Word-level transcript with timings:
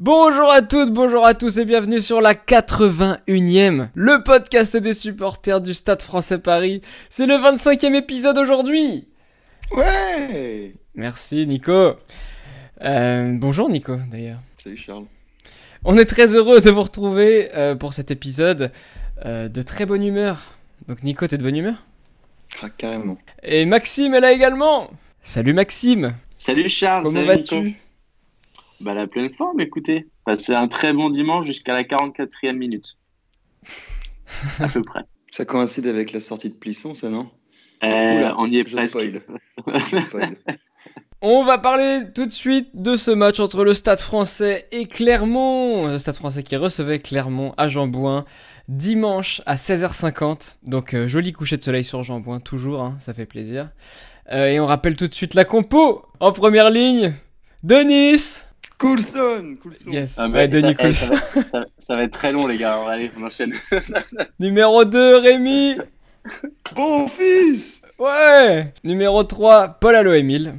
Bonjour 0.00 0.50
à 0.50 0.62
toutes, 0.62 0.92
bonjour 0.92 1.26
à 1.26 1.34
tous 1.34 1.58
et 1.58 1.64
bienvenue 1.66 2.00
sur 2.00 2.20
la 2.20 2.32
81e, 2.32 3.88
le 3.94 4.22
podcast 4.22 4.76
des 4.76 4.94
supporters 4.94 5.60
du 5.60 5.74
Stade 5.74 6.00
français 6.00 6.38
Paris. 6.38 6.80
C'est 7.10 7.26
le 7.26 7.34
25e 7.34 7.94
épisode 7.94 8.38
aujourd'hui. 8.38 9.08
Ouais 9.70 10.72
Merci 10.94 11.46
Nico. 11.46 11.96
Euh, 12.82 13.36
bonjour 13.38 13.68
Nico 13.68 13.98
d'ailleurs. 14.10 14.40
Salut 14.56 14.76
Charles. 14.76 15.04
On 15.84 15.98
est 15.98 16.06
très 16.06 16.34
heureux 16.34 16.60
de 16.60 16.70
vous 16.70 16.82
retrouver 16.82 17.54
euh, 17.54 17.74
pour 17.74 17.92
cet 17.92 18.10
épisode 18.10 18.72
euh, 19.26 19.48
de 19.48 19.62
très 19.62 19.84
bonne 19.84 20.02
humeur. 20.02 20.57
Donc 20.88 21.02
Nico, 21.02 21.26
t'es 21.26 21.36
de 21.36 21.42
bonne 21.42 21.56
humeur? 21.56 21.84
Ah, 22.62 22.70
carrément. 22.70 23.18
Et 23.42 23.66
Maxime 23.66 24.14
est 24.14 24.20
là 24.20 24.32
également. 24.32 24.90
Salut 25.22 25.52
Maxime. 25.52 26.14
Salut 26.38 26.68
Charles, 26.70 27.04
Comment 27.04 27.24
vas-tu? 27.24 27.76
Bah 28.80 28.94
la 28.94 29.06
pleine 29.06 29.32
forme, 29.34 29.60
écoutez. 29.60 30.06
Passez 30.24 30.54
un 30.54 30.66
très 30.66 30.94
bon 30.94 31.10
dimanche 31.10 31.46
jusqu'à 31.46 31.74
la 31.74 31.82
44e 31.82 32.52
minute. 32.52 32.96
à 34.60 34.68
peu 34.68 34.82
près. 34.82 35.00
Ça 35.30 35.44
coïncide 35.44 35.86
avec 35.88 36.12
la 36.12 36.20
sortie 36.20 36.48
de 36.48 36.54
Plisson, 36.54 36.94
ça 36.94 37.10
non? 37.10 37.28
Euh, 37.84 38.16
Oula, 38.16 38.34
on 38.38 38.46
y 38.46 38.58
est 38.58 38.64
presque. 38.64 38.88
spoil. 38.88 39.20
On 41.20 41.44
va 41.44 41.58
parler 41.58 42.04
tout 42.14 42.26
de 42.26 42.32
suite 42.32 42.68
de 42.74 42.94
ce 42.94 43.10
match 43.10 43.40
entre 43.40 43.64
le 43.64 43.74
Stade 43.74 43.98
français 43.98 44.68
et 44.70 44.86
Clermont. 44.86 45.88
Le 45.88 45.98
Stade 45.98 46.14
français 46.14 46.44
qui 46.44 46.54
recevait 46.54 47.00
Clermont 47.00 47.54
à 47.56 47.66
Jean-Bouin 47.66 48.24
dimanche 48.68 49.42
à 49.46 49.56
16h50. 49.56 50.56
Donc 50.64 50.94
euh, 50.94 51.08
joli 51.08 51.32
coucher 51.32 51.56
de 51.56 51.62
soleil 51.62 51.84
sur 51.84 52.02
Jean-Bouin, 52.02 52.40
toujours, 52.40 52.82
hein, 52.82 52.96
ça 53.00 53.14
fait 53.14 53.26
plaisir. 53.26 53.70
Euh, 54.30 54.46
et 54.46 54.60
on 54.60 54.66
rappelle 54.66 54.96
tout 54.96 55.08
de 55.08 55.14
suite 55.14 55.34
la 55.34 55.44
compo. 55.44 56.04
En 56.20 56.32
première 56.32 56.70
ligne, 56.70 57.14
Denis. 57.62 58.40
Coulson 58.78 59.56
Coulson 59.60 59.90
Yes, 59.90 60.14
Ah, 60.18 60.28
ouais, 60.28 60.46
Denis 60.46 60.62
ça, 60.62 60.70
eh, 60.70 60.74
Coulson. 60.76 61.16
ça, 61.16 61.40
va, 61.40 61.46
ça- 61.46 61.66
ça 61.78 61.96
va 61.96 62.02
être 62.04 62.12
très 62.12 62.30
long, 62.30 62.46
les 62.46 62.58
gars. 62.58 62.78
Allez, 62.88 63.10
on 63.18 63.24
enchaîne. 63.24 63.52
Numéro 64.38 64.84
2, 64.84 65.16
Rémi. 65.18 65.76
Bon 66.76 67.08
fils 67.08 67.82
Ouais 67.98 68.72
Numéro 68.84 69.24
3, 69.24 69.68
Paul 69.80 69.96
Allo 69.96 70.12
Emile. 70.12 70.54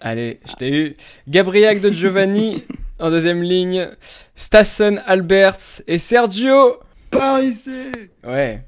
Allez, 0.00 0.40
je 0.46 0.52
t'ai 0.54 0.68
eu. 0.70 0.96
Gabriel 1.28 1.80
de 1.80 1.90
Giovanni 1.90 2.64
en 2.98 3.10
deuxième 3.10 3.42
ligne. 3.42 3.88
Stassen 4.34 5.00
Alberts 5.06 5.80
et 5.86 5.98
Sergio. 5.98 6.76
Par 7.18 7.42
ici 7.42 7.92
Ouais. 8.24 8.62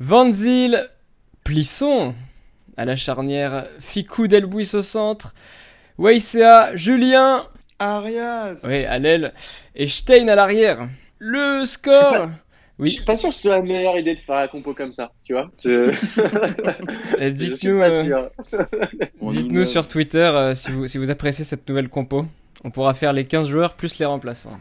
Van 0.00 0.30
Zyl, 0.30 0.88
Plisson 1.44 2.14
à 2.76 2.84
la 2.84 2.96
charnière. 2.96 3.66
Ficou 3.80 4.26
Delbuis 4.26 4.70
au 4.74 4.82
centre. 4.82 5.34
Weissea, 5.98 6.74
Julien. 6.76 7.46
Arias 7.78 8.56
Ouais, 8.64 8.84
à 8.86 8.98
l'aile. 8.98 9.32
Et 9.74 9.86
Stein 9.88 10.28
à 10.28 10.34
l'arrière. 10.34 10.88
Le 11.18 11.64
score. 11.64 12.28
Je 12.78 12.84
Oui. 12.84 12.90
suis 12.90 13.04
pas 13.04 13.16
sûr 13.16 13.28
que 13.28 13.34
ce 13.34 13.42
soit 13.42 13.58
la 13.58 13.62
meilleure 13.62 13.96
idée 13.98 14.14
de 14.14 14.20
faire 14.20 14.36
la 14.36 14.48
compo 14.48 14.72
comme 14.74 14.92
ça, 14.92 15.12
tu 15.22 15.34
vois. 15.34 15.50
Je... 15.64 15.92
Suis 17.18 17.30
Dites-nous. 17.32 17.80
euh, 17.80 18.30
innove. 19.30 19.64
sur 19.66 19.86
Twitter 19.86 20.18
euh, 20.18 20.54
si, 20.54 20.70
vous, 20.70 20.88
si 20.88 20.98
vous 20.98 21.10
appréciez 21.10 21.44
cette 21.44 21.68
nouvelle 21.68 21.88
compo. 21.88 22.24
On 22.64 22.70
pourra 22.70 22.94
faire 22.94 23.12
les 23.12 23.24
15 23.26 23.48
joueurs 23.48 23.74
plus 23.74 23.98
les 23.98 24.06
remplaçants. 24.06 24.58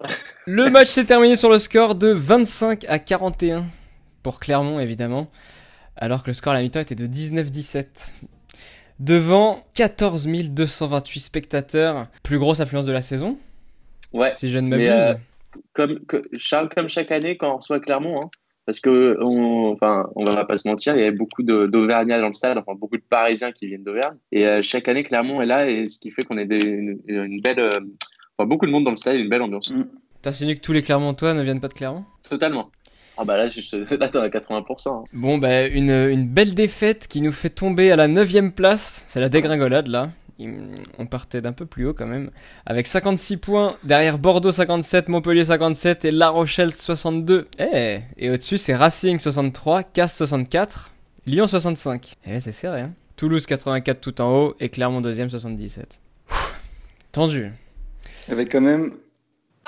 Le 0.50 0.70
match 0.70 0.88
s'est 0.88 1.04
terminé 1.04 1.36
sur 1.36 1.50
le 1.50 1.58
score 1.58 1.94
de 1.94 2.08
25 2.08 2.86
à 2.88 2.98
41 2.98 3.66
pour 4.22 4.40
Clermont 4.40 4.80
évidemment, 4.80 5.30
alors 5.94 6.22
que 6.22 6.28
le 6.28 6.32
score 6.32 6.54
à 6.54 6.56
la 6.56 6.62
mi-temps 6.62 6.80
était 6.80 6.94
de 6.94 7.04
19-17. 7.06 8.14
Devant 8.98 9.62
14 9.74 10.26
228 10.26 11.20
spectateurs, 11.20 12.06
plus 12.22 12.38
grosse 12.38 12.60
affluence 12.60 12.86
de 12.86 12.92
la 12.92 13.02
saison, 13.02 13.36
Ouais. 14.14 14.30
si 14.32 14.48
je 14.48 14.58
ne 14.58 14.68
m'abuse. 14.68 14.86
euh, 14.88 15.14
Comme, 15.74 16.00
que- 16.06 16.24
Charles, 16.38 16.70
comme 16.74 16.88
chaque 16.88 17.10
année 17.12 17.36
quand 17.36 17.52
on 17.52 17.56
reçoit 17.58 17.78
Clermont, 17.78 18.22
hein, 18.22 18.30
parce 18.64 18.80
que 18.80 19.18
on, 19.20 19.72
enfin, 19.74 20.08
on 20.16 20.24
va 20.24 20.46
pas 20.46 20.56
se 20.56 20.66
mentir, 20.66 20.94
il 20.96 21.00
y 21.02 21.04
avait 21.06 21.14
beaucoup 21.16 21.42
d'Auvergnats 21.42 22.20
dans 22.20 22.26
le 22.28 22.32
stade, 22.32 22.56
enfin 22.56 22.72
beaucoup 22.74 22.96
de 22.96 23.02
Parisiens 23.08 23.52
qui 23.52 23.66
viennent 23.66 23.84
d'Auvergne, 23.84 24.16
et 24.32 24.46
euh, 24.48 24.62
chaque 24.62 24.88
année 24.88 25.02
Clermont 25.02 25.42
est 25.42 25.46
là, 25.46 25.68
et 25.68 25.86
ce 25.88 25.98
qui 25.98 26.10
fait 26.10 26.22
qu'on 26.22 26.38
ait 26.38 26.46
des- 26.46 26.64
une, 26.64 26.98
une 27.06 27.40
belle, 27.42 27.60
euh, 27.60 27.70
enfin, 28.38 28.48
beaucoup 28.48 28.64
de 28.66 28.70
monde 28.72 28.84
dans 28.84 28.90
le 28.92 28.96
stade, 28.96 29.16
et 29.16 29.18
une 29.20 29.28
belle 29.28 29.42
ambiance. 29.42 29.70
T'insinues 30.22 30.56
que 30.56 30.60
tous 30.60 30.72
les 30.72 30.82
Clermontois 30.82 31.34
ne 31.34 31.42
viennent 31.42 31.60
pas 31.60 31.68
de 31.68 31.74
Clermont? 31.74 32.04
Totalement. 32.28 32.70
Ah 33.16 33.24
bah 33.24 33.36
là, 33.36 33.48
je, 33.50 33.60
là 33.96 34.08
t'en 34.08 34.20
as 34.20 34.28
80%. 34.28 34.88
hein. 34.88 35.04
Bon, 35.12 35.38
bah, 35.38 35.66
une, 35.66 35.90
une 35.90 36.26
belle 36.28 36.54
défaite 36.54 37.08
qui 37.08 37.20
nous 37.20 37.32
fait 37.32 37.50
tomber 37.50 37.90
à 37.90 37.96
la 37.96 38.08
9ème 38.08 38.52
place. 38.52 39.04
C'est 39.08 39.20
la 39.20 39.28
dégringolade 39.28 39.88
là. 39.88 40.10
On 40.98 41.06
partait 41.06 41.40
d'un 41.40 41.52
peu 41.52 41.66
plus 41.66 41.86
haut 41.88 41.94
quand 41.94 42.06
même. 42.06 42.30
Avec 42.64 42.86
56 42.86 43.38
points. 43.38 43.74
Derrière 43.82 44.18
Bordeaux 44.18 44.52
57, 44.52 45.08
Montpellier 45.08 45.44
57 45.46 46.04
et 46.04 46.10
La 46.12 46.28
Rochelle 46.28 46.72
62. 46.72 47.48
Eh 47.58 48.00
Et 48.16 48.30
au-dessus, 48.30 48.56
c'est 48.58 48.76
Racing 48.76 49.18
63, 49.18 49.82
Casse 49.82 50.16
64, 50.16 50.92
Lyon 51.26 51.48
65. 51.48 52.14
Eh, 52.24 52.38
c'est 52.38 52.52
serré, 52.52 52.82
hein. 52.82 52.92
Toulouse 53.16 53.46
84 53.46 54.00
tout 54.00 54.20
en 54.20 54.30
haut 54.32 54.54
et 54.60 54.68
Clermont 54.68 55.00
2ème 55.00 55.28
77. 55.28 56.00
Ouh, 56.30 56.34
Tendu. 57.10 57.50
Avec 58.30 58.52
quand 58.52 58.60
même, 58.60 58.92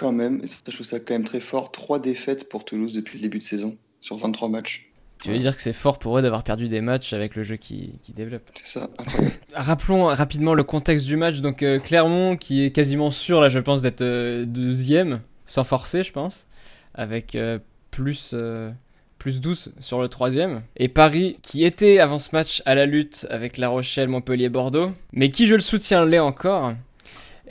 quand 0.01 0.13
même, 0.13 0.41
et 0.43 0.47
ça, 0.47 0.63
je 0.67 0.73
trouve 0.73 0.87
ça 0.87 0.99
quand 0.99 1.13
même 1.13 1.25
très 1.25 1.41
fort, 1.41 1.71
3 1.71 2.01
défaites 2.01 2.49
pour 2.49 2.65
Toulouse 2.65 2.95
depuis 2.95 3.19
le 3.19 3.23
début 3.23 3.39
de 3.39 3.43
saison, 3.43 3.77
sur 4.01 4.17
23 4.17 4.49
matchs. 4.49 4.91
Tu 5.23 5.31
veux 5.31 5.39
dire 5.39 5.55
que 5.55 5.61
c'est 5.61 5.75
fort 5.75 5.99
pour 5.99 6.17
eux 6.17 6.23
d'avoir 6.23 6.43
perdu 6.43 6.69
des 6.69 6.81
matchs 6.81 7.13
avec 7.13 7.37
le 7.37 7.43
jeu 7.43 7.57
qui, 7.57 7.99
qui 8.03 8.15
développe 8.15 8.49
C'est 8.55 8.79
ça. 8.79 8.89
Rappelons 9.55 10.07
rapidement 10.07 10.55
le 10.55 10.65
contexte 10.65 11.05
du 11.05 11.19
match. 11.19 11.43
Donc 11.43 11.63
euh, 11.63 11.79
Clermont 11.79 12.39
qui 12.39 12.65
est 12.65 12.71
quasiment 12.71 13.11
sûr 13.11 13.43
là 13.43 13.51
je 13.51 13.59
pense 13.59 13.83
d'être 13.83 14.01
euh, 14.01 14.47
deuxième 14.47 15.21
sans 15.45 15.65
forcer 15.65 16.05
je 16.05 16.13
pense 16.13 16.47
avec 16.95 17.35
euh, 17.35 17.59
plus 17.91 18.31
euh, 18.33 18.71
plus 19.19 19.43
12 19.43 19.75
sur 19.79 20.01
le 20.01 20.09
troisième 20.09 20.63
et 20.79 20.89
Paris 20.89 21.37
qui 21.43 21.65
était 21.65 21.99
avant 21.99 22.19
ce 22.19 22.31
match 22.33 22.63
à 22.65 22.75
la 22.75 22.87
lutte 22.87 23.27
avec 23.29 23.59
La 23.59 23.69
Rochelle, 23.69 24.09
Montpellier, 24.09 24.49
Bordeaux 24.49 24.93
mais 25.13 25.29
qui 25.29 25.47
je 25.47 25.55
le 25.55 25.61
soutiens 25.61 26.07
l'est 26.07 26.19
encore 26.19 26.73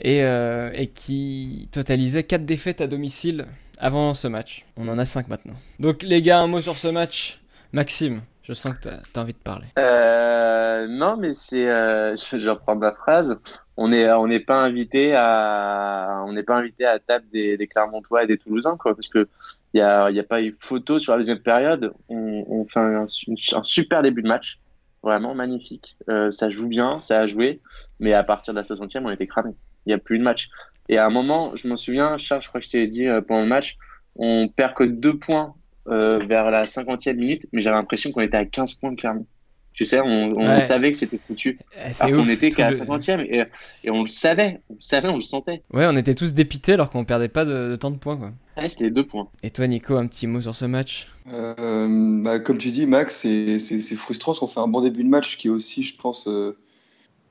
et, 0.00 0.22
euh, 0.22 0.70
et 0.74 0.88
qui 0.88 1.68
totalisait 1.72 2.24
4 2.24 2.44
défaites 2.44 2.80
à 2.80 2.86
domicile 2.86 3.46
avant 3.78 4.14
ce 4.14 4.28
match. 4.28 4.66
On 4.76 4.88
en 4.88 4.98
a 4.98 5.04
5 5.04 5.28
maintenant. 5.28 5.54
Donc 5.78 6.02
les 6.02 6.22
gars 6.22 6.40
un 6.40 6.46
mot 6.46 6.60
sur 6.60 6.76
ce 6.76 6.88
match. 6.88 7.40
Maxime, 7.72 8.22
je 8.42 8.52
sens 8.52 8.74
que 8.74 8.88
t'as 8.88 8.98
as 9.14 9.22
envie 9.22 9.32
de 9.32 9.38
parler. 9.38 9.66
Euh, 9.78 10.86
non, 10.88 11.16
mais 11.16 11.32
c'est, 11.32 11.68
euh, 11.68 12.16
je 12.32 12.36
vais 12.36 12.50
reprendre 12.50 12.80
ma 12.80 12.92
phrase. 12.92 13.38
On 13.76 13.92
est, 13.92 14.10
on 14.12 14.26
n'est 14.26 14.40
pas 14.40 14.60
invité 14.60 15.14
à, 15.14 16.22
à 16.22 16.98
table 16.98 17.26
des, 17.32 17.56
des 17.56 17.66
Clermontois 17.66 18.24
et 18.24 18.26
des 18.26 18.36
Toulousains, 18.36 18.76
parce 18.82 19.08
que 19.08 19.28
il 19.72 19.78
y 19.78 19.82
a, 19.82 20.24
pas 20.24 20.42
eu 20.42 20.56
photo 20.58 20.98
sur 20.98 21.12
la 21.12 21.18
deuxième 21.18 21.38
période. 21.38 21.92
On, 22.08 22.66
fait 22.66 22.80
un, 22.80 23.06
su- 23.06 23.32
un 23.54 23.62
super 23.62 24.02
début 24.02 24.22
de 24.22 24.28
match, 24.28 24.58
vraiment 25.02 25.34
magnifique. 25.34 25.96
Euh, 26.08 26.30
ça 26.30 26.50
joue 26.50 26.68
bien, 26.68 26.98
ça 26.98 27.20
a 27.20 27.26
joué, 27.26 27.60
mais 28.00 28.12
à 28.12 28.24
partir 28.24 28.52
de 28.52 28.58
la 28.58 28.64
60e, 28.64 29.02
on 29.04 29.10
était 29.10 29.28
cramé. 29.28 29.52
Il 29.86 29.90
y 29.90 29.92
a 29.92 29.98
plus 29.98 30.18
de 30.18 30.24
match. 30.24 30.48
Et 30.88 30.98
à 30.98 31.06
un 31.06 31.10
moment, 31.10 31.54
je 31.56 31.68
m'en 31.68 31.76
souviens, 31.76 32.18
Charles, 32.18 32.42
je 32.42 32.48
crois 32.48 32.60
que 32.60 32.66
je 32.66 32.70
t'ai 32.70 32.86
dit 32.88 33.06
euh, 33.06 33.20
pendant 33.20 33.42
le 33.42 33.48
match, 33.48 33.76
on 34.16 34.48
perd 34.48 34.74
que 34.74 34.84
deux 34.84 35.18
points 35.18 35.54
euh, 35.88 36.18
vers 36.18 36.50
la 36.50 36.64
50e 36.64 37.14
minute, 37.16 37.46
mais 37.52 37.62
j'avais 37.62 37.76
l'impression 37.76 38.10
qu'on 38.12 38.20
était 38.20 38.36
à 38.36 38.44
15 38.44 38.74
points 38.74 38.92
de 38.92 38.96
Clermont. 39.00 39.26
Tu 39.72 39.84
sais, 39.84 40.00
on, 40.00 40.32
on 40.36 40.56
Ouais. 40.56 40.62
savait 40.62 40.90
que 40.90 40.96
c'était 40.98 41.16
foutu. 41.16 41.58
Eh, 41.76 42.02
Alors 42.02 42.24
qu'on 42.24 42.28
était 42.28 42.50
qu'à 42.50 42.64
la 42.64 42.70
le- 42.70 42.76
50e 42.76 43.20
et, 43.20 43.44
et 43.84 43.90
on 43.90 44.02
le 44.02 44.08
savait. 44.08 44.60
On 44.68 44.74
le 44.74 44.80
savait, 44.80 45.08
on 45.08 45.14
le 45.14 45.20
sentait. 45.22 45.62
Ouais, 45.72 45.86
on 45.88 45.96
était 45.96 46.14
tous 46.16 46.34
dépités 46.34 46.72
alors 46.72 46.90
qu'on 46.90 47.04
perdait 47.04 47.28
pas 47.28 47.44
de, 47.44 47.70
de 47.70 47.76
tant 47.76 47.90
de 47.92 47.96
points 47.96 48.16
quoi. 48.16 48.32
Ouais, 48.56 48.68
c'était 48.68 48.90
deux 48.90 49.06
points. 49.06 49.28
Et 49.44 49.50
toi 49.50 49.66
Nico, 49.68 49.96
un 49.96 50.06
petit 50.08 50.26
mot 50.26 50.40
sur 50.42 50.56
ce 50.56 50.64
match? 50.64 51.06
Euh, 51.32 51.86
bah, 52.22 52.40
comme 52.40 52.58
tu 52.58 52.72
dis, 52.72 52.86
Max, 52.86 53.16
c'est 53.16 53.58
c'est- 53.60 53.80
c'est 53.80 53.94
frustrant 53.94 54.32
parce 54.32 54.40
qu'on 54.40 54.48
fait 54.48 54.60
un 54.60 54.68
bon 54.68 54.80
début 54.80 55.04
de 55.04 55.08
match 55.08 55.36
qui 55.36 55.46
est 55.46 55.50
aussi, 55.50 55.82
je 55.84 55.96
pense, 55.96 56.26
euh, 56.28 56.58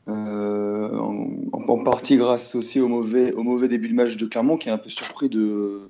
euh, 0.09 0.97
en, 0.97 1.29
en 1.53 1.83
partie 1.83 2.17
grâce 2.17 2.55
aussi 2.55 2.79
au 2.79 2.87
mauvais, 2.87 3.33
au 3.33 3.43
mauvais 3.43 3.67
début 3.67 3.89
de 3.89 3.93
match 3.93 4.17
de 4.17 4.25
Clermont 4.25 4.57
qui 4.57 4.69
est 4.69 4.71
un 4.71 4.77
peu 4.77 4.89
surpris 4.89 5.29
de, 5.29 5.89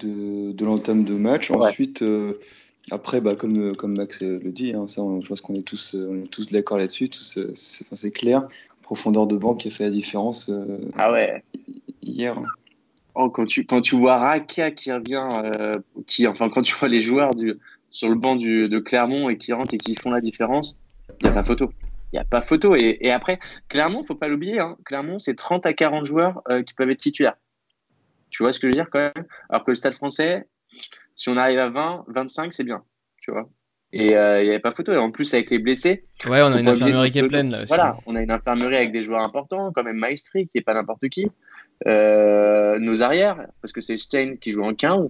de, 0.00 0.52
de 0.52 0.64
l'entame 0.64 1.04
de 1.04 1.14
match. 1.14 1.50
Ouais. 1.50 1.56
Ensuite, 1.56 2.02
euh, 2.02 2.40
après, 2.90 3.20
bah, 3.20 3.34
comme, 3.36 3.74
comme 3.76 3.96
Max 3.96 4.20
le 4.22 4.50
dit, 4.50 4.72
hein, 4.72 4.88
ça, 4.88 5.02
on- 5.02 5.20
je 5.20 5.28
pense 5.28 5.40
qu'on 5.40 5.54
est 5.54 5.62
tous, 5.62 5.94
euh, 5.94 6.08
on 6.10 6.24
est 6.24 6.30
tous 6.30 6.50
d'accord 6.50 6.78
là-dessus, 6.78 7.10
c'est 7.20 7.50
enfin, 7.50 7.96
c'est 7.96 8.12
clair. 8.12 8.48
Profondeur 8.82 9.26
de 9.26 9.36
banc 9.36 9.54
qui 9.54 9.68
a 9.68 9.70
fait 9.70 9.84
la 9.84 9.90
différence 9.90 10.48
euh, 10.48 10.78
Ah 10.96 11.12
ouais. 11.12 11.42
hier. 12.02 12.40
Oh, 13.14 13.28
quand 13.28 13.44
tu 13.44 13.66
quand 13.66 13.80
tu 13.80 13.96
vois 13.96 14.16
Raka 14.16 14.70
qui 14.70 14.92
revient, 14.92 15.28
euh, 15.44 15.74
qui 16.06 16.26
enfin 16.26 16.48
quand 16.48 16.62
tu 16.62 16.74
vois 16.74 16.88
les 16.88 17.00
joueurs 17.00 17.34
du 17.34 17.56
sur 17.90 18.08
le 18.08 18.14
banc 18.14 18.36
du, 18.36 18.68
de 18.68 18.78
Clermont 18.78 19.28
et 19.28 19.36
qui 19.36 19.52
rentrent 19.52 19.74
et 19.74 19.78
qui 19.78 19.94
font 19.94 20.10
la 20.10 20.20
différence, 20.20 20.80
il 21.20 21.26
y 21.26 21.28
a 21.28 21.32
pas 21.32 21.42
photo. 21.42 21.70
Il 22.12 22.16
y 22.16 22.18
a 22.18 22.24
pas 22.24 22.40
photo. 22.40 22.74
Et, 22.74 22.98
et 23.00 23.12
après, 23.12 23.38
Clermont, 23.68 24.04
faut 24.04 24.14
pas 24.14 24.28
l'oublier. 24.28 24.60
Hein, 24.60 24.76
Clermont, 24.84 25.18
c'est 25.18 25.34
30 25.34 25.66
à 25.66 25.72
40 25.72 26.04
joueurs 26.04 26.42
euh, 26.50 26.62
qui 26.62 26.74
peuvent 26.74 26.90
être 26.90 27.00
titulaires. 27.00 27.36
Tu 28.30 28.42
vois 28.42 28.52
ce 28.52 28.58
que 28.58 28.66
je 28.66 28.68
veux 28.68 28.82
dire 28.82 28.90
quand 28.90 28.98
même? 29.00 29.26
Alors 29.48 29.64
que 29.64 29.70
le 29.70 29.74
Stade 29.74 29.94
Français, 29.94 30.46
si 31.16 31.28
on 31.28 31.36
arrive 31.36 31.58
à 31.58 31.68
20, 31.68 32.04
25, 32.08 32.52
c'est 32.52 32.64
bien. 32.64 32.82
Tu 33.20 33.30
vois 33.30 33.48
Et 33.92 34.06
il 34.06 34.08
n'y 34.08 34.14
avait 34.14 34.58
pas 34.58 34.70
photo. 34.70 34.92
Et 34.92 34.98
en 34.98 35.10
plus, 35.10 35.32
avec 35.34 35.50
les 35.50 35.58
blessés. 35.58 36.04
Ouais, 36.26 36.42
on 36.42 36.52
a 36.52 36.60
une 36.60 36.68
infirmerie 36.68 37.10
qui 37.10 37.18
est 37.18 37.28
pleine 37.28 37.50
là 37.50 37.58
aussi. 37.62 37.68
Voilà, 37.68 37.96
on 38.06 38.14
a 38.16 38.20
une 38.20 38.30
infirmerie 38.30 38.76
avec 38.76 38.92
des 38.92 39.02
joueurs 39.02 39.22
importants, 39.22 39.72
comme 39.72 39.86
même 39.86 39.96
Maestri, 39.96 40.44
qui 40.44 40.52
n'est 40.56 40.62
pas 40.62 40.74
n'importe 40.74 41.08
qui. 41.08 41.26
nos 41.86 43.02
arrières, 43.02 43.46
parce 43.62 43.72
que 43.72 43.80
c'est 43.80 43.96
Stein 43.96 44.36
qui 44.36 44.50
joue 44.50 44.62
en 44.62 44.74
15. 44.74 45.08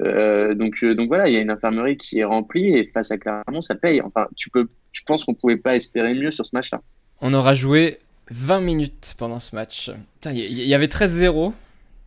Euh, 0.00 0.54
donc, 0.54 0.84
donc 0.84 1.08
voilà, 1.08 1.28
il 1.28 1.34
y 1.34 1.36
a 1.36 1.40
une 1.40 1.50
infirmerie 1.50 1.96
qui 1.96 2.18
est 2.20 2.24
remplie 2.24 2.76
et 2.76 2.84
face 2.84 3.10
à 3.10 3.18
Clermont, 3.18 3.60
ça 3.60 3.74
paye. 3.74 4.00
Enfin, 4.00 4.26
tu 4.36 4.50
peux, 4.50 4.68
je 4.92 5.02
pense 5.06 5.24
qu'on 5.24 5.34
pouvait 5.34 5.56
pas 5.56 5.74
espérer 5.74 6.14
mieux 6.14 6.30
sur 6.30 6.46
ce 6.46 6.54
match-là. 6.54 6.80
On 7.20 7.34
aura 7.34 7.54
joué 7.54 7.98
20 8.30 8.60
minutes 8.60 9.14
pendant 9.18 9.38
ce 9.38 9.54
match. 9.54 9.90
Il 10.26 10.36
y, 10.36 10.74
avait 10.74 10.86
13-0 10.86 11.52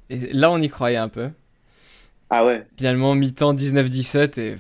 et 0.09 0.17
là 0.33 0.51
on 0.51 0.61
y 0.61 0.69
croyait 0.69 0.97
un 0.97 1.09
peu. 1.09 1.29
Ah 2.29 2.45
ouais. 2.45 2.65
Finalement, 2.77 3.13
mi-temps 3.13 3.53
19-17 3.53 4.39
et 4.39 4.55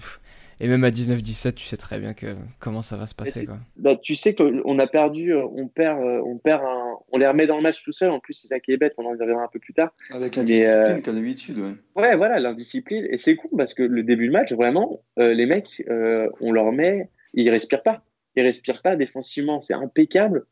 et 0.61 0.67
même 0.67 0.83
à 0.83 0.91
19-17, 0.91 1.53
tu 1.55 1.65
sais 1.65 1.75
très 1.75 1.97
bien 1.97 2.13
que 2.13 2.35
comment 2.59 2.83
ça 2.83 2.95
va 2.95 3.07
se 3.07 3.15
passer. 3.15 3.47
Quoi. 3.47 3.57
Bah, 3.77 3.95
tu 3.95 4.13
sais 4.13 4.35
qu'on 4.35 4.77
a 4.77 4.85
perdu, 4.85 5.33
euh, 5.33 5.43
on 5.55 5.67
perd, 5.67 5.99
euh, 5.99 6.21
on 6.23 6.37
perd 6.37 6.61
un, 6.63 6.97
on 7.11 7.17
les 7.17 7.25
remet 7.25 7.47
dans 7.47 7.57
le 7.57 7.63
match 7.63 7.83
tout 7.83 7.91
seul. 7.91 8.11
En 8.11 8.19
plus, 8.19 8.35
c'est 8.35 8.47
ça 8.47 8.59
qui 8.59 8.71
est 8.71 8.77
bête. 8.77 8.93
On 8.99 9.05
en 9.07 9.09
reviendra 9.09 9.43
un 9.43 9.47
peu 9.47 9.57
plus 9.57 9.73
tard. 9.73 9.91
Avec 10.11 10.35
l'indiscipline, 10.35 10.69
euh... 10.69 11.01
comme 11.01 11.15
d'habitude. 11.15 11.57
Ouais. 11.57 11.73
ouais, 11.95 12.15
voilà, 12.15 12.39
l'indiscipline. 12.39 13.07
Et 13.09 13.17
c'est 13.17 13.35
cool 13.35 13.49
parce 13.57 13.73
que 13.73 13.81
le 13.81 14.03
début 14.03 14.27
de 14.27 14.33
match, 14.33 14.53
vraiment, 14.53 15.01
euh, 15.17 15.33
les 15.33 15.47
mecs, 15.47 15.83
on 16.39 16.51
leur 16.51 16.71
met, 16.71 17.09
ils 17.33 17.49
respirent 17.49 17.81
pas. 17.83 18.03
Ils 18.35 18.43
respirent 18.43 18.83
pas 18.83 18.95
défensivement. 18.95 19.61
C'est 19.61 19.73
impeccable. 19.73 20.45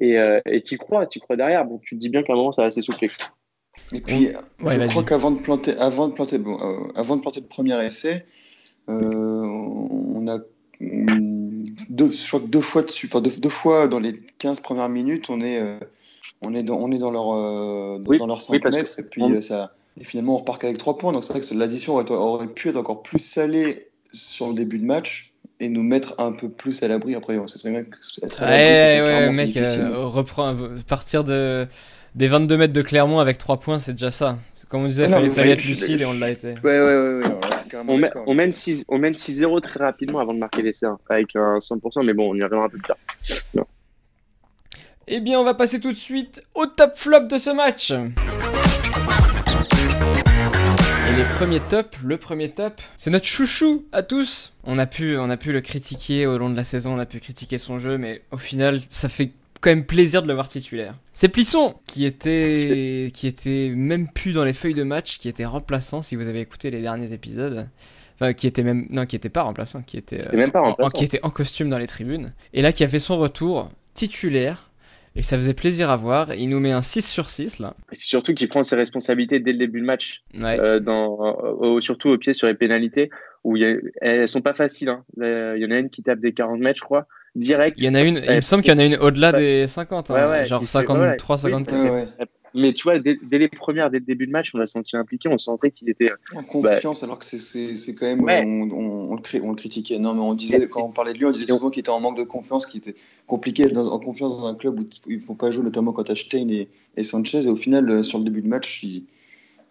Et 0.00 0.16
tu 0.64 0.78
crois, 0.78 1.06
tu 1.06 1.20
crois 1.20 1.36
derrière. 1.36 1.66
Bon, 1.66 1.78
tu 1.78 1.96
te 1.96 2.00
dis 2.00 2.08
bien 2.08 2.22
qu'à 2.22 2.32
un 2.32 2.36
moment, 2.36 2.52
ça 2.52 2.62
va 2.62 2.70
s'essouffler. 2.70 3.10
Et 3.92 4.00
puis, 4.00 4.28
je 4.58 4.86
crois 4.86 5.04
qu'avant 5.04 5.32
de 5.32 5.40
planter, 5.40 5.76
avant 5.76 6.08
de 6.08 6.14
planter, 6.14 6.38
bon, 6.38 6.56
avant 6.96 7.16
de 7.16 7.20
planter 7.20 7.40
le 7.40 7.46
premier 7.46 7.78
essai, 7.84 8.24
on 8.88 10.26
a 10.26 10.38
deux, 10.80 12.10
je 12.10 12.26
crois 12.26 12.40
que 12.40 12.46
deux 12.46 12.60
fois 12.60 12.82
dessus, 12.82 13.08
enfin 13.12 13.20
deux, 13.20 13.50
fois 13.50 13.88
dans 13.88 13.98
les 13.98 14.20
15 14.38 14.60
premières 14.60 14.88
minutes, 14.88 15.30
on 15.30 15.40
est, 15.40 15.60
euh, 15.60 15.78
on 16.42 16.54
est 16.54 16.62
dans, 16.62 16.76
on 16.76 16.90
est 16.90 16.98
dans 16.98 17.10
leur, 17.10 17.34
euh, 17.34 17.98
dans 18.18 18.26
leur 18.26 18.40
5 18.40 18.64
mètres, 18.64 18.98
et 18.98 19.02
puis 19.02 19.42
ça, 19.42 19.70
et 20.00 20.04
finalement 20.04 20.34
on 20.34 20.38
repart 20.38 20.62
avec 20.64 20.78
3 20.78 20.98
points. 20.98 21.12
Donc 21.12 21.24
c'est 21.24 21.32
vrai 21.32 21.42
que 21.42 21.54
l'addition 21.54 21.94
aurait, 21.94 22.10
aurait, 22.10 22.48
pu 22.48 22.68
être 22.68 22.76
encore 22.76 23.02
plus 23.02 23.20
salée 23.20 23.88
sur 24.12 24.48
le 24.48 24.54
début 24.54 24.78
de 24.78 24.84
match 24.84 25.32
et 25.60 25.68
nous 25.68 25.82
mettre 25.82 26.14
un 26.18 26.32
peu 26.32 26.48
plus 26.48 26.82
à 26.82 26.88
l'abri. 26.88 27.14
Après, 27.14 27.38
c'est 27.46 27.58
très 27.58 27.70
bien 27.70 27.80
être 27.80 28.42
à 28.42 28.50
l'abri. 28.50 29.00
Ouais, 29.00 29.28
ouais, 29.28 29.32
mec, 29.32 29.56
reprend, 29.94 30.56
partir 30.86 31.24
de, 31.24 31.66
des 32.14 32.28
22 32.28 32.56
mètres 32.56 32.72
de 32.72 32.82
Clermont 32.82 33.20
avec 33.20 33.38
3 33.38 33.60
points, 33.60 33.78
c'est 33.78 33.92
déjà 33.92 34.10
ça. 34.10 34.38
Comme 34.68 34.82
on 34.84 34.88
disait, 34.88 35.04
il 35.04 35.10
fallait, 35.10 35.30
fallait, 35.30 35.50
être 35.52 35.64
lucide 35.64 36.00
et 36.00 36.04
on 36.04 36.18
l'a 36.18 36.30
été. 36.30 36.54
Ouais, 36.64 36.80
ouais, 36.80 37.20
ouais. 37.22 37.33
On, 37.76 38.00
on, 38.26 38.34
mène 38.34 38.50
6-0 38.50 39.60
très 39.60 39.80
rapidement 39.80 40.18
avant 40.20 40.34
de 40.34 40.38
marquer 40.38 40.62
l'essai, 40.62 40.86
hein, 40.86 40.98
avec 41.08 41.34
un 41.36 41.58
100%, 41.58 42.04
mais 42.04 42.14
bon, 42.14 42.30
on 42.30 42.34
y 42.34 42.42
reviendra 42.42 42.66
un 42.66 42.68
peu 42.68 42.78
plus 42.78 42.88
tard. 42.88 42.98
Non. 43.54 43.66
Eh 45.06 45.20
bien, 45.20 45.38
on 45.38 45.44
va 45.44 45.52
passer 45.54 45.80
tout 45.80 45.92
de 45.92 45.96
suite 45.96 46.42
au 46.54 46.66
top 46.66 46.96
flop 46.96 47.26
de 47.26 47.36
ce 47.36 47.50
match. 47.50 47.90
Et 51.10 51.16
les 51.16 51.24
premiers 51.34 51.60
tops, 51.60 51.98
le 52.02 52.16
premier 52.16 52.48
top, 52.50 52.80
c'est 52.96 53.10
notre 53.10 53.26
chouchou 53.26 53.84
à 53.92 54.02
tous. 54.02 54.54
On 54.64 54.78
a 54.78 54.86
pu, 54.86 55.18
on 55.18 55.28
a 55.28 55.36
pu 55.36 55.52
le 55.52 55.60
critiquer 55.60 56.26
au 56.26 56.38
long 56.38 56.48
de 56.48 56.56
la 56.56 56.64
saison, 56.64 56.94
on 56.94 56.98
a 56.98 57.06
pu 57.06 57.20
critiquer 57.20 57.58
son 57.58 57.78
jeu, 57.78 57.98
mais 57.98 58.22
au 58.30 58.38
final, 58.38 58.80
ça 58.88 59.10
fait 59.10 59.32
quand 59.64 59.70
même 59.70 59.86
plaisir 59.86 60.22
de 60.22 60.28
le 60.28 60.34
voir 60.34 60.48
titulaire. 60.48 60.94
C'est 61.14 61.28
Plisson 61.28 61.74
qui 61.86 62.04
était 62.04 63.08
qui 63.14 63.26
était 63.26 63.72
même 63.74 64.08
plus 64.08 64.32
dans 64.32 64.44
les 64.44 64.52
feuilles 64.52 64.74
de 64.74 64.82
match, 64.82 65.18
qui 65.18 65.26
était 65.26 65.46
remplaçant 65.46 66.02
si 66.02 66.16
vous 66.16 66.28
avez 66.28 66.40
écouté 66.40 66.70
les 66.70 66.82
derniers 66.82 67.14
épisodes. 67.14 67.66
Enfin, 68.16 68.34
qui 68.34 68.46
était 68.46 68.62
même 68.62 68.86
non, 68.90 69.06
qui 69.06 69.16
était 69.16 69.30
pas 69.30 69.42
remplaçant, 69.42 69.82
qui 69.82 69.96
était 69.96 70.24
même 70.36 70.52
pas 70.52 70.60
en, 70.60 70.74
qui 70.74 71.04
était 71.04 71.20
en 71.22 71.30
costume 71.30 71.70
dans 71.70 71.78
les 71.78 71.86
tribunes. 71.86 72.34
Et 72.52 72.60
là, 72.60 72.72
qui 72.72 72.84
a 72.84 72.88
fait 72.88 72.98
son 72.98 73.16
retour 73.16 73.70
titulaire. 73.94 74.70
Et 75.16 75.22
ça 75.22 75.36
faisait 75.36 75.54
plaisir 75.54 75.90
à 75.90 75.96
voir. 75.96 76.34
Il 76.34 76.48
nous 76.48 76.58
met 76.58 76.72
un 76.72 76.82
6 76.82 77.08
sur 77.08 77.28
6 77.28 77.60
là. 77.60 77.74
C'est 77.92 78.04
surtout 78.04 78.34
qu'il 78.34 78.48
prend 78.48 78.64
ses 78.64 78.74
responsabilités 78.74 79.38
dès 79.38 79.52
le 79.52 79.58
début 79.58 79.78
du 79.78 79.86
match. 79.86 80.24
Euh, 80.40 80.80
dans, 80.80 81.78
surtout 81.80 82.10
au 82.10 82.18
pied 82.18 82.32
sur 82.32 82.48
les 82.48 82.54
pénalités 82.54 83.10
où 83.44 83.56
y 83.56 83.64
a, 83.64 83.76
elles 84.00 84.28
sont 84.28 84.42
pas 84.42 84.54
faciles. 84.54 84.88
Hein. 84.88 85.04
Il 85.16 85.62
y 85.62 85.64
en 85.64 85.70
a 85.70 85.78
une 85.78 85.88
qui 85.88 86.02
tape 86.02 86.18
des 86.18 86.34
40 86.34 86.58
mètres, 86.58 86.80
je 86.80 86.84
crois 86.84 87.06
direct. 87.34 87.76
Il 87.78 87.84
y 87.84 87.88
en 87.88 87.94
a 87.94 88.02
une, 88.02 88.22
il 88.24 88.36
me 88.36 88.40
semble 88.40 88.62
qu'il 88.62 88.72
y 88.72 88.76
en 88.76 88.78
a 88.78 88.84
une 88.84 88.96
au-delà 88.96 89.32
des 89.32 89.66
50, 89.66 90.10
hein, 90.10 90.44
genre 90.44 90.66
53, 90.66 91.36
54. 91.36 92.38
mais 92.54 92.72
tu 92.72 92.84
vois, 92.84 92.98
dès, 92.98 93.16
les 93.32 93.48
premières, 93.48 93.90
dès 93.90 93.98
le 93.98 94.04
début 94.04 94.26
de 94.26 94.32
match, 94.32 94.52
on 94.54 94.58
l'a 94.58 94.66
senti 94.66 94.96
impliqué, 94.96 95.28
on 95.28 95.38
sentait 95.38 95.70
qu'il 95.70 95.90
était. 95.90 96.10
En 96.34 96.42
confiance, 96.42 97.02
alors 97.02 97.18
que 97.18 97.24
c'est 97.24 97.94
quand 97.94 98.06
même. 98.06 98.22
On, 98.22 98.70
on, 98.70 99.16
le 99.16 99.42
on, 99.42 99.50
le 99.50 99.56
critiquait. 99.56 99.98
Non, 99.98 100.14
mais 100.14 100.20
on 100.20 100.34
disait, 100.34 100.68
quand 100.68 100.82
on 100.82 100.92
parlait 100.92 101.12
de 101.12 101.18
lui, 101.18 101.26
on 101.26 101.32
disait 101.32 101.46
souvent 101.46 101.70
qu'il 101.70 101.80
était 101.80 101.90
en 101.90 102.00
manque 102.00 102.18
de 102.18 102.24
confiance, 102.24 102.66
qu'il 102.66 102.78
était 102.78 102.94
compliqué 103.26 103.68
dans, 103.68 103.86
en 103.88 103.98
confiance 103.98 104.38
dans 104.38 104.46
un 104.46 104.54
club 104.54 104.78
où 104.78 104.86
ils 105.08 105.16
ne 105.16 105.22
font 105.22 105.34
pas 105.34 105.50
jouer, 105.50 105.64
notamment 105.64 105.92
quand 105.92 106.04
tu 106.04 106.12
as 106.12 106.16
Stein 106.16 106.48
et, 106.48 106.68
et, 106.96 107.04
Sanchez. 107.04 107.44
Et 107.44 107.48
au 107.48 107.56
final, 107.56 107.88
euh, 107.90 108.02
sur 108.02 108.18
le 108.18 108.24
début 108.24 108.42
de 108.42 108.48
match, 108.48 108.82
il, 108.84 109.04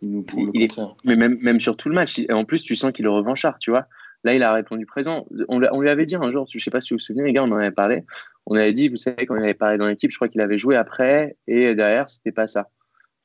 il 0.02 0.12
nous 0.12 0.22
prouve 0.22 0.48
le 0.48 0.52
contraire. 0.52 0.96
mais 1.06 1.16
même, 1.16 1.38
même 1.42 1.62
sur 1.62 1.78
tout 1.78 1.88
le 1.88 1.96
match, 1.96 2.20
en 2.30 2.44
plus, 2.44 2.62
tu 2.62 2.76
sens 2.76 2.92
qu'il 2.92 3.06
est 3.06 3.10
revanchard, 3.10 3.58
tu 3.60 3.72
vois. 3.72 3.88
Là, 4.24 4.34
il 4.34 4.44
a 4.44 4.54
répondu 4.54 4.86
présent. 4.86 5.26
On, 5.50 5.60
lui 5.60 5.90
avait 5.90 6.06
dit 6.06 6.16
un 6.16 6.32
jour, 6.32 6.48
je 6.50 6.58
ne 6.58 6.62
sais 6.62 6.72
pas 6.72 6.80
si 6.80 6.94
vous 6.94 6.98
vous 6.98 7.04
souvenez, 7.04 7.26
les 7.26 7.34
gars, 7.34 7.44
on 7.44 7.52
en 7.52 7.58
avait 7.58 7.72
parlé. 7.72 8.04
On 8.46 8.56
avait 8.56 8.72
dit, 8.72 8.88
vous 8.88 8.96
savez, 8.96 9.26
quand 9.26 9.36
il 9.36 9.44
avait 9.44 9.54
parlé 9.54 9.78
dans 9.78 9.88
l'équipe, 9.88 10.12
je 10.12 10.18
crois 10.18 10.30
qu'il 10.30 10.42
avait 10.42 10.58
joué 10.58 10.76
après 10.76 11.36
et 11.48 11.76
derrière, 11.76 12.10
c'était 12.10 12.32
pas 12.32 12.48
ça. 12.48 12.70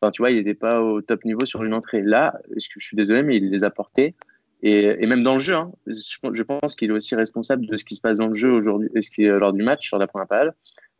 Enfin, 0.00 0.10
tu 0.10 0.22
vois, 0.22 0.30
il 0.30 0.36
n'était 0.36 0.54
pas 0.54 0.80
au 0.80 1.00
top 1.00 1.24
niveau 1.24 1.44
sur 1.44 1.62
une 1.64 1.74
entrée. 1.74 2.02
Là, 2.02 2.38
je, 2.56 2.68
suis 2.78 2.96
désolé, 2.96 3.22
mais 3.22 3.36
il 3.36 3.50
les 3.50 3.64
a 3.64 3.70
portés. 3.70 4.14
Et, 4.62 5.06
même 5.06 5.22
dans 5.22 5.34
le 5.34 5.38
jeu, 5.38 5.54
hein, 5.54 5.70
je, 5.86 6.42
pense 6.42 6.74
qu'il 6.74 6.90
est 6.90 6.94
aussi 6.94 7.14
responsable 7.14 7.66
de 7.66 7.76
ce 7.76 7.84
qui 7.84 7.94
se 7.94 8.00
passe 8.00 8.18
dans 8.18 8.26
le 8.26 8.34
jeu 8.34 8.50
aujourd'hui, 8.50 8.90
ce 9.00 9.10
qui 9.10 9.24
lors 9.24 9.52
du 9.52 9.62
match 9.62 9.86
sur 9.86 9.98
la 9.98 10.08
première 10.08 10.26
période. 10.26 10.52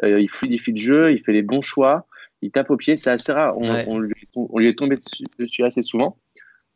Euh, 0.04 0.20
il 0.20 0.30
fluidifie 0.30 0.72
le 0.72 0.78
jeu, 0.78 1.12
il 1.12 1.20
fait 1.24 1.32
les 1.32 1.42
bons 1.42 1.60
choix, 1.60 2.06
il 2.40 2.52
tape 2.52 2.70
au 2.70 2.76
pied. 2.76 2.96
C'est 2.96 3.10
assez 3.10 3.32
rare. 3.32 3.56
On, 3.58 3.98
lui, 3.98 4.14
on, 4.36 4.58
lui, 4.58 4.68
est 4.68 4.78
tombé 4.78 4.94
dessus 5.38 5.64
assez 5.64 5.82
souvent 5.82 6.16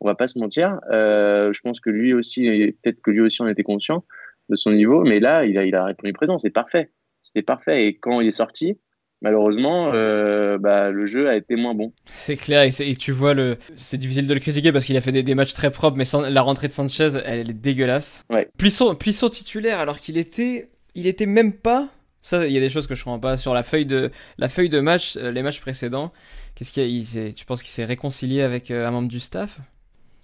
on 0.03 0.07
va 0.07 0.15
pas 0.15 0.27
se 0.27 0.37
mentir. 0.37 0.79
Euh, 0.91 1.51
je 1.53 1.61
pense 1.61 1.79
que 1.79 1.89
lui 1.89 2.13
aussi, 2.13 2.75
peut-être 2.83 3.01
que 3.01 3.11
lui 3.11 3.21
aussi 3.21 3.41
en 3.41 3.47
était 3.47 3.63
conscient 3.63 4.03
de 4.49 4.55
son 4.55 4.71
niveau, 4.71 5.01
mais 5.03 5.19
là, 5.19 5.45
il 5.45 5.57
a, 5.57 5.63
il 5.63 5.73
a 5.75 5.85
répondu 5.85 6.13
présent, 6.13 6.37
c'est 6.37 6.49
parfait. 6.49 6.91
C'était 7.23 7.41
parfait. 7.41 7.85
Et 7.85 7.97
quand 7.97 8.19
il 8.19 8.27
est 8.27 8.31
sorti, 8.31 8.77
malheureusement, 9.21 9.91
euh, 9.93 10.57
bah, 10.59 10.91
le 10.91 11.05
jeu 11.05 11.29
a 11.29 11.35
été 11.35 11.55
moins 11.55 11.73
bon. 11.73 11.93
C'est 12.05 12.35
clair, 12.35 12.63
et, 12.63 12.95
tu 12.95 13.11
vois, 13.13 13.33
le, 13.33 13.57
c'est 13.75 13.97
difficile 13.97 14.27
de 14.27 14.33
le 14.33 14.39
critiquer 14.39 14.71
parce 14.71 14.85
qu'il 14.85 14.97
a 14.97 15.01
fait 15.01 15.11
des, 15.11 15.35
matchs 15.35 15.53
très 15.53 15.71
propres, 15.71 15.97
mais 15.97 16.05
sans, 16.05 16.21
la 16.21 16.41
rentrée 16.41 16.67
de 16.67 16.73
Sanchez, 16.73 17.09
elle, 17.25 17.49
est 17.49 17.53
dégueulasse. 17.53 18.25
Ouais. 18.29 18.49
Plisson, 18.57 18.93
Plisson 18.95 19.29
titulaire, 19.29 19.79
alors 19.79 19.99
qu'il 19.99 20.17
était, 20.17 20.69
il 20.93 21.07
était 21.07 21.25
même 21.25 21.53
pas. 21.53 21.87
Ça, 22.21 22.45
il 22.45 22.53
y 22.53 22.57
a 22.57 22.61
des 22.61 22.69
choses 22.69 22.87
que 22.87 22.95
je 22.95 23.03
comprends 23.03 23.19
pas 23.19 23.35
sur 23.35 23.53
la 23.53 23.63
feuille 23.63 23.85
de, 23.85 24.11
la 24.37 24.47
feuille 24.47 24.69
de 24.69 24.79
match, 24.79 25.17
euh, 25.17 25.31
les 25.31 25.43
matchs 25.43 25.59
précédents. 25.59 26.13
Qu'est-ce 26.55 26.71
qu'il 26.71 27.33
tu 27.33 27.45
penses 27.45 27.63
qu'il 27.63 27.71
s'est 27.71 27.85
réconcilié 27.85 28.41
avec 28.41 28.71
un 28.71 28.91
membre 28.91 29.07
du 29.07 29.19
staff? 29.19 29.59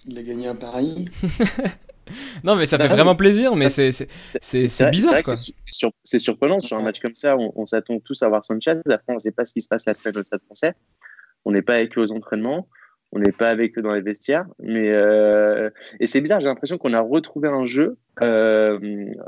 Il 0.06 0.18
a 0.18 0.22
gagné 0.22 0.48
un 0.48 0.54
pari. 0.54 1.06
non, 2.44 2.56
mais 2.56 2.66
ça 2.66 2.78
fait 2.78 2.88
vraiment 2.88 3.16
plaisir, 3.16 3.56
mais 3.56 3.68
c'est, 3.68 3.92
c'est, 3.92 4.90
bizarre. 4.90 5.20
C'est, 6.04 6.18
surprenant 6.18 6.60
sur 6.60 6.76
un 6.76 6.82
match 6.82 7.00
comme 7.00 7.14
ça. 7.14 7.36
On, 7.36 7.66
s'attend 7.66 8.00
tous 8.00 8.22
à 8.22 8.28
voir 8.28 8.44
Sanchez. 8.44 8.76
Après, 8.86 9.04
on 9.08 9.14
ne 9.14 9.18
sait 9.18 9.32
pas 9.32 9.44
ce 9.44 9.52
qui 9.52 9.60
se 9.60 9.68
passe 9.68 9.86
la 9.86 9.92
semaine 9.92 10.16
au 10.18 10.22
Stade 10.22 10.42
français. 10.44 10.74
On 11.44 11.52
n'est 11.52 11.62
pas 11.62 11.74
avec 11.74 11.96
eux 11.96 12.02
aux 12.02 12.12
entraînements. 12.12 12.68
On 13.12 13.18
n'est 13.18 13.32
pas 13.32 13.48
avec 13.48 13.76
eux 13.76 13.82
dans 13.82 13.92
les 13.92 14.00
vestiaires. 14.00 14.46
Mais, 14.60 14.90
euh, 14.92 15.70
Et 15.98 16.06
c'est 16.06 16.20
bizarre. 16.20 16.40
J'ai 16.40 16.48
l'impression 16.48 16.78
qu'on 16.78 16.92
a 16.92 17.00
retrouvé 17.00 17.48
un 17.48 17.64
jeu. 17.64 17.96
Euh... 18.22 18.78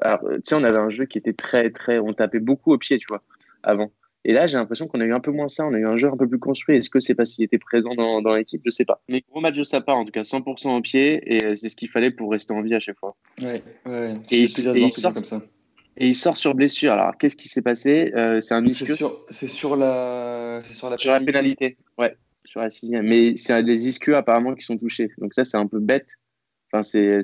Alors, 0.01 0.21
tu 0.31 0.41
sais, 0.45 0.55
on 0.55 0.65
avait 0.65 0.79
un 0.79 0.91
jeu 0.91 1.05
qui 1.05 1.19
était 1.19 1.33
très, 1.33 1.71
très. 1.71 1.99
On 1.99 2.13
tapait 2.13 2.41
beaucoup 2.41 2.73
au 2.73 2.79
pied, 2.79 2.99
tu 2.99 3.07
vois, 3.09 3.23
avant. 3.63 3.91
Et 4.25 4.33
là, 4.33 4.47
j'ai 4.47 4.57
l'impression 4.57 4.87
qu'on 4.87 5.01
a 5.01 5.05
eu 5.05 5.13
un 5.13 5.21
peu 5.21 5.33
moins 5.33 5.49
ça, 5.49 5.67
on 5.67 5.75
a 5.75 5.79
eu 5.79 5.87
un 5.87 5.97
jeu 5.97 6.09
un 6.09 6.17
peu 6.17 6.29
plus 6.29 6.39
construit. 6.39 6.77
Est-ce 6.77 6.91
que 6.91 7.01
c'est 7.01 7.15
parce 7.15 7.35
qu'il 7.35 7.45
était 7.45 7.59
présent 7.59 7.95
dans, 7.97 8.23
dans 8.23 8.35
l'équipe? 8.35 8.61
Je 8.65 8.71
sais 8.71 8.85
pas. 8.85 9.03
Mais 9.09 9.23
gros 9.29 9.41
match 9.41 9.59
de 9.59 9.65
sa 9.65 9.81
part, 9.81 9.97
en 9.97 10.05
tout 10.05 10.13
cas 10.13 10.23
100% 10.23 10.77
au 10.77 10.81
pied, 10.81 11.21
et 11.27 11.45
euh, 11.45 11.55
c'est 11.57 11.69
ce 11.69 11.75
qu'il 11.75 11.89
fallait 11.89 12.13
pour 12.13 12.31
rester 12.31 12.55
en 12.55 12.63
vie 12.63 12.75
à 12.75 12.81
chaque 12.81 12.99
fois. 12.99 13.17
Ouais, 13.41 13.63
ouais. 13.87 14.15
Et, 14.31 14.43
il, 14.43 14.49
sort, 14.49 15.13
comme 15.13 15.25
ça. 15.25 15.43
et 15.97 16.07
il 16.07 16.15
sort 16.15 16.37
sur 16.37 16.55
blessure. 16.55 16.93
Alors, 16.93 17.19
qu'est-ce 17.19 17.37
qui 17.37 17.49
s'est 17.49 17.63
passé? 17.63 18.13
Euh, 18.15 18.41
C'est 18.41 18.55
un 18.55 18.65
C'est 18.67 18.85
sur, 18.85 19.25
sur, 19.31 19.77
la, 19.77 20.61
sur 20.63 20.89
la 20.89 20.99
sur 20.99 21.11
pénalité. 21.11 21.33
la 21.33 21.41
pénalité. 21.41 21.77
Ouais, 21.99 22.17
sur 22.45 22.61
la 22.61 22.71
sixième. 22.71 23.07
Mais 23.07 23.35
c'est 23.35 23.61
des 23.65 23.89
ischios 23.89 24.15
apparemment 24.15 24.55
qui 24.55 24.65
sont 24.65 24.79
touchés. 24.79 25.11
Donc 25.19 25.35
ça, 25.35 25.43
c'est 25.43 25.57
un 25.57 25.67
peu 25.67 25.81
bête. 25.81 26.11
Enfin, 26.73 26.85
c'est 26.85 27.21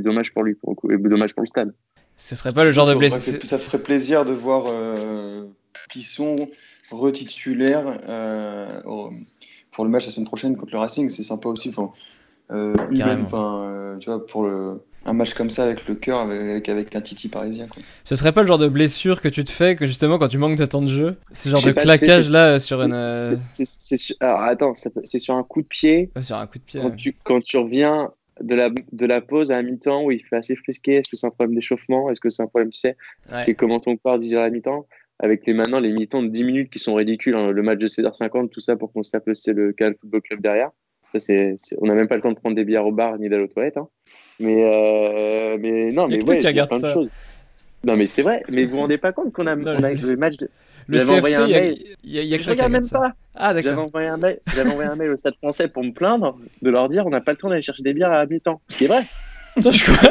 dommage 0.00 0.32
pour 0.32 0.44
lui, 0.44 0.54
pour 0.54 0.70
le 0.70 0.76
coup, 0.76 0.90
et 0.90 0.96
dommage 0.96 1.34
pour 1.34 1.42
le 1.42 1.46
stade. 1.46 1.74
Ce 2.16 2.34
serait 2.34 2.52
pas 2.52 2.64
le 2.64 2.72
genre 2.72 2.86
de 2.88 2.94
blessure. 2.94 3.38
Ça 3.44 3.58
ferait 3.58 3.82
plaisir 3.82 4.24
de 4.24 4.32
voir. 4.32 4.64
Euh 4.68 5.44
qui 5.88 6.02
sont 6.02 6.48
retitulaires 6.90 8.00
euh, 8.08 8.80
pour 9.70 9.84
le 9.84 9.90
match 9.90 10.06
la 10.06 10.10
semaine 10.12 10.26
prochaine 10.26 10.56
contre 10.56 10.72
le 10.72 10.78
Racing. 10.78 11.08
C'est 11.10 11.22
sympa 11.22 11.48
aussi. 11.48 11.68
Enfin, 11.68 11.92
euh, 12.50 12.74
euh, 12.92 13.98
tu 13.98 14.08
vois, 14.08 14.26
pour 14.26 14.44
le, 14.44 14.80
un 15.04 15.12
match 15.12 15.34
comme 15.34 15.50
ça 15.50 15.64
avec 15.64 15.86
le 15.86 15.94
cœur, 15.94 16.20
avec, 16.20 16.68
avec 16.68 16.96
un 16.96 17.00
Titi 17.00 17.28
parisien. 17.28 17.66
Quoi. 17.66 17.82
Ce 18.04 18.16
serait 18.16 18.32
pas 18.32 18.40
le 18.40 18.46
genre 18.46 18.58
de 18.58 18.68
blessure 18.68 19.20
que 19.20 19.28
tu 19.28 19.44
te 19.44 19.50
fais 19.50 19.76
que 19.76 19.86
justement 19.86 20.18
quand 20.18 20.28
tu 20.28 20.38
manques 20.38 20.56
de 20.56 20.64
temps 20.64 20.82
de 20.82 20.88
jeu 20.88 21.16
C'est 21.30 21.50
genre 21.50 21.62
de 21.62 21.72
claquage 21.72 22.30
là 22.30 22.58
sur 22.58 22.82
une. 22.82 23.38
C'est, 23.52 24.16
alors 24.20 24.40
attends, 24.40 24.74
c'est 24.74 25.18
sur 25.18 25.34
un 25.34 25.42
coup 25.42 25.62
de 25.62 25.66
pied. 25.66 26.10
sur 26.20 26.36
un 26.36 26.46
coup 26.46 26.58
de 26.58 26.64
pied. 26.64 26.80
Quand, 26.80 26.90
tu, 26.90 27.16
quand 27.22 27.40
tu 27.42 27.58
reviens 27.58 28.10
de 28.40 28.54
la, 28.54 28.70
de 28.70 29.06
la 29.06 29.20
pause 29.20 29.50
à 29.50 29.56
la 29.56 29.62
mi-temps 29.62 30.04
où 30.04 30.10
il 30.10 30.22
fait 30.24 30.36
assez 30.36 30.56
frisqué 30.56 30.96
Est-ce 30.96 31.08
que 31.08 31.16
c'est 31.16 31.26
un 31.26 31.30
problème 31.30 31.54
d'échauffement? 31.54 32.10
Est-ce 32.10 32.20
que 32.20 32.30
c'est 32.30 32.42
un 32.42 32.46
problème, 32.46 32.70
tu 32.70 32.80
sais? 32.80 32.96
Ouais. 33.30 33.42
C'est 33.42 33.54
comment 33.54 33.80
ton 33.80 33.96
corps 33.96 34.18
dit 34.18 34.34
à 34.36 34.40
la 34.40 34.50
mi-temps? 34.50 34.86
Avec 35.20 35.46
les 35.46 35.52
maintenant 35.54 35.80
les 35.80 35.92
mi-temps 35.92 36.22
de 36.22 36.28
10 36.28 36.44
minutes 36.44 36.70
qui 36.70 36.78
sont 36.78 36.94
ridicules. 36.94 37.34
hein. 37.34 37.50
Le 37.50 37.62
match 37.62 37.78
de 37.78 37.88
7h50, 37.88 38.50
tout 38.50 38.60
ça 38.60 38.76
pour 38.76 38.92
qu'on 38.92 39.02
se 39.02 39.10
tape 39.10 39.26
le, 39.26 39.34
c'est 39.34 39.52
le 39.52 39.72
Canal 39.72 39.94
Football 40.00 40.20
Club 40.22 40.40
derrière. 40.40 40.70
Ça, 41.02 41.18
c'est, 41.20 41.56
on 41.78 41.86
n'a 41.86 41.94
même 41.94 42.06
pas 42.08 42.16
le 42.16 42.20
temps 42.20 42.30
de 42.32 42.36
prendre 42.38 42.54
des 42.54 42.64
bières 42.64 42.86
au 42.86 42.92
bar 42.92 43.18
ni 43.18 43.28
d'aller 43.28 43.44
aux 43.44 43.48
toilettes. 43.48 43.78
Hein. 43.78 43.88
Mais, 44.40 44.62
euh, 44.64 45.56
mais 45.58 45.90
non, 45.90 46.06
mais 46.06 46.22
ouais, 46.28 46.38
il 46.38 46.56
y 46.56 46.60
a 46.60 46.66
plein 46.66 46.78
de 46.80 46.88
choses. 46.88 47.08
Non, 47.84 47.96
mais 47.96 48.06
c'est 48.06 48.22
vrai. 48.22 48.42
Mais 48.50 48.64
vous 48.64 48.72
vous 48.72 48.78
rendez 48.78 48.98
pas 48.98 49.12
compte 49.12 49.32
qu'on 49.32 49.46
a, 49.46 49.56
Non, 49.56 49.74
on 49.78 49.82
a 49.82 49.92
le 49.92 50.16
match 50.16 50.36
de. 50.36 50.48
Le 50.90 50.98
J'avais 51.00 51.20
CFC, 51.20 51.42
il 51.44 51.50
y 51.50 51.54
a, 51.54 51.64
y 52.04 52.18
a- 52.18 52.22
y 52.22 52.34
a 52.34 52.38
que 52.38 52.44
je 52.44 52.50
regarde 52.50 52.72
même 52.72 52.82
ça. 52.84 52.98
pas. 52.98 53.12
Ah, 53.34 53.48
J'avais 53.50 53.62
d'accord. 53.62 53.84
envoyé, 53.84 54.08
un 54.08 54.16
mail, 54.16 54.38
j'avais 54.54 54.70
envoyé 54.70 54.88
un 54.88 54.96
mail 54.96 55.10
au 55.10 55.16
Stade 55.18 55.34
français 55.34 55.68
pour 55.68 55.84
me 55.84 55.92
plaindre, 55.92 56.38
de 56.62 56.70
leur 56.70 56.88
dire 56.88 57.06
on 57.06 57.10
n'a 57.10 57.20
pas 57.20 57.32
le 57.32 57.36
temps 57.36 57.50
d'aller 57.50 57.60
chercher 57.60 57.82
des 57.82 57.92
bières 57.92 58.10
à 58.12 58.24
mi-temps. 58.24 58.60
Ce 58.68 58.78
qui 58.78 58.84
est 58.84 58.86
vrai. 58.88 59.02
Toi, 59.62 59.72
je 59.72 59.84
crois. 59.84 60.10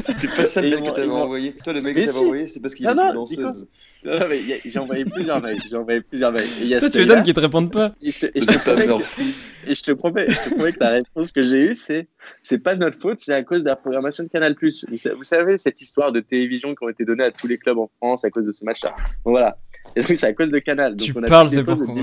C'était 0.00 0.28
pas 0.28 0.44
ça 0.44 0.60
le 0.62 0.68
ils 0.68 0.76
que 0.76 0.90
t'avais 0.90 1.06
ils 1.06 1.10
envoyé. 1.10 1.52
Toi, 1.52 1.72
le 1.72 1.82
mail 1.82 1.94
Mais 1.94 2.00
que 2.02 2.06
t'avais 2.06 2.18
si. 2.18 2.24
envoyé, 2.24 2.46
c'est 2.46 2.60
parce 2.60 2.74
qu'il 2.74 2.86
était 2.86 2.94
danseuse. 2.94 3.66
Non, 4.04 4.18
non, 4.20 4.26
mais 4.28 4.38
j'ai 4.64 4.78
envoyé 4.78 5.04
plusieurs 5.04 5.40
mails. 5.40 5.60
J'ai 5.68 5.76
envoyé 5.76 6.00
plusieurs 6.00 6.32
mails. 6.32 6.48
Et 6.60 6.62
il 6.62 6.68
y 6.68 6.74
a 6.74 6.80
Toi, 6.80 6.90
tu 6.90 6.98
m'étonnes 6.98 7.22
qu'ils 7.22 7.34
te 7.34 7.40
répondent 7.40 7.72
pas. 7.72 7.92
Et 8.02 8.10
je 8.10 8.20
te, 8.20 8.26
et 8.26 8.40
je 8.40 8.46
C'est 8.46 8.52
te 8.58 8.64
pas 8.64 8.74
promets 8.76 8.86
que, 8.86 9.22
et 9.70 9.74
je 9.74 9.82
te 9.82 9.92
promets, 9.92 10.26
je 10.28 10.36
te 10.50 10.54
promets 10.54 10.72
que 10.72 10.80
la 10.80 10.90
réponse 10.90 11.32
que 11.32 11.42
j'ai 11.42 11.70
eue, 11.70 11.74
c'est, 11.74 12.08
c'est 12.42 12.62
pas 12.62 12.74
de 12.74 12.80
notre 12.80 12.98
faute, 13.00 13.18
c'est 13.18 13.34
à 13.34 13.42
cause 13.42 13.64
de 13.64 13.68
la 13.68 13.76
programmation 13.76 14.22
de 14.24 14.28
Canal+. 14.28 14.54
Vous, 14.60 14.96
sa- 14.98 15.14
vous 15.14 15.22
savez, 15.24 15.58
cette 15.58 15.80
histoire 15.80 16.12
de 16.12 16.20
télévision 16.20 16.74
qui 16.74 16.84
ont 16.84 16.88
été 16.88 17.04
données 17.04 17.24
à 17.24 17.32
tous 17.32 17.46
les 17.48 17.58
clubs 17.58 17.78
en 17.78 17.90
France 17.98 18.24
à 18.24 18.30
cause 18.30 18.46
de 18.46 18.52
ce 18.52 18.64
match-là. 18.64 18.90
Donc 19.24 19.32
voilà. 19.32 19.56
Et 19.96 20.00
donc, 20.02 20.16
c'est 20.16 20.26
à 20.26 20.32
cause 20.32 20.50
de 20.50 20.58
Canal. 20.58 20.94
Donc, 20.96 21.06
Tu 21.06 21.12
on 21.16 21.22
a 21.22 21.26
parles, 21.26 21.50
c'est 21.50 21.64
pourquoi. 21.64 21.86
10 21.86 22.02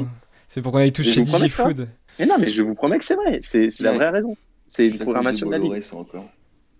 C'est 0.50 0.62
pourquoi 0.62 0.86
il 0.86 0.92
touche 0.92 1.06
Mais 1.08 1.12
chez 1.14 1.20
je 1.22 1.26
vous 1.26 1.32
promets 1.32 1.50
que 1.50 1.56
ça. 1.56 1.64
DigiFood. 1.70 1.88
Mais 2.20 2.26
non, 2.26 2.36
mais 2.40 2.50
je 2.50 2.62
vous 2.62 2.76
promets 2.76 3.00
que 3.00 3.06
c'est 3.06 3.16
vrai. 3.16 3.40
C'est, 3.42 3.68
la 3.82 3.92
vraie 3.94 4.10
raison. 4.10 4.36
C'est 4.68 4.88
une 4.88 4.98
programmation 5.00 5.48
de 5.48 5.52
la 5.54 5.98
encore. 5.98 6.30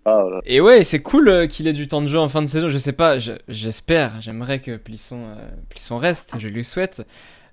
Ah, 0.06 0.20
voilà. 0.22 0.40
Et 0.44 0.60
ouais, 0.60 0.84
c'est 0.84 1.00
cool 1.00 1.28
euh, 1.28 1.46
qu'il 1.46 1.66
ait 1.66 1.72
du 1.72 1.88
temps 1.88 2.02
de 2.02 2.08
jeu 2.08 2.18
en 2.18 2.28
fin 2.28 2.42
de 2.42 2.46
saison. 2.46 2.68
Je 2.68 2.76
sais 2.76 2.92
pas, 2.92 3.18
je- 3.18 3.32
j'espère, 3.48 4.20
j'aimerais 4.20 4.60
que 4.60 4.76
Plisson, 4.76 5.24
euh, 5.28 5.48
Plisson 5.70 5.96
reste, 5.96 6.34
je 6.38 6.48
lui 6.48 6.62
souhaite. 6.62 7.06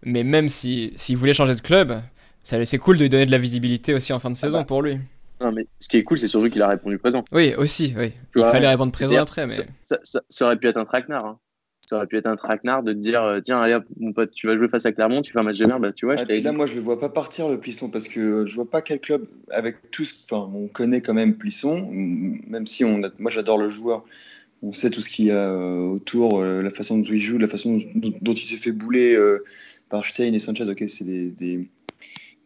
Mais 0.03 0.23
même 0.23 0.49
si 0.49 0.91
s'il 0.97 1.15
voulait 1.15 1.33
changer 1.33 1.55
de 1.55 1.61
club, 1.61 2.01
c'est 2.43 2.77
cool 2.77 2.97
de 2.97 3.03
lui 3.03 3.09
donner 3.09 3.25
de 3.25 3.31
la 3.31 3.37
visibilité 3.37 3.93
aussi 3.93 4.11
en 4.13 4.19
fin 4.19 4.29
de 4.31 4.35
saison 4.35 4.59
bah. 4.59 4.65
pour 4.65 4.81
lui. 4.81 4.99
Non, 5.39 5.51
mais 5.51 5.65
ce 5.79 5.87
qui 5.87 5.97
est 5.97 6.03
cool, 6.03 6.17
c'est 6.19 6.27
surtout 6.27 6.49
qu'il 6.49 6.61
a 6.61 6.67
répondu 6.67 6.97
présent. 6.97 7.23
Oui, 7.31 7.55
aussi, 7.55 7.93
oui. 7.97 8.11
Tu 8.11 8.39
Il 8.39 8.41
vois, 8.41 8.51
fallait 8.51 8.67
répondre 8.67 8.91
présent 8.91 9.17
après, 9.17 9.47
mais 9.47 9.53
ça, 9.53 9.63
ça- 9.81 9.99
ça- 10.03 10.21
ça 10.29 10.45
aurait 10.45 10.57
pu 10.57 10.67
être 10.67 10.77
un 10.77 10.85
traquenard. 10.85 11.25
Hein. 11.25 11.39
Ça 11.91 11.97
aurait 11.97 12.07
pu 12.07 12.15
être 12.15 12.25
un 12.25 12.37
traquenard 12.37 12.83
de 12.83 12.93
te 12.93 12.97
dire 12.99 13.21
euh, 13.21 13.41
tiens, 13.41 13.59
allez, 13.59 13.77
mon 13.99 14.13
pote, 14.13 14.31
tu 14.31 14.47
vas 14.47 14.55
jouer 14.55 14.69
face 14.69 14.85
à 14.85 14.93
Clermont, 14.93 15.21
tu 15.21 15.33
fais 15.33 15.39
un 15.39 15.43
match 15.43 15.57
de 15.57 15.65
merde, 15.65 15.81
bah 15.81 15.91
tu 15.91 16.05
vois, 16.05 16.15
Ah, 16.17 16.23
je 16.29 16.39
là, 16.39 16.53
moi, 16.53 16.65
je 16.65 16.75
le 16.75 16.79
vois 16.79 16.97
pas 16.97 17.09
partir, 17.09 17.49
le 17.49 17.59
Plisson, 17.59 17.89
parce 17.89 18.07
que 18.07 18.45
je 18.47 18.55
vois 18.55 18.69
pas 18.69 18.81
quel 18.81 19.01
club, 19.01 19.27
avec 19.49 19.91
tous, 19.91 20.23
enfin, 20.23 20.49
on 20.55 20.69
connaît 20.69 21.01
quand 21.01 21.13
même 21.13 21.35
Plisson, 21.35 21.89
même 21.91 22.65
si 22.65 22.85
on 22.85 23.03
a- 23.03 23.11
moi, 23.19 23.29
j'adore 23.29 23.57
le 23.57 23.67
joueur, 23.67 24.05
on 24.61 24.71
sait 24.71 24.89
tout 24.89 25.01
ce 25.01 25.09
qu'il 25.09 25.25
y 25.25 25.31
a 25.31 25.49
euh, 25.51 25.79
autour, 25.79 26.39
euh, 26.39 26.61
la 26.61 26.69
façon 26.69 26.97
dont 26.97 27.03
il 27.03 27.17
joue, 27.17 27.37
la 27.37 27.47
façon 27.47 27.77
dont, 27.93 28.33
il 28.33 28.39
s'est 28.39 28.55
fait 28.55 28.71
bouler 28.71 29.13
euh, 29.13 29.43
par 29.89 30.05
Stein 30.05 30.31
et 30.31 30.39
Sanchez, 30.39 30.69
ok, 30.69 30.85
c'est 30.87 31.03
des, 31.03 31.25
des, 31.31 31.67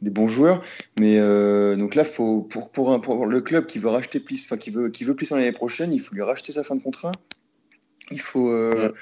des 0.02 0.10
bons 0.10 0.28
joueurs, 0.28 0.64
mais 1.00 1.20
euh, 1.20 1.76
donc 1.76 1.94
là, 1.94 2.04
faut, 2.04 2.42
pour, 2.42 2.72
pour, 2.72 2.92
un, 2.92 3.00
pour 3.00 3.28
le 3.28 3.42
club 3.42 3.68
qui 3.68 3.78
veut 3.78 3.90
racheter 3.90 4.20
Plisson, 4.20 4.48
enfin, 4.50 4.58
qui 4.58 4.72
veut, 4.72 4.90
qui 4.90 5.04
veut 5.04 5.14
Plisson 5.14 5.36
l'année 5.36 5.52
prochaine, 5.52 5.94
il 5.94 6.00
faut 6.00 6.16
lui 6.16 6.24
racheter 6.24 6.52
sa 6.52 6.64
fin 6.64 6.76
de 6.76 6.82
contrat, 6.82 7.12
il 8.12 8.20
faut. 8.22 8.50
euh, 8.50 8.88
Ouais. 8.90 8.94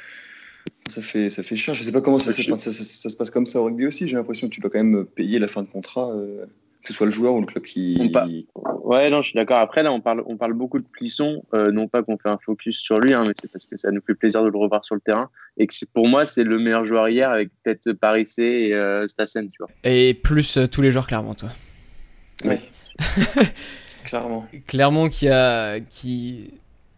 Ça 0.88 1.02
fait, 1.02 1.30
ça 1.30 1.44
fait 1.44 1.56
cher. 1.56 1.74
Je 1.74 1.84
sais 1.84 1.92
pas 1.92 2.02
comment 2.02 2.20
ça, 2.20 2.32
ça, 2.34 2.44
ça- 2.58 2.72
ça 2.72 3.10
se 3.10 3.16
passe 3.18 3.30
comme 3.32 3.46
ça 3.46 3.60
au 3.62 3.66
rugby 3.66 3.88
aussi. 3.88 4.08
J'ai 4.08 4.16
l'impression 4.16 4.48
que 4.50 4.54
tu 4.54 4.60
dois 4.62 4.70
quand 4.70 4.84
même 4.84 5.06
payer 5.06 5.40
la 5.40 5.48
fin 5.48 5.64
de 5.64 5.68
contrat, 5.68 6.12
euh, 6.12 6.46
que 6.82 6.88
ce 6.90 6.94
soit 6.94 7.06
le 7.06 7.12
joueur 7.12 7.34
ou 7.36 7.40
le 7.40 7.46
club 7.46 7.64
qui. 7.64 7.98
Ouais, 8.84 9.10
non, 9.10 9.22
je 9.22 9.30
suis 9.30 9.38
d'accord. 9.38 9.58
Après, 9.60 9.82
là, 9.82 9.94
on 9.94 10.02
parle, 10.02 10.24
on 10.28 10.36
parle 10.36 10.54
beaucoup 10.54 10.80
de 10.80 10.84
Plisson. 10.92 11.42
euh, 11.54 11.72
non 11.72 11.88
pas 11.88 12.04
qu'on 12.04 12.18
fait 12.18 12.28
un 12.30 12.38
focus 12.46 12.78
sur 12.78 13.00
lui, 13.00 13.14
hein, 13.14 13.24
mais 13.26 13.34
c'est 13.42 13.50
parce 13.50 13.64
que 13.66 13.78
ça 13.78 13.92
nous 13.92 14.02
fait 14.06 14.14
plaisir 14.14 14.44
de 14.44 14.50
le 14.50 14.58
revoir 14.58 14.84
sur 14.84 14.94
le 14.96 15.02
terrain. 15.02 15.30
Et 15.58 15.68
que 15.68 15.74
pour 15.94 16.08
moi, 16.10 16.26
c'est 16.26 16.44
le 16.44 16.60
meilleur 16.60 16.84
joueur 16.84 17.08
hier 17.08 17.30
avec 17.32 17.50
peut-être 17.64 17.94
Paris 17.94 18.26
C 18.26 18.44
et 18.44 18.74
euh, 18.74 19.08
Stassen, 19.08 19.50
tu 19.50 19.58
vois. 19.60 19.70
et 19.86 20.14
plus 20.14 20.58
euh, 20.58 20.68
tous 20.68 20.82
les 20.82 20.92
joueurs 20.92 21.08
Clermont, 21.08 21.34
toi. 21.34 21.50
Ouais. 22.44 22.60
Clairement. 24.04 24.46
Clermont 24.68 25.08
qui 25.10 25.30
a 25.30 25.80
qui 25.80 26.52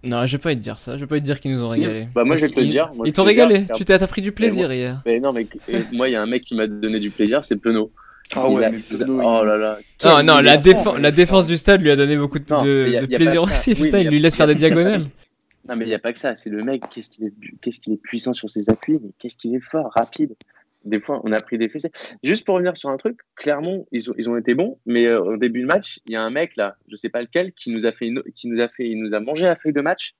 non, 0.05 0.25
je 0.25 0.33
vais 0.38 0.41
pas 0.41 0.53
te 0.55 0.59
dire 0.59 0.77
ça. 0.77 0.95
Je 0.97 1.01
vais 1.01 1.07
pas 1.07 1.19
te 1.19 1.24
dire 1.25 1.39
qu'ils 1.39 1.51
nous 1.51 1.63
ont 1.63 1.69
Si. 1.69 1.79
régalé. 1.81 2.07
Bah, 2.13 2.24
moi, 2.24 2.29
Parce 2.35 2.41
je 2.41 2.45
vais 2.47 2.51
te 2.53 2.59
le 2.59 2.65
dire. 2.65 2.91
Moi, 2.95 3.07
Ils 3.07 3.13
t'ont 3.13 3.24
régalé. 3.24 3.59
dire. 3.59 3.75
Tu 3.75 3.85
t'as 3.85 3.97
t'as 4.00 4.07
pris 4.07 4.21
du 4.21 4.31
plaisir 4.31 4.71
hier. 4.71 5.01
Mais 5.05 5.19
non, 5.19 5.33
mais 5.33 5.47
moi, 5.91 6.07
il 6.09 6.13
y 6.13 6.15
a 6.15 6.21
un 6.21 6.25
mec 6.25 6.43
qui 6.43 6.55
m'a 6.55 6.67
donné 6.67 7.00
du 7.00 7.09
plaisir, 7.09 7.43
c'est 7.43 7.57
Penaud. 7.57 7.91
Ah 8.35 8.50
ouais, 8.50 8.65
a- 8.65 8.71
mais 8.71 8.79
Penaud, 8.79 9.21
Oh 9.24 9.43
là 9.43 9.57
là. 9.57 9.77
Non, 10.03 10.24
non, 10.24 10.39
la, 10.41 10.57
défense, 10.57 10.97
la 10.97 11.12
défense 11.12 11.45
du 11.47 11.57
stade 11.57 11.81
lui 11.81 11.91
a 11.91 11.95
donné 11.95 12.17
beaucoup 12.17 12.39
de, 12.39 12.45
Non, 12.50 12.59
a- 12.59 13.07
plaisir 13.17 13.43
aussi. 13.43 13.71
Oui, 13.74 13.83
Putain, 13.83 14.00
il 14.00 14.09
lui 14.09 14.19
laisse 14.19 14.35
faire 14.35 14.47
des 14.47 14.55
diagonales. 14.55 15.05
Non, 15.67 15.75
mais 15.75 15.85
il 15.85 15.89
n'y 15.89 15.93
a 15.95 16.00
pas 16.00 16.13
que 16.13 16.19
ça. 16.19 16.35
C'est 16.35 16.50
le 16.50 16.63
mec, 16.63 16.83
qu'est-ce 16.91 17.09
qu'il 17.09 17.25
est, 17.25 17.33
qu'est-ce 17.62 17.79
qu'il 17.79 17.93
est 17.93 18.01
puissant 18.01 18.33
sur 18.33 18.50
ses 18.50 18.69
appuis, 18.69 19.00
mais 19.03 19.09
qu'est-ce 19.19 19.35
qu'il 19.38 19.55
est 19.55 19.63
fort, 19.71 19.91
rapide. 19.95 20.33
Des 20.86 21.00
fois, 21.01 21.20
on 21.24 21.32
a 21.32 21.39
pris 21.39 21.58
des 21.58 21.68
fessées. 21.68 21.92
Juste 22.24 22.46
pour 22.46 22.56
revenir 22.56 22.77
sur 22.77 22.89
un 22.89 22.98
truc, 22.98 23.20
Clermont, 23.36 23.88
ils 23.92 24.10
ont, 24.12 24.13
ils 24.18 24.30
ont 24.30 24.38
été 24.38 24.54
bons, 24.54 24.80
mais 24.86 25.06
euh, 25.08 25.20
au 25.22 25.38
début 25.38 25.62
de 25.62 25.65
match, 25.65 26.00
il 26.08 26.13
y 26.13 26.15
a 26.15 26.22
un 26.24 26.30
mec 26.30 26.56
là, 26.58 26.77
je 26.89 26.96
sais 26.96 27.10
pas 27.10 27.22
lequel, 27.22 27.54
qui 27.54 27.72
nous 27.72 27.86
a 27.86 27.92
fait, 27.92 28.06
une- 28.08 28.24
qui 28.36 28.48
nous 28.48 28.62
a 28.62 28.68
fait, 28.70 28.88
il 28.88 29.01
nous 29.01 29.13
a 29.15 29.20
mangé 29.20 29.46
la 29.46 29.56
feuille 29.56 29.74
de 29.74 29.82
match. 29.82 30.13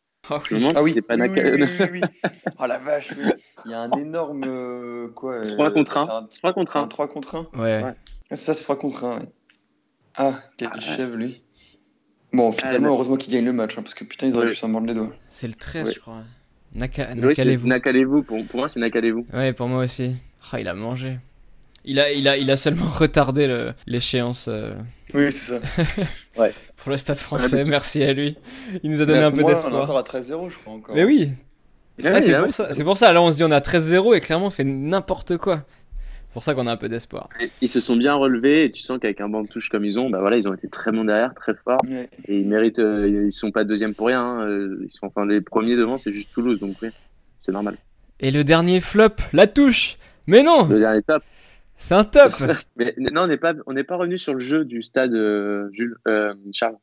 Je 0.50 0.56
me 0.56 0.60
demande 0.60 0.74
Ah 0.76 0.80
si 0.80 0.84
oui, 0.86 0.92
c'est 0.96 1.02
pas 1.04 1.16
oui, 1.18 1.30
oui, 1.30 1.40
oui, 1.62 1.68
oui, 1.80 1.86
oui. 1.94 2.02
Oh 2.60 2.66
la 2.66 2.80
vache, 2.80 3.14
oui. 3.16 3.32
Il 3.66 3.72
y 3.72 3.74
a 3.76 3.82
un 3.82 3.92
énorme. 3.92 4.44
euh, 4.48 5.08
quoi 5.10 5.36
euh, 5.36 5.44
3 5.46 5.72
contre 5.72 6.04
c'est 6.04 6.12
1. 6.12 6.28
3 6.40 6.54
contre 6.54 6.72
C'est 6.72 6.80
un 6.80 6.84
1. 6.84 6.88
3 6.88 7.08
contre 7.10 7.36
1 7.36 7.40
Ouais. 7.60 7.84
Ouais. 7.84 7.94
Ah, 8.32 8.36
Ça, 8.36 8.56
c'est 8.56 8.64
3 8.64 8.80
contre 8.80 9.04
1. 9.06 9.20
ouais. 9.20 9.26
Ah, 10.18 10.40
quel 10.58 10.70
Ah, 10.72 10.76
ouais. 10.78 10.82
chef, 10.82 11.14
lui. 11.14 11.44
Bon, 12.34 12.52
finalement, 12.52 12.80
mais- 12.88 12.94
heureusement 12.96 13.18
qu'il 13.18 13.34
gagne 13.34 13.46
le 13.46 13.54
match, 13.54 13.78
hein, 13.78 13.84
parce 13.84 13.94
que 13.94 14.04
putain, 14.04 14.26
ils 14.28 14.34
auraient 14.36 14.46
Ouais. 14.46 14.52
pu 14.52 14.58
s'en 14.58 14.68
mordre 14.68 14.88
les 14.88 14.96
doigts. 14.96 15.14
C'est 15.30 15.48
le 15.48 15.54
13, 15.54 15.88
Ouais. 15.90 15.94
je 15.94 16.00
crois. 16.00 16.24
Naka, 16.74 17.04
Oui, 17.04 17.10
c'est 17.20 17.22
Nakalez-vous. 17.28 17.68
Nakalez-vous. 17.68 18.24
Pour, 18.24 18.46
pour 18.48 18.60
moi, 18.60 18.68
c'est 18.70 18.80
Nakalez-vous. 18.80 19.26
Ouais, 19.32 19.54
pour 19.54 19.68
moi 19.68 19.84
aussi. 19.84 20.16
Ah, 20.52 20.60
il 20.60 20.68
a 20.68 20.74
mangé. 20.74 21.18
Il 21.84 22.00
a, 22.00 22.12
il 22.12 22.28
a, 22.28 22.38
il 22.38 22.50
a 22.50 22.58
seulement 22.58 22.86
retardé 22.98 23.72
l'échéance 23.88 24.48
euh, 24.50 24.74
Oui, 25.14 25.32
c'est 25.32 25.60
ça. 25.60 25.66
pour 26.78 26.92
le 26.92 26.98
Stade 26.98 27.18
français. 27.18 27.58
Ouais, 27.58 27.66
Merci 27.66 28.04
à 28.04 28.14
lui. 28.14 28.38
Il 28.84 28.90
nous 28.92 29.02
a 29.02 29.06
Mais 29.06 29.14
donné 29.14 29.26
un 29.26 29.32
peu 29.32 29.38
moment-là, 29.38 29.56
On 29.56 29.60
est 29.60 29.64
d'espoir. 29.64 29.84
encore 29.84 29.98
à 29.98 30.02
13-0, 30.04 30.50
je 30.52 30.58
crois. 30.58 30.74
Encore. 30.74 30.96
Mais 30.96 31.04
oui, 31.04 31.32
Ah 32.04 32.22
c'est 32.22 32.38
pour 32.40 32.54
ça. 32.54 32.74
C'est 32.74 32.84
pour 32.84 32.98
ça. 32.98 33.14
Là, 33.14 33.22
on 33.22 33.32
se 33.32 33.38
dit 33.38 33.44
on 33.44 33.52
a 33.52 33.60
13-0 33.60 34.16
et 34.16 34.22
clairement 34.22 34.48
on 34.48 34.52
fait 34.52 34.64
n'importe 34.64 35.38
quoi. 35.38 35.64
C'est 36.28 36.34
pour 36.34 36.44
ça 36.44 36.54
qu'on 36.54 36.68
a 36.68 36.72
un 36.74 36.78
peu 36.78 36.90
d'espoir. 36.90 37.30
Ils 37.62 37.70
se 37.70 37.80
sont 37.80 37.96
bien 37.96 38.14
relevés 38.14 38.66
et 38.66 38.72
tu 38.72 38.82
sens 38.82 39.00
qu'avec 39.00 39.22
un 39.22 39.30
banc 39.30 39.44
de 39.44 39.48
touche 39.48 39.70
comme 39.70 39.86
ils 39.86 39.98
ont, 40.00 40.10
bah 40.10 40.20
voilà, 40.20 40.36
ils 40.36 40.50
ont 40.50 40.54
été 40.54 40.68
très 40.68 40.92
bons 40.92 41.06
derrière, 41.06 41.34
très 41.34 41.54
forts. 41.54 41.80
Ouais. 41.88 42.10
Et 42.28 42.40
ils 42.40 42.48
méritent, 42.48 42.80
euh, 42.80 43.26
ils 43.28 43.32
sont 43.32 43.52
pas 43.52 43.64
deuxième 43.64 43.94
pour 43.96 44.08
rien. 44.08 44.20
hein. 44.22 44.42
Euh, 44.48 44.80
Ils 44.84 44.92
sont 44.92 45.06
enfin 45.06 45.26
les 45.26 45.40
premiers 45.40 45.78
devant, 45.78 45.98
c'est 45.98 46.12
juste 46.12 46.32
Toulouse, 46.34 46.60
donc 46.60 46.76
oui, 46.82 46.90
c'est 47.40 47.54
normal. 47.54 47.78
Et 48.20 48.32
le 48.32 48.44
dernier 48.44 48.82
flop, 48.82 49.16
la 49.34 49.48
touche. 49.48 49.98
Mais 50.28 50.44
non, 50.44 50.66
Le 50.68 50.80
dernier 50.80 51.02
top. 51.04 51.24
c'est 51.78 51.94
un 51.96 52.04
top. 52.04 52.32
Mais 52.78 52.94
non, 52.98 53.24
on 53.24 53.28
n'est 53.28 53.38
pas, 53.38 53.54
on 53.68 53.74
n'est 53.74 53.84
pas 53.84 53.96
revenu 53.98 54.18
sur 54.18 54.34
le 54.34 54.40
jeu 54.40 54.66
du 54.66 54.82
stade 54.82 55.14
euh, 55.14 55.70
Jules, 55.72 55.96
euh, 56.08 56.34
Charles. 56.54 56.76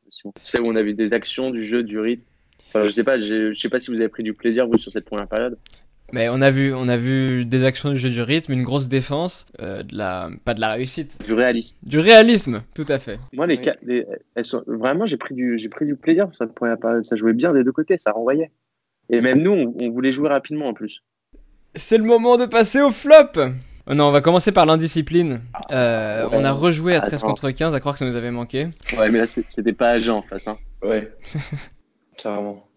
Sais 0.43 0.61
où 0.61 0.67
on 0.67 0.77
a 0.77 0.83
vu 0.83 0.95
des 0.95 1.13
actions, 1.15 1.51
du 1.51 1.65
jeu, 1.65 1.83
du 1.83 1.99
rythme. 1.99 2.23
Enfin, 2.69 2.85
je 2.85 2.91
sais 2.91 3.05
pas, 3.05 3.19
j'ai- 3.19 3.53
je 3.53 3.61
sais 3.61 3.69
pas 3.69 3.79
si 3.81 3.91
vous 3.91 4.01
avez 4.01 4.09
pris 4.09 4.23
du 4.23 4.33
plaisir 4.33 4.67
vous 4.67 4.79
sur 4.79 4.91
cette 4.93 5.05
première 5.05 5.27
période. 5.29 5.59
Mais 6.15 6.29
on 6.29 6.43
a 6.43 6.51
vu, 6.51 6.75
on 6.75 6.89
a 6.89 6.97
vu 6.99 7.47
des 7.47 7.65
actions 7.65 7.91
du 7.91 7.97
jeu 7.97 8.11
du 8.11 8.21
rythme, 8.21 8.53
une 8.53 8.65
grosse 8.65 8.89
défense, 8.89 9.47
euh, 9.61 9.83
de 9.83 9.97
la, 9.97 10.29
pas 10.45 10.53
de 10.53 10.61
la 10.61 10.73
réussite, 10.73 11.19
Du 11.27 11.33
réalisme. 11.33 11.79
du 11.83 11.99
réalisme, 11.99 12.63
tout 12.75 12.85
à 12.89 12.99
fait. 12.99 13.19
Moi, 13.33 13.47
les, 13.47 13.57
Oui. 13.57 13.65
ca- 13.65 13.77
les- 13.83 14.07
elles 14.35 14.45
sont, 14.45 14.63
vraiment, 14.67 15.07
j'ai 15.07 15.17
pris 15.17 15.35
du, 15.35 15.59
j'ai 15.59 15.71
pris 15.71 15.87
du 15.87 15.97
plaisir 15.97 16.27
sur 16.27 16.37
cette 16.37 16.55
première 16.55 16.79
période. 16.79 17.03
Ça 17.05 17.17
jouait 17.17 17.33
bien 17.33 17.55
des 17.55 17.65
deux 17.65 17.73
côtés, 17.73 17.97
ça 17.97 18.13
renvoyait. 18.13 18.51
Et 19.09 19.23
même 19.23 19.41
nous, 19.43 19.53
on, 19.53 19.75
on 19.81 19.91
voulait 19.91 20.13
jouer 20.13 20.29
rapidement 20.29 20.69
en 20.69 20.75
plus. 20.75 21.03
C'est 21.75 21.99
le 21.99 22.05
moment 22.05 22.37
de 22.37 22.47
passer 22.47 22.81
au 22.83 22.91
flop. 22.91 23.33
Oh 23.87 23.95
non, 23.95 24.07
on 24.07 24.11
va 24.13 24.21
commencer 24.21 24.53
par 24.53 24.67
l'indiscipline. 24.67 25.41
Euh, 25.71 26.29
Ouais. 26.29 26.37
on 26.39 26.45
a 26.45 26.53
rejoué 26.53 26.95
à 26.95 27.01
13 27.01 27.15
Attends. 27.15 27.29
contre 27.29 27.51
15, 27.51 27.75
à 27.75 27.81
croire 27.81 27.95
que 27.95 27.99
ça 28.01 28.05
nous 28.05 28.15
avait 28.17 28.31
manqué. 28.31 28.69
Ouais, 28.97 29.11
mais 29.11 29.19
là, 29.19 29.27
c'est- 29.27 29.45
c'était 29.49 29.73
pas 29.73 29.89
agent 29.91 30.19
en 30.19 30.23
face. 30.23 30.47
Hein. 30.49 30.57
Ouais. 30.83 31.13
Clairement. 32.19 32.69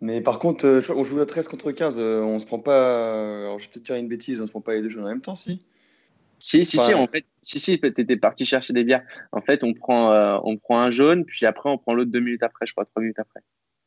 Mais 0.00 0.20
par 0.20 0.38
contre, 0.38 0.66
euh, 0.66 0.80
qu'on 0.82 1.04
joue 1.04 1.20
à 1.20 1.26
13 1.26 1.48
contre 1.48 1.70
15. 1.72 1.98
euh, 2.00 2.22
on 2.22 2.38
se 2.38 2.46
prend 2.46 2.58
pas. 2.58 3.40
Alors, 3.42 3.58
je 3.58 3.64
vais 3.66 3.70
peut-être 3.72 3.86
dire 3.86 3.96
une 3.96 4.08
bêtise, 4.08 4.40
on 4.42 4.46
se 4.46 4.50
prend 4.50 4.60
pas 4.60 4.74
les 4.74 4.82
deux 4.82 4.88
jeux 4.88 5.00
en 5.00 5.08
même 5.08 5.20
temps, 5.20 5.34
si? 5.34 5.60
Si, 6.38 6.64
si, 6.66 6.78
Enfin, 6.78 6.88
si, 6.88 6.94
en 6.94 7.06
fait, 7.06 7.24
si, 7.40 7.58
si, 7.60 7.80
t'étais 7.80 8.16
parti 8.16 8.44
chercher 8.44 8.72
des 8.74 8.84
bières. 8.84 9.02
En 9.32 9.40
fait, 9.40 9.64
on 9.64 9.72
prend, 9.72 10.12
euh, 10.12 10.36
on 10.44 10.58
prend 10.58 10.80
un 10.80 10.90
jaune, 10.90 11.24
puis 11.24 11.46
après, 11.46 11.70
on 11.70 11.78
prend 11.78 11.94
l'autre 11.94 12.10
deux 12.10 12.20
minutes 12.20 12.42
après, 12.42 12.66
je 12.66 12.72
crois, 12.72 12.84
trois 12.84 13.00
minutes 13.00 13.18
après. 13.18 13.40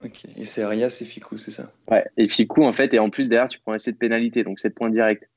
Ok. 0.04 0.26
Et 0.38 0.46
c'est 0.46 0.64
Arias 0.64 1.00
et 1.02 1.06
Ficou, 1.06 1.38
c'est 1.38 1.52
ça? 1.52 1.72
Ouais, 1.92 2.06
et 2.18 2.28
Ficou, 2.30 2.64
en 2.64 2.74
fait, 2.74 2.94
et 2.94 3.00
en 3.00 3.10
plus, 3.10 3.28
derrière, 3.30 3.50
tu 3.50 3.60
prends 3.60 3.74
essai 3.74 3.92
de 3.92 3.98
pénalité, 3.98 4.44
donc 4.44 4.60
7 4.60 4.74
points 4.76 4.90
directs. 4.90 5.28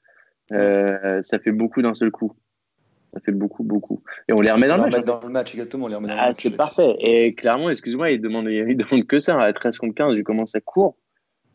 Euh, 0.53 1.21
ça 1.23 1.39
fait 1.39 1.53
beaucoup 1.53 1.83
d'un 1.83 1.95
seul 1.95 2.11
coup. 2.11 2.33
Ça 3.15 3.21
fait 3.21 3.33
beaucoup, 3.33 3.63
beaucoup. 3.65 4.03
Et 4.29 4.33
on 4.33 4.41
les 4.41 4.51
remet 4.51 4.69
dans 4.69 4.77
le 4.77 4.83
match. 4.85 4.95
remet 4.95 5.05
dans 5.05 5.21
le 5.23 5.29
match, 5.29 5.53
exactement. 5.55 5.87
On 5.87 5.89
les 5.89 5.95
remet 5.97 6.09
dans 6.09 6.15
le 6.15 6.21
Ah, 6.21 6.27
match. 6.29 6.37
c'est 6.41 6.57
parfait. 6.57 6.95
Et 7.01 7.35
clairement, 7.35 7.71
excuse-moi, 7.71 8.11
il 8.11 8.21
demande, 8.21 8.47
il 8.49 8.77
demande 8.77 9.07
que 9.07 9.19
ça. 9.19 9.39
À 9.41 9.53
13 9.53 9.79
contre 9.79 9.95
15, 9.95 10.15
vu 10.15 10.25
comment 10.25 10.47
ça 10.47 10.61
court, 10.61 10.97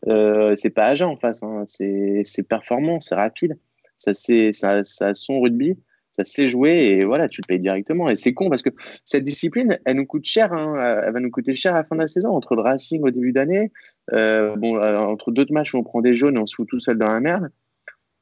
euh, 0.06 0.54
c'est 0.56 0.70
pas 0.70 0.84
agent 0.86 1.10
en 1.10 1.16
face. 1.16 1.42
Hein. 1.42 1.64
C'est 1.66 2.42
performant, 2.48 3.00
c'est 3.00 3.14
rapide. 3.14 3.58
Ça, 3.96 4.12
ça, 4.12 4.84
ça 4.84 5.06
a 5.08 5.14
son 5.14 5.40
rugby. 5.40 5.76
Ça 6.18 6.24
s'est 6.24 6.48
joué 6.48 6.70
et 6.70 7.04
voilà, 7.04 7.28
tu 7.28 7.40
le 7.40 7.46
payes 7.46 7.60
directement. 7.60 8.10
Et 8.10 8.16
c'est 8.16 8.34
con 8.34 8.50
parce 8.50 8.62
que 8.62 8.70
cette 9.04 9.22
discipline, 9.22 9.78
elle 9.84 9.96
nous 9.96 10.06
coûte 10.06 10.24
cher. 10.24 10.52
Hein. 10.52 11.02
Elle 11.06 11.12
va 11.12 11.20
nous 11.20 11.30
coûter 11.30 11.54
cher 11.54 11.74
à 11.74 11.78
la 11.78 11.84
fin 11.84 11.94
de 11.94 12.00
la 12.00 12.08
saison. 12.08 12.30
Entre 12.30 12.56
le 12.56 12.62
Racing 12.62 13.02
au 13.04 13.10
début 13.10 13.32
d'année, 13.32 13.70
euh, 14.12 14.56
bon, 14.56 14.76
euh, 14.76 14.98
entre 14.98 15.30
deux 15.30 15.46
matchs 15.50 15.74
où 15.74 15.78
on 15.78 15.84
prend 15.84 16.00
des 16.00 16.16
jaunes 16.16 16.36
et 16.36 16.40
on 16.40 16.46
se 16.46 16.56
fout 16.56 16.68
tout 16.68 16.80
seul 16.80 16.98
dans 16.98 17.06
la 17.06 17.20
merde 17.20 17.50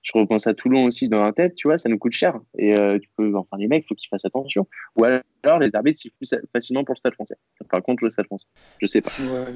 je 0.06 0.16
repense 0.16 0.46
à 0.46 0.54
Toulon 0.54 0.84
aussi 0.84 1.08
dans 1.08 1.20
la 1.20 1.32
tête, 1.32 1.56
tu 1.56 1.66
vois, 1.66 1.78
ça 1.78 1.88
nous 1.88 1.98
coûte 1.98 2.12
cher. 2.12 2.38
Et 2.56 2.78
euh, 2.78 2.96
tu 2.96 3.08
peux, 3.16 3.34
enfin, 3.36 3.56
les 3.58 3.66
mecs, 3.66 3.84
il 3.84 3.88
faut 3.88 3.96
qu'ils 3.96 4.08
fassent 4.08 4.25
attention. 4.25 4.68
Ou 4.96 5.04
alors, 5.04 5.58
les 5.58 5.75
arbitres 5.75 5.98
sifflent 5.98 6.14
facilement 6.52 6.84
pour 6.84 6.94
le 6.94 6.98
stade 6.98 7.14
français. 7.14 7.34
Enfin, 7.64 7.80
contre 7.80 8.04
le 8.04 8.10
stade 8.10 8.26
français. 8.26 8.46
Je 8.80 8.86
sais 8.86 9.00
pas. 9.00 9.10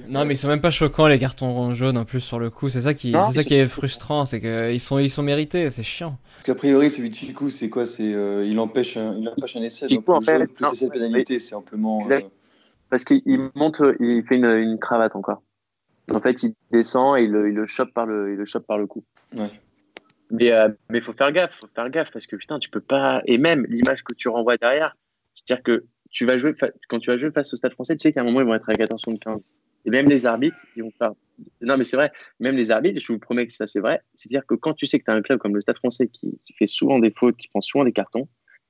non, 0.09 0.25
mais 0.25 0.35
ils 0.35 0.37
sont 0.37 0.49
même 0.49 0.61
pas 0.61 0.71
choquants, 0.71 1.07
les 1.07 1.21
cartons 1.21 1.73
jaunes, 1.73 1.97
en 1.97 2.05
plus, 2.05 2.19
sur 2.19 2.41
le 2.41 2.51
coup. 2.51 2.69
C'est 2.69 2.81
ça 2.81 2.95
qui, 2.95 3.13
c'est 3.13 3.39
ça 3.39 3.45
qui 3.45 3.55
est 3.55 3.69
frustrant, 3.69 4.27
c'est 4.27 4.41
qu'ils 4.41 4.81
sont, 4.81 4.99
ils 4.99 5.09
sont 5.09 5.23
mérités, 5.23 5.71
c'est 5.71 5.85
chiant. 5.85 6.19
Parce 6.45 6.59
priori, 6.59 6.91
celui 6.91 7.11
de 7.11 7.15
Chico, 7.15 7.49
c'est 7.49 7.71
quoi? 7.71 7.87
C'est, 7.87 8.13
euh, 8.13 8.45
il 8.45 8.59
empêche 8.59 8.97
un, 8.97 9.15
il 9.15 9.29
empêche 9.29 9.55
un 9.55 9.63
essai. 9.63 9.87
donc, 9.87 10.09
en 10.09 10.21
fait, 10.21 10.47
plus 10.49 10.73
essai 10.73 10.87
de 10.87 10.91
pénalité, 10.91 11.39
c'est 11.39 11.51
simplement. 11.51 12.11
Euh, 12.11 12.23
Parce 12.89 13.05
qu'il 13.05 13.51
monte, 13.55 13.81
il 14.01 14.25
fait 14.29 14.35
une, 14.35 14.47
une, 14.47 14.79
cravate 14.81 15.15
encore. 15.15 15.43
En 16.13 16.21
fait, 16.21 16.43
il 16.43 16.55
descend 16.73 17.19
et 17.19 17.23
il, 17.23 17.29
il 17.29 17.55
le 17.55 17.67
chope 17.67 17.93
par 17.95 18.05
le, 18.05 18.33
il 18.33 18.37
le 18.37 18.45
chope 18.47 18.67
par 18.67 18.79
le 18.79 18.89
cou. 18.89 19.05
Ouais. 19.37 19.49
Mais 20.31 20.53
euh, 20.53 20.69
mais 20.89 21.01
faut 21.01 21.13
faire 21.13 21.33
gaffe, 21.33 21.59
faut 21.61 21.69
faire 21.75 21.91
gaffe 21.91 22.11
parce 22.13 22.27
que 22.27 22.37
putain, 22.37 22.59
tu 22.59 22.71
peux 22.71 22.81
pas. 22.81 23.23
Et 23.27 23.39
même 23.39 23.67
l'image 23.69 24.03
que 24.05 24.15
tu 24.15 24.29
renvoies 24.29 24.57
derrière, 24.57 24.97
c'est-à-dire 25.35 25.63
que 25.63 25.85
tu 26.11 26.25
vas 26.25 26.39
jouer 26.39 26.55
quand 26.89 26.99
tu 26.99 27.11
vas 27.11 27.19
jouer 27.19 27.31
face 27.31 27.53
au 27.53 27.57
Stade 27.57 27.73
Français, 27.73 27.97
tu 27.97 28.03
sais 28.03 28.13
qu'à 28.13 28.21
un 28.21 28.25
moment 28.25 28.41
ils 28.41 28.47
vont 28.47 28.55
être 28.55 28.69
avec 28.69 28.81
attention 28.81 29.13
de 29.13 29.19
15. 29.19 29.41
Et 29.87 29.91
même 29.91 30.07
les 30.07 30.27
arbitres, 30.27 30.59
ils 30.77 30.83
vont 30.83 30.93
faire. 30.99 31.13
Non, 31.63 31.79
mais 31.79 31.85
c'est 31.85 31.97
vrai. 31.97 32.13
Même 32.39 32.57
les 32.57 32.71
arbitres, 32.71 33.01
je 33.01 33.13
vous 33.13 33.19
promets 33.19 33.47
que 33.47 33.53
ça 33.53 33.67
c'est 33.67 33.81
vrai. 33.81 34.03
C'est-à-dire 34.15 34.47
que 34.47 34.55
quand 34.55 34.75
tu 34.75 34.87
sais 34.87 34.99
que 34.99 35.05
tu 35.05 35.11
as 35.11 35.15
un 35.15 35.23
club 35.23 35.39
comme 35.39 35.55
le 35.55 35.61
Stade 35.61 35.77
Français 35.77 36.09
qui, 36.09 36.39
qui, 36.45 36.53
fait 36.53 36.67
souvent 36.67 36.99
des 36.99 37.11
fautes, 37.11 37.37
qui 37.37 37.49
prend 37.49 37.61
souvent 37.61 37.85
des 37.85 37.93
cartons, 37.93 38.29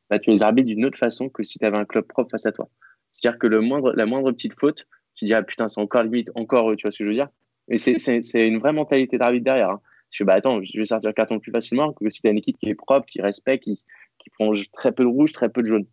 bah, 0.08 0.18
tu 0.18 0.30
les 0.30 0.42
arbitres 0.42 0.68
d'une 0.68 0.84
autre 0.84 0.98
façon 0.98 1.28
que 1.28 1.42
si 1.42 1.58
tu 1.58 1.64
avais 1.64 1.78
un 1.78 1.84
club 1.84 2.06
propre 2.06 2.30
face 2.30 2.46
à 2.46 2.52
toi. 2.52 2.68
C'est-à-dire 3.12 3.38
que 3.38 3.46
le 3.46 3.60
moindre, 3.60 3.92
la 3.94 4.06
moindre 4.06 4.30
petite 4.32 4.54
faute, 4.58 4.86
tu 5.14 5.24
dis 5.24 5.34
ah 5.34 5.42
putain 5.42 5.68
c'est 5.68 5.80
encore 5.80 6.04
limite, 6.04 6.30
encore 6.34 6.74
tu 6.76 6.82
vois 6.82 6.92
ce 6.92 6.98
que 6.98 7.04
je 7.04 7.08
veux 7.08 7.14
dire? 7.14 7.28
Et 7.68 7.76
c'est 7.76 8.46
une 8.46 8.58
vraie 8.58 8.72
mentalité 8.72 9.18
d'arbitre 9.18 9.44
derrière. 9.44 9.70
Hein. 9.70 9.80
Je 10.10 10.18
fais, 10.18 10.24
bah 10.24 10.34
attends, 10.34 10.60
je 10.62 10.78
vais 10.78 10.84
sortir 10.84 11.08
le 11.08 11.14
carton 11.14 11.38
plus 11.38 11.52
facilement 11.52 11.92
que 11.92 12.08
si 12.10 12.20
tu 12.20 12.28
as 12.28 12.30
une 12.30 12.38
équipe 12.38 12.58
qui 12.58 12.68
est 12.68 12.74
propre, 12.74 13.06
qui 13.06 13.20
respecte, 13.22 13.64
qui, 13.64 13.74
qui 13.74 14.30
prend 14.30 14.52
très 14.72 14.92
peu 14.92 15.04
de 15.04 15.08
rouge, 15.08 15.32
très 15.32 15.48
peu 15.48 15.62
de 15.62 15.66
jaune. 15.66 15.86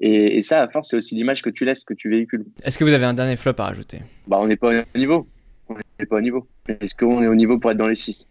Et, 0.00 0.42
ça, 0.42 0.62
à 0.62 0.68
force, 0.68 0.90
c'est 0.90 0.96
aussi 0.96 1.16
l'image 1.16 1.42
que 1.42 1.50
tu 1.50 1.64
laisses, 1.64 1.84
que 1.84 1.94
tu 1.94 2.08
véhicules. 2.08 2.44
Est-ce 2.62 2.78
que 2.78 2.84
vous 2.84 2.92
avez 2.92 3.04
un 3.04 3.14
dernier 3.14 3.36
flop 3.36 3.54
à 3.58 3.64
rajouter? 3.64 3.98
Bah, 4.28 4.36
on 4.40 4.46
n'est 4.46 4.56
pas 4.56 4.70
au 4.70 4.98
niveau. 4.98 5.26
On 5.68 5.74
n'est 5.74 6.06
pas 6.06 6.16
au 6.16 6.20
niveau. 6.20 6.46
Est-ce 6.68 6.94
qu'on 6.94 7.20
est 7.22 7.26
au 7.26 7.34
niveau 7.34 7.58
pour 7.58 7.72
être 7.72 7.76
dans 7.76 7.88
les 7.88 7.96
6 7.96 8.28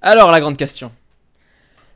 Alors, 0.00 0.30
la 0.30 0.40
grande 0.40 0.56
question. 0.56 0.90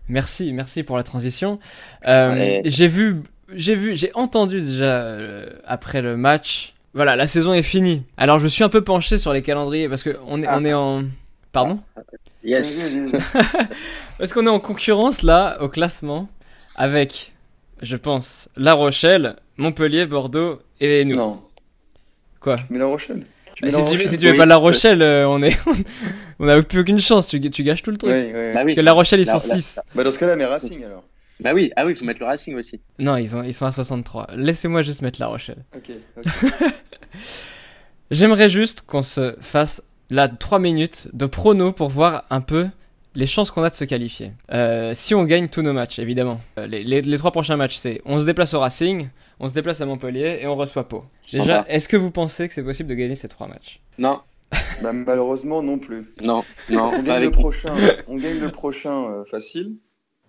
Merci, 0.09 0.52
merci 0.52 0.83
pour 0.83 0.99
la 0.99 1.02
transition. 1.02 1.59
Euh, 2.06 2.61
j'ai 2.64 2.88
vu, 2.88 3.23
j'ai 3.54 3.75
vu, 3.75 3.97
j'ai 3.97 4.12
entendu 4.14 4.61
déjà 4.61 4.99
euh, 4.99 5.49
après 5.64 6.02
le 6.02 6.16
match. 6.16 6.75
Voilà, 6.92 7.16
la 7.16 7.26
saison 7.26 7.54
est 7.54 7.62
finie. 7.62 8.02
Alors, 8.18 8.38
je 8.38 8.45
me 8.45 8.49
suis 8.49 8.64
un 8.64 8.68
peu 8.68 8.85
penché 8.85 9.16
sur 9.16 9.33
les 9.33 9.42
calendriers 9.42 9.88
parce 9.88 10.02
que 10.02 10.11
on 10.26 10.42
est, 10.42 10.49
on 10.49 10.64
est 10.64 10.75
en. 10.75 11.04
Pardon? 11.52 11.80
Yes. 12.46 12.96
Parce 14.18 14.32
qu'on 14.32 14.46
est 14.46 14.50
en 14.50 14.60
concurrence 14.60 15.22
là 15.22 15.58
au 15.60 15.68
classement 15.68 16.28
avec, 16.76 17.34
je 17.82 17.96
pense, 17.96 18.48
La 18.56 18.72
Rochelle, 18.74 19.36
Montpellier, 19.56 20.06
Bordeaux 20.06 20.60
et 20.80 21.04
nous. 21.04 21.16
Non. 21.16 21.42
Quoi 22.40 22.54
Mais 22.70 22.78
La 22.78 22.86
Rochelle. 22.86 23.24
Tu 23.56 23.70
si, 23.70 23.98
tu, 23.98 24.06
si, 24.06 24.18
tu, 24.18 24.26
mets 24.26 24.36
pas 24.36 24.46
La 24.46 24.58
Rochelle, 24.58 25.02
euh, 25.02 25.26
on 25.26 25.42
est, 25.42 25.58
on 26.38 26.46
a 26.46 26.62
plus 26.62 26.80
aucune 26.80 27.00
chance. 27.00 27.26
Tu, 27.26 27.40
tu 27.40 27.64
gâches 27.64 27.82
tout 27.82 27.90
le 27.90 27.96
truc. 27.96 28.12
Oui, 28.12 28.26
oui. 28.26 28.52
Bah 28.54 28.60
Parce 28.62 28.74
que 28.74 28.80
La 28.80 28.92
Rochelle 28.92 29.20
ils 29.20 29.26
sont 29.26 29.38
6. 29.38 29.80
Bah 29.94 30.04
dans 30.04 30.10
ce 30.10 30.18
cas-là, 30.18 30.36
mais 30.36 30.44
Racing 30.44 30.84
alors. 30.84 31.04
Bah 31.40 31.52
oui, 31.52 31.72
ah 31.74 31.84
oui, 31.84 31.92
il 31.92 31.96
faut 31.98 32.04
mettre 32.04 32.20
le 32.20 32.26
Racing 32.26 32.54
aussi. 32.54 32.80
Non, 32.98 33.16
ils, 33.16 33.34
ont, 33.34 33.42
ils 33.42 33.52
sont 33.54 33.66
à 33.66 33.72
63. 33.72 34.28
Laissez-moi 34.36 34.82
juste 34.82 35.02
mettre 35.02 35.20
La 35.20 35.26
Rochelle. 35.26 35.64
Ok. 35.74 35.90
J'aimerais 38.10 38.48
juste 38.48 38.82
qu'on 38.82 39.02
se 39.02 39.34
fasse 39.40 39.82
là 40.10 40.28
3 40.28 40.58
minutes 40.58 41.08
de 41.12 41.26
prono 41.26 41.72
pour 41.72 41.88
voir 41.88 42.25
un 42.30 42.40
peu 42.40 42.68
les 43.16 43.26
chances 43.26 43.50
qu'on 43.50 43.62
a 43.62 43.70
de 43.70 43.75
se 43.75 43.84
qualifier. 43.84 44.32
Euh, 44.52 44.92
si 44.94 45.14
on 45.14 45.25
gagne 45.25 45.49
tous 45.49 45.62
nos 45.62 45.73
matchs, 45.73 45.99
évidemment. 45.99 46.40
Euh, 46.58 46.66
les, 46.66 46.84
les, 46.84 47.19
trois 47.19 47.32
prochains 47.32 47.56
matchs, 47.56 47.76
c'est 47.76 48.02
on 48.04 48.19
se 48.19 48.26
déplace 48.26 48.54
au 48.54 48.60
Racing, 48.60 49.08
on 49.40 49.49
se 49.49 49.54
déplace 49.54 49.80
à 49.80 49.86
Montpellier 49.86 50.38
et 50.42 50.47
on 50.47 50.54
reçoit 50.54 50.86
Pau. 50.86 51.04
Déjà, 51.32 51.64
est-ce 51.69 51.88
que 51.88 51.97
vous 51.97 52.10
pensez 52.10 52.47
que 52.47 52.54
c'est 52.54 52.62
possible 52.62 52.90
de 52.90 52.95
gagner 52.95 53.16
ces 53.16 53.28
trois 53.28 53.49
matchs? 53.49 53.80
Non. 53.99 54.21
bah, 54.82 54.92
malheureusement, 54.92 55.62
non 55.62 55.78
plus. 55.78 56.04
Non, 56.21 56.45
non. 56.71 56.86
On 56.95 57.02
gagne, 57.02 57.25
le 57.25 57.30
prochain, 57.30 57.75
on 58.06 58.16
gagne 58.16 58.38
le 58.38 58.50
prochain 58.50 59.08
euh, 59.08 59.25
facile. 59.25 59.76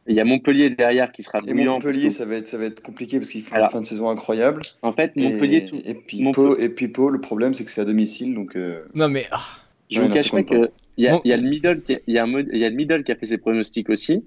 Il 0.09 0.15
y 0.15 0.21
a 0.21 0.23
Montpellier 0.23 0.69
derrière 0.69 1.11
qui 1.11 1.21
sera 1.21 1.41
bouillant. 1.41 1.57
Et 1.57 1.65
Montpellier, 1.65 2.11
ça, 2.11 2.25
va 2.25 2.35
être, 2.35 2.47
ça 2.47 2.57
va 2.57 2.63
être 2.63 2.81
compliqué 2.81 3.17
parce 3.17 3.29
qu'il 3.29 3.41
faut 3.41 3.57
une 3.57 3.65
fin 3.65 3.81
de 3.81 3.85
saison 3.85 4.09
incroyable. 4.09 4.61
En 4.81 4.93
fait, 4.93 5.17
Montpellier. 5.17 5.69
Et, 5.73 5.91
et, 5.91 5.93
puis, 5.95 6.31
Pau, 6.31 6.57
et 6.57 6.69
puis 6.69 6.87
Pau, 6.87 7.09
le 7.09 7.19
problème, 7.19 7.53
c'est 7.53 7.65
que 7.65 7.71
c'est 7.71 7.81
à 7.81 7.85
domicile. 7.85 8.33
donc. 8.33 8.57
Non, 8.95 9.09
mais. 9.09 9.27
Ah. 9.31 9.41
Je 9.89 10.01
ne 10.01 10.07
vous 10.07 10.13
cache 10.13 10.31
pas 10.31 10.43
qu'il 10.43 10.69
y, 10.97 11.07
a, 11.07 11.19
y, 11.23 11.31
a 11.31 11.37
le 11.37 11.49
middle 11.49 11.81
qui 11.81 11.95
a, 11.95 11.99
y, 12.07 12.17
a 12.17 12.27
y 12.27 12.63
a 12.63 12.69
le 12.69 12.75
middle 12.75 13.03
qui 13.03 13.11
a 13.11 13.15
fait 13.15 13.25
ses 13.25 13.37
pronostics 13.37 13.89
aussi. 13.89 14.25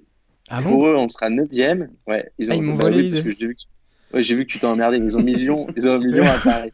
Ah 0.48 0.58
Pour 0.62 0.86
eux, 0.86 0.96
on 0.96 1.08
sera 1.08 1.30
9 1.30 1.48
Ouais, 2.06 2.30
ils 2.38 2.50
ont, 2.50 2.54
ah, 2.54 2.60
m'ont 2.60 2.74
bah, 2.74 2.84
volé 2.84 3.10
oui, 3.10 3.10
j'ai 3.14 3.46
vu 3.46 3.54
que, 3.54 4.16
ouais, 4.16 4.22
vu 4.22 4.46
que 4.46 4.52
tu 4.52 4.58
t'es 4.58 4.66
emmerdé. 4.66 4.96
Ils 4.98 5.16
ont 5.16 5.22
millions, 5.22 5.66
ils 5.76 5.88
ont 5.88 5.94
un 5.94 5.98
million 5.98 6.24
à 6.24 6.38
Paris. 6.38 6.72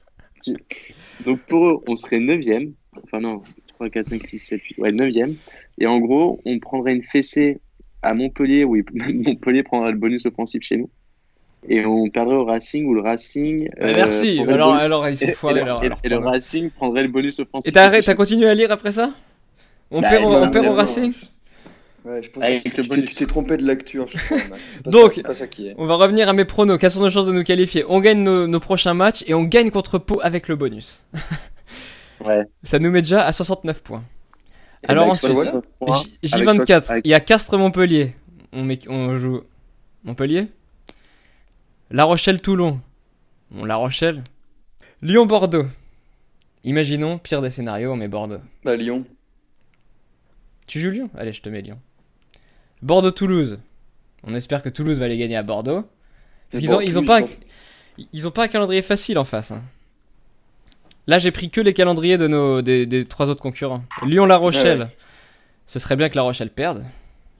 Donc 1.24 1.40
pour 1.40 1.66
eux, 1.66 1.82
on 1.88 1.96
serait 1.96 2.20
9 2.20 2.40
Enfin 3.04 3.20
non, 3.20 3.40
3, 3.68 3.90
4, 3.90 4.08
5, 4.08 4.26
6, 4.26 4.38
7, 4.38 4.62
8. 4.62 4.78
Ouais, 4.78 4.92
9 4.92 5.12
Et 5.78 5.86
en 5.86 5.98
gros, 5.98 6.40
on 6.44 6.58
prendrait 6.58 6.94
une 6.94 7.02
fessée 7.02 7.60
à 8.02 8.14
Montpellier. 8.14 8.64
Oui, 8.64 8.82
Montpellier 8.94 9.62
prendra 9.62 9.90
le 9.90 9.98
bonus 9.98 10.24
offensif 10.26 10.62
chez 10.62 10.76
nous 10.76 10.90
et 11.68 11.84
on 11.84 12.08
perdrait 12.10 12.36
au 12.36 12.44
Racing 12.44 12.86
ou 12.86 12.94
le 12.94 13.00
Racing. 13.00 13.68
Bah, 13.80 13.92
merci. 13.92 14.40
Alors, 14.46 14.74
alors, 14.74 15.08
ils 15.08 15.16
sont 15.16 15.32
foirés. 15.32 15.64
Et, 16.02 16.08
le 16.08 16.18
Racing 16.18 16.70
prendrait 16.70 17.02
le 17.02 17.08
bonus 17.08 17.38
offensif. 17.38 17.68
Et 17.68 17.72
t'as, 17.72 18.00
t'as 18.00 18.14
continué 18.14 18.48
à 18.48 18.54
lire 18.54 18.72
après 18.72 18.92
ça? 18.92 19.10
On 19.90 20.00
bah, 20.00 20.10
perd, 20.10 20.26
on 20.26 20.50
perd 20.50 20.66
au 20.66 20.74
Racing? 20.74 21.12
Ouais, 22.04 22.22
je 22.22 22.30
pense 22.30 22.44
que 22.44 23.00
tu, 23.00 23.14
t'es 23.16 23.26
trompé 23.26 23.56
de 23.56 23.64
lecture, 23.64 24.06
je 24.08 24.16
crois, 24.16 24.38
Donc, 24.84 25.12
ça, 25.14 25.22
pas 25.24 25.34
ça 25.34 25.48
qui 25.48 25.68
est. 25.68 25.74
on 25.76 25.86
va 25.86 25.96
revenir 25.96 26.28
à 26.28 26.32
mes 26.32 26.44
pronos. 26.44 26.78
Quelles 26.78 26.92
sont 26.92 27.00
nos 27.00 27.10
chances 27.10 27.26
de 27.26 27.32
nous 27.32 27.42
qualifier? 27.42 27.84
On 27.88 27.98
gagne 27.98 28.22
nos, 28.22 28.46
nos, 28.46 28.60
prochains 28.60 28.94
matchs 28.94 29.24
et 29.26 29.34
on 29.34 29.42
gagne 29.42 29.72
contre 29.72 29.98
Pau 29.98 30.20
avec 30.22 30.46
le 30.46 30.54
bonus. 30.54 31.04
ouais. 32.24 32.44
Ça 32.62 32.78
nous 32.78 32.92
met 32.92 33.02
déjà 33.02 33.24
à 33.24 33.32
69 33.32 33.82
points. 33.82 34.04
Et 34.84 34.90
Alors 34.90 35.06
bah, 35.06 35.10
ensuite, 35.10 35.32
J24, 36.22 37.00
il 37.02 37.10
y 37.10 37.14
a 37.14 37.18
Castres-Montpellier. 37.18 38.14
On, 38.52 38.62
met, 38.62 38.78
on 38.88 39.16
joue 39.16 39.40
Montpellier? 40.04 40.46
La 41.90 42.04
Rochelle-Toulon. 42.04 42.80
Bon, 43.50 43.64
La 43.64 43.76
Rochelle. 43.76 44.22
Lyon-Bordeaux. 45.02 45.66
Imaginons, 46.64 47.18
pire 47.18 47.42
des 47.42 47.50
scénarios, 47.50 47.92
on 47.92 47.96
met 47.96 48.08
Bordeaux. 48.08 48.40
Bah, 48.64 48.76
Lyon. 48.76 49.04
Tu 50.66 50.80
joues 50.80 50.90
Lyon? 50.90 51.10
Allez, 51.16 51.32
je 51.32 51.42
te 51.42 51.48
mets 51.48 51.62
Lyon. 51.62 51.78
Bordeaux-Toulouse. 52.82 53.58
On 54.24 54.34
espère 54.34 54.62
que 54.62 54.68
Toulouse 54.68 54.98
va 54.98 55.06
les 55.06 55.16
gagner 55.16 55.36
à 55.36 55.44
Bordeaux. 55.44 55.84
ils, 56.52 56.74
ont, 56.74 56.80
ils, 56.80 56.98
ont 56.98 57.04
pas, 57.04 57.20
ils 58.12 58.26
ont 58.26 58.32
pas 58.32 58.44
un 58.44 58.48
calendrier 58.48 58.82
facile 58.82 59.18
en 59.18 59.24
face. 59.24 59.52
Hein. 59.52 59.62
Là, 61.06 61.20
j'ai 61.20 61.30
pris 61.30 61.50
que 61.50 61.60
les 61.60 61.72
calendriers 61.72 62.18
de 62.18 62.26
nos, 62.26 62.62
des, 62.62 63.04
trois 63.04 63.28
autres 63.28 63.42
concurrents. 63.42 63.84
Lyon-La 64.04 64.36
Rochelle. 64.36 64.90
Ce 65.68 65.78
serait 65.78 65.96
bien 65.96 66.08
que 66.08 66.16
La 66.16 66.22
Rochelle 66.22 66.50
perde, 66.50 66.84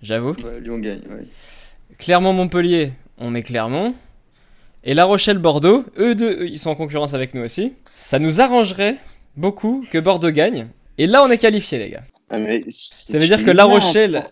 j'avoue. 0.02 0.34
Lyon 0.60 0.78
gagne, 0.78 1.02
oui. 1.08 1.28
Clermont-Montpellier. 1.98 2.92
On 3.18 3.30
met 3.30 3.42
Clermont. 3.42 3.94
Et 4.88 4.94
La 4.94 5.04
Rochelle-Bordeaux, 5.04 5.84
eux 5.98 6.14
deux, 6.14 6.46
ils 6.46 6.60
sont 6.60 6.70
en 6.70 6.76
concurrence 6.76 7.12
avec 7.12 7.34
nous 7.34 7.42
aussi. 7.42 7.72
Ça 7.96 8.20
nous 8.20 8.40
arrangerait 8.40 8.96
beaucoup 9.36 9.84
que 9.90 9.98
Bordeaux 9.98 10.30
gagne. 10.30 10.68
Et 10.96 11.08
là, 11.08 11.24
on 11.24 11.30
est 11.30 11.38
qualifié, 11.38 11.78
les 11.78 11.90
gars. 11.90 12.04
Ah, 12.30 12.38
mais 12.38 12.64
ça 12.70 13.18
veut 13.18 13.26
dire 13.26 13.44
que 13.44 13.50
La 13.50 13.64
Rochelle, 13.64 14.26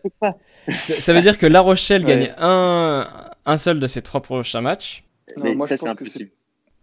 ça 0.70 1.12
veut 1.12 1.20
dire 1.20 1.38
que 1.38 1.46
La 1.46 1.60
Rochelle 1.60 2.04
gagne 2.04 2.32
un, 2.38 3.08
un 3.44 3.56
seul 3.56 3.80
de 3.80 3.86
ses 3.88 4.00
trois 4.00 4.22
prochains 4.22 4.60
matchs. 4.60 5.02
mais 5.42 5.56
ça, 5.66 5.76
c'est 5.76 5.88
impossible. 5.88 6.30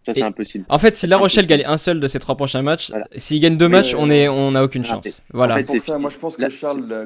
Ça, 0.03 0.13
c'est 0.15 0.23
impossible. 0.23 0.65
En 0.67 0.79
fait, 0.79 0.95
si 0.95 1.05
La 1.05 1.17
Rochelle 1.17 1.45
gagne 1.45 1.63
un 1.65 1.77
seul 1.77 1.99
de 1.99 2.07
ses 2.07 2.19
trois 2.19 2.35
prochains 2.35 2.63
matchs, 2.63 2.91
s'il 3.15 3.39
gagne 3.39 3.57
deux 3.57 3.69
matchs, 3.69 3.93
on 3.93 4.09
est, 4.09 4.27
on 4.27 4.51
n'a 4.51 4.63
aucune 4.63 4.83
chance. 4.83 5.21
Voilà. 5.31 5.57
C'est 5.57 5.63
pour 5.63 5.81
ça, 5.81 5.99
moi, 5.99 6.09
je 6.09 6.17
pense 6.17 6.37
que 6.37 6.49
Charles, 6.49 6.85
le, 6.87 7.03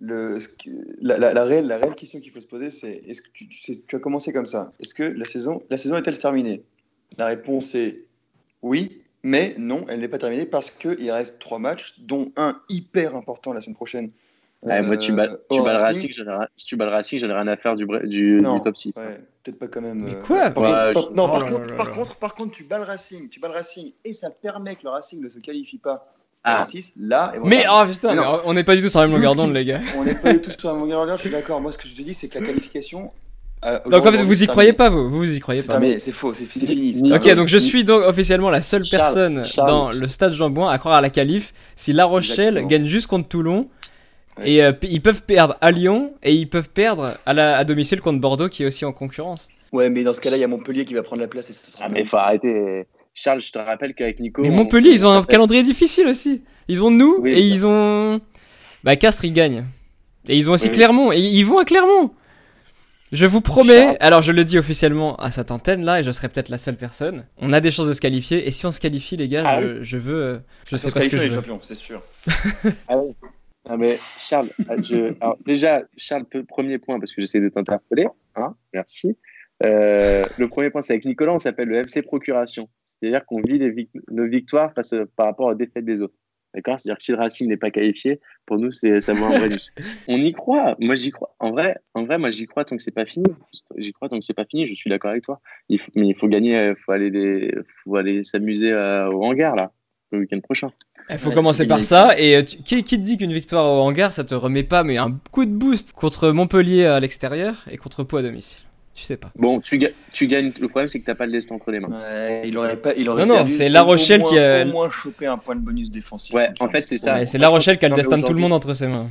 le, 0.00 0.38
la, 1.00 1.18
la, 1.18 1.32
la, 1.32 1.44
réelle, 1.44 1.66
la 1.66 1.78
réelle 1.78 1.94
question 1.94 2.20
qu'il 2.20 2.30
faut 2.30 2.40
se 2.40 2.46
poser, 2.46 2.70
c'est 2.70 3.02
est-ce 3.08 3.22
que 3.22 3.28
tu, 3.32 3.48
tu, 3.48 3.72
tu, 3.86 3.96
as 3.96 3.98
commencé 3.98 4.32
comme 4.32 4.46
ça? 4.46 4.72
Est-ce 4.80 4.94
que 4.94 5.02
la 5.02 5.24
saison, 5.24 5.62
la 5.68 5.76
saison 5.76 5.96
est-elle 5.96 6.18
terminée? 6.18 6.62
La 7.16 7.26
réponse 7.26 7.74
est 7.74 8.04
oui, 8.62 9.02
mais 9.22 9.54
non, 9.58 9.84
elle 9.88 10.00
n'est 10.00 10.08
pas 10.08 10.18
terminée 10.18 10.46
parce 10.46 10.70
qu'il 10.70 11.10
reste 11.10 11.40
trois 11.40 11.58
matchs, 11.58 11.94
dont 11.98 12.30
un 12.36 12.60
hyper 12.68 13.16
important 13.16 13.52
la 13.52 13.60
semaine 13.60 13.74
prochaine 13.74 14.10
Ouais, 14.62 14.82
moi, 14.82 14.96
tu 14.96 15.12
bats, 15.12 15.28
tu 15.50 15.62
bats 15.62 15.74
le 15.74 15.80
Racing, 15.80 16.10
j'en 17.20 17.28
ai 17.28 17.32
rien 17.32 17.46
à 17.46 17.56
faire 17.56 17.76
du, 17.76 17.86
du, 18.04 18.40
du 18.40 18.60
top 18.62 18.76
6. 18.76 18.94
Ouais, 18.96 19.20
peut-être 19.44 19.58
pas 19.58 19.68
quand 19.68 19.80
même. 19.80 20.02
Mais 20.02 20.14
euh, 20.16 20.20
quoi 20.20 20.50
par, 20.50 20.92
contre, 20.92 21.12
non, 21.12 21.28
par, 21.28 21.44
oh 21.46 21.52
contre, 21.52 21.76
par, 21.76 21.90
contre, 21.90 22.16
par 22.16 22.34
contre, 22.34 22.52
tu 22.52 22.64
bats 22.64 22.78
le 22.78 22.84
Racing, 22.84 23.28
tu 23.28 23.38
bats 23.38 23.48
le 23.48 23.54
Racing 23.54 23.92
et 24.04 24.12
ça 24.12 24.30
permet 24.30 24.74
que 24.74 24.82
le 24.84 24.90
Racing 24.90 25.22
ne 25.22 25.28
se 25.28 25.38
qualifie 25.38 25.78
pas 25.78 26.12
ah. 26.42 26.62
6, 26.64 26.94
là. 26.98 27.32
Et 27.34 27.38
voilà. 27.38 27.56
Mais 27.56 27.64
oh 27.70 27.86
putain, 27.88 28.14
mais 28.14 28.40
on 28.44 28.54
n'est 28.54 28.64
pas 28.64 28.74
du 28.74 28.82
tout 28.82 28.88
sur 28.88 29.00
la 29.00 29.06
même 29.06 29.16
longueur 29.16 29.36
d'onde, 29.36 29.52
les 29.54 29.64
gars. 29.64 29.80
On 29.96 30.04
n'est 30.04 30.14
pas 30.14 30.32
du 30.32 30.40
tout 30.40 30.50
sur 30.58 30.68
la 30.68 30.74
même 30.74 30.82
longueur 30.82 31.06
d'onde, 31.06 31.16
je 31.16 31.22
suis 31.22 31.30
d'accord. 31.30 31.60
Moi, 31.60 31.70
ce 31.70 31.78
que 31.78 31.86
je 31.86 31.94
te 31.94 32.02
dis, 32.02 32.14
c'est 32.14 32.28
que 32.28 32.38
la 32.40 32.46
qualification, 32.46 33.12
Euh, 33.64 33.78
Donc 33.86 34.06
en 34.06 34.12
fait, 34.12 34.22
vous 34.22 34.42
y 34.42 34.46
croyez 34.46 34.72
pas, 34.72 34.88
vous 34.88 35.08
Vous 35.10 35.36
y 35.36 35.40
croyez 35.40 35.62
pas 35.62 35.74
terminé, 35.74 35.98
c'est 35.98 36.12
faux, 36.12 36.32
c'est 36.34 36.44
fini. 36.44 37.12
Ok, 37.12 37.32
donc 37.34 37.48
je 37.48 37.58
suis 37.58 37.84
donc 37.84 38.02
officiellement 38.04 38.50
la 38.50 38.60
seule 38.60 38.84
Charles, 38.84 39.02
personne 39.02 39.44
Charles. 39.44 39.68
dans 39.68 39.90
le 39.90 40.06
stade 40.06 40.32
Jean-Bouin 40.32 40.70
à 40.70 40.78
croire 40.78 40.94
à 40.96 41.00
la 41.00 41.10
qualif 41.10 41.52
si 41.74 41.92
La 41.92 42.04
Rochelle 42.04 42.58
Exactement. 42.58 42.66
gagne 42.68 42.86
juste 42.86 43.06
contre 43.08 43.28
Toulon. 43.28 43.68
Ouais. 44.38 44.50
Et 44.50 44.62
euh, 44.62 44.72
ils 44.82 45.00
peuvent 45.02 45.22
perdre 45.22 45.56
à 45.60 45.70
Lyon 45.70 46.14
et 46.22 46.32
ils 46.34 46.48
peuvent 46.48 46.68
perdre 46.70 47.14
à, 47.26 47.32
la, 47.34 47.56
à 47.56 47.64
domicile 47.64 48.00
contre 48.00 48.20
Bordeaux 48.20 48.48
qui 48.48 48.62
est 48.62 48.66
aussi 48.66 48.84
en 48.84 48.92
concurrence. 48.92 49.48
Ouais, 49.72 49.90
mais 49.90 50.02
dans 50.04 50.14
ce 50.14 50.20
cas-là, 50.20 50.36
il 50.36 50.40
y 50.40 50.44
a 50.44 50.48
Montpellier 50.48 50.84
qui 50.84 50.94
va 50.94 51.02
prendre 51.02 51.20
la 51.22 51.28
place 51.28 51.50
et 51.50 51.52
ça 51.52 51.70
sera 51.70 51.84
Ah, 51.86 51.88
mais 51.90 52.04
faut 52.06 52.16
arrêter. 52.16 52.86
Charles, 53.14 53.40
je 53.40 53.50
te 53.52 53.58
rappelle 53.58 53.94
qu'avec 53.94 54.20
Nico. 54.20 54.42
Mais 54.42 54.48
on- 54.50 54.52
Montpellier, 54.52 54.90
ils 54.90 55.04
ont 55.04 55.10
on 55.10 55.18
un 55.18 55.22
calendrier 55.24 55.62
difficile 55.62 56.06
aussi. 56.06 56.42
Ils 56.68 56.82
ont 56.82 56.90
nous 56.90 57.16
Oui, 57.20 57.30
et 57.32 57.34
bah. 57.34 57.40
ils 57.40 57.66
ont. 57.66 58.20
Bah, 58.84 58.96
Castres, 58.96 59.24
ils 59.24 59.32
gagnent. 59.32 59.64
Et 60.28 60.36
ils 60.36 60.48
ont 60.48 60.52
aussi 60.52 60.64
Oui, 60.66 60.70
oui. 60.70 60.76
Clermont. 60.76 61.12
Et 61.12 61.18
ils 61.18 61.42
vont 61.44 61.58
à 61.58 61.64
Clermont. 61.64 62.12
Je 63.10 63.24
vous 63.24 63.40
promets, 63.40 63.84
Charles. 63.84 63.96
alors 64.00 64.20
je 64.22 64.32
le 64.32 64.44
dis 64.44 64.58
officiellement 64.58 65.16
à 65.16 65.30
cette 65.30 65.50
antenne 65.50 65.82
là, 65.82 66.00
et 66.00 66.02
je 66.02 66.10
serai 66.12 66.28
peut-être 66.28 66.50
la 66.50 66.58
seule 66.58 66.76
personne. 66.76 67.24
On 67.38 67.54
a 67.54 67.60
des 67.60 67.70
chances 67.70 67.88
de 67.88 67.94
se 67.94 68.02
qualifier, 68.02 68.46
et 68.46 68.50
si 68.50 68.66
on 68.66 68.70
se 68.70 68.80
qualifie, 68.80 69.16
les 69.16 69.28
gars, 69.28 69.44
Ah 69.46 69.62
je, 69.62 69.82
je 69.82 69.96
veux. 69.96 70.22
euh, 70.22 70.38
Je 70.68 70.74
Ah, 70.76 70.78
sais 70.78 70.90
pas 70.90 71.00
ce 71.00 71.08
que 71.08 71.16
je 71.16 71.28
veux. 71.28 71.42
c'est 71.62 71.74
sûr. 71.74 72.02
Ah 72.88 72.98
ouais. 72.98 73.12
Ah, 73.66 73.76
mais 73.76 73.98
Charles, 74.18 74.48
ah, 74.68 74.76
je... 74.76 75.14
Alors, 75.20 75.36
déjà, 75.44 75.82
Charles, 75.96 76.24
premier 76.46 76.78
point, 76.78 76.98
parce 76.98 77.12
que 77.12 77.20
j'essaie 77.20 77.40
de 77.40 77.48
t'interpeller. 77.48 78.06
Hein, 78.34 78.54
merci. 78.72 79.16
Euh, 79.62 80.24
le 80.38 80.48
premier 80.48 80.70
point, 80.70 80.82
c'est 80.82 80.92
avec 80.92 81.04
Nicolas, 81.04 81.34
on 81.34 81.38
s'appelle 81.38 81.68
le 81.68 81.76
FC 81.78 82.02
Procuration. 82.02 82.68
C'est-à-dire 82.84 83.24
qu'on 83.26 83.40
vit 83.40 83.60
nos 84.10 84.26
victoires 84.26 84.72
face, 84.74 84.94
par 85.16 85.26
rapport 85.26 85.46
aux 85.48 85.54
défaites 85.54 85.84
des 85.84 86.00
autres. 86.00 86.14
D'accord? 86.54 86.80
C'est-à-dire 86.80 86.98
que 86.98 87.04
si 87.04 87.12
le 87.12 87.18
Racing 87.18 87.48
n'est 87.48 87.58
pas 87.58 87.70
qualifié, 87.70 88.20
pour 88.46 88.58
nous, 88.58 88.70
ça 88.72 89.12
vaut 89.12 89.26
un 89.26 89.38
bonus. 89.38 89.70
on 90.08 90.16
y 90.16 90.32
croit. 90.32 90.76
Moi, 90.80 90.94
j'y 90.94 91.10
crois. 91.10 91.34
En 91.38 91.50
vrai, 91.50 91.76
en 91.94 92.04
vrai 92.04 92.18
moi, 92.18 92.30
j'y 92.30 92.46
crois 92.46 92.64
tant 92.64 92.76
que 92.76 92.82
c'est 92.82 92.90
pas 92.90 93.04
fini. 93.04 93.26
J'y 93.76 93.92
crois 93.92 94.08
tant 94.08 94.18
que 94.18 94.24
c'est 94.24 94.34
pas 94.34 94.46
fini. 94.46 94.66
Je 94.66 94.74
suis 94.74 94.88
d'accord 94.88 95.10
avec 95.10 95.24
toi. 95.24 95.40
Mais 95.68 96.06
il 96.06 96.14
faut 96.14 96.28
gagner, 96.28 96.70
il 96.70 96.76
faut 96.76 96.92
aller, 96.92 98.24
s'amuser 98.24 98.72
euh, 98.72 99.10
au 99.10 99.22
hangar, 99.24 99.56
là, 99.56 99.72
le 100.12 100.20
week-end 100.20 100.40
prochain. 100.40 100.68
Il 101.10 101.18
faut 101.18 101.28
Ouais, 101.30 101.34
commencer 101.34 101.64
faut 101.64 101.68
par 101.70 101.84
ça. 101.84 102.18
Et 102.18 102.36
euh, 102.36 102.42
tu- 102.42 102.58
qui, 102.58 102.82
qui 102.82 102.96
te 102.98 103.04
dit 103.04 103.16
qu'une 103.18 103.32
victoire 103.32 103.64
au 103.66 103.80
hangar, 103.80 104.12
ça 104.12 104.24
te 104.24 104.34
remet 104.34 104.62
pas, 104.64 104.82
mais 104.84 104.96
un 104.98 105.18
coup 105.30 105.44
de 105.44 105.50
boost 105.50 105.92
contre 105.92 106.30
Montpellier 106.30 106.84
à 106.86 107.00
l'extérieur 107.00 107.64
et 107.70 107.76
contre 107.76 108.04
Pau 108.04 108.18
à 108.18 108.22
domicile? 108.22 108.60
Tu 108.94 109.04
sais 109.04 109.16
pas. 109.16 109.30
Bon, 109.36 109.60
tu, 109.60 109.78
ga- 109.78 109.90
tu 110.12 110.26
gagnes. 110.26 110.52
Le 110.60 110.66
problème, 110.68 110.88
c'est 110.88 110.98
que 111.00 111.06
t'as 111.06 111.14
pas 111.14 111.26
le 111.26 111.32
destin 111.32 111.54
entre 111.54 111.70
les 111.70 111.78
mains. 111.78 111.88
Ouais, 111.90 112.42
il 112.46 112.58
aurait 112.58 112.76
pas, 112.76 112.94
il 112.96 113.08
aurait 113.08 113.24
Non, 113.26 113.44
non, 113.44 113.48
c'est 113.48 113.68
La 113.68 113.82
Rochelle 113.82 114.20
au 114.22 114.24
moins, 114.24 114.30
qui 114.32 114.38
a- 114.40 114.62
Au 114.64 114.68
moins 114.70 114.90
choper 114.90 115.26
un 115.26 115.38
point 115.38 115.54
de 115.54 115.60
bonus 115.60 115.88
défensif. 115.90 116.34
Ouais, 116.34 116.50
en 116.58 116.68
fait, 116.68 116.84
c'est 116.84 116.98
ça. 116.98 117.14
Ouais, 117.14 117.24
c'est 117.26 117.38
La 117.38 117.48
Rochelle 117.48 117.78
qui 117.78 117.86
a 117.86 117.88
le 117.90 117.94
destin 117.94 118.18
de 118.18 118.22
tout 118.24 118.32
le 118.32 118.40
monde 118.40 118.52
entre 118.52 118.74
ses 118.74 118.88
mains. 118.88 119.08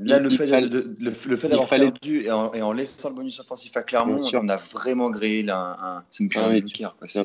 Là, 0.00 0.18
le 0.20 0.30
il 0.30 0.36
fait, 0.36 0.46
fallait- 0.46 0.68
de- 0.68 0.94
le, 1.00 1.12
le 1.26 1.36
fait 1.36 1.48
d'avoir 1.48 1.68
fallait- 1.68 1.90
perdu 1.90 2.22
et 2.24 2.30
en, 2.30 2.52
et 2.52 2.62
en 2.62 2.72
laissant 2.72 3.08
le 3.10 3.16
bonus 3.16 3.38
offensif 3.40 3.76
à 3.76 3.82
Clermont, 3.82 4.20
on 4.32 4.48
a 4.48 4.56
vraiment 4.56 5.10
grillé 5.10 5.42
là, 5.44 5.56
un, 5.80 5.86
un- 5.98 6.04
c'est 6.10 6.22
même 6.24 6.62
plus 6.62 6.84
Ah. 6.84 6.94
Quoi. 6.98 7.22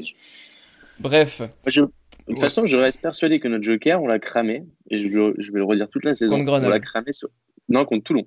Bref, 0.99 1.41
Je- 1.67 1.81
De 2.27 2.33
toute 2.33 2.39
façon, 2.39 2.65
je 2.65 2.77
reste 2.77 3.01
persuadé 3.01 3.39
que 3.39 3.47
notre 3.47 3.63
Joker, 3.63 4.01
on 4.01 4.07
l'a 4.07 4.19
cramé. 4.19 4.63
Et 4.89 4.97
je, 4.97 5.09
le- 5.09 5.35
je 5.39 5.51
vais 5.51 5.59
le 5.59 5.65
redire 5.65 5.89
toute 5.89 6.05
la 6.05 6.15
saison. 6.15 6.31
Contre 6.33 6.45
Grenoble. 6.45 6.67
On 6.67 6.69
l'a 6.69 6.79
cramé 6.79 7.11
sur. 7.11 7.29
Non, 7.69 7.85
contre 7.85 8.03
Toulon. 8.05 8.23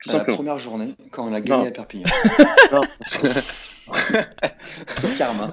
Tout 0.00 0.10
À 0.10 0.12
la 0.14 0.18
simplement. 0.18 0.36
première 0.36 0.58
journée, 0.58 0.94
quand 1.10 1.26
on 1.28 1.32
a 1.32 1.40
gagné 1.40 1.62
Non. 1.62 1.68
à 1.68 1.72
Perpignan. 1.72 2.06
Non. 2.72 2.80
Karma. 5.16 5.52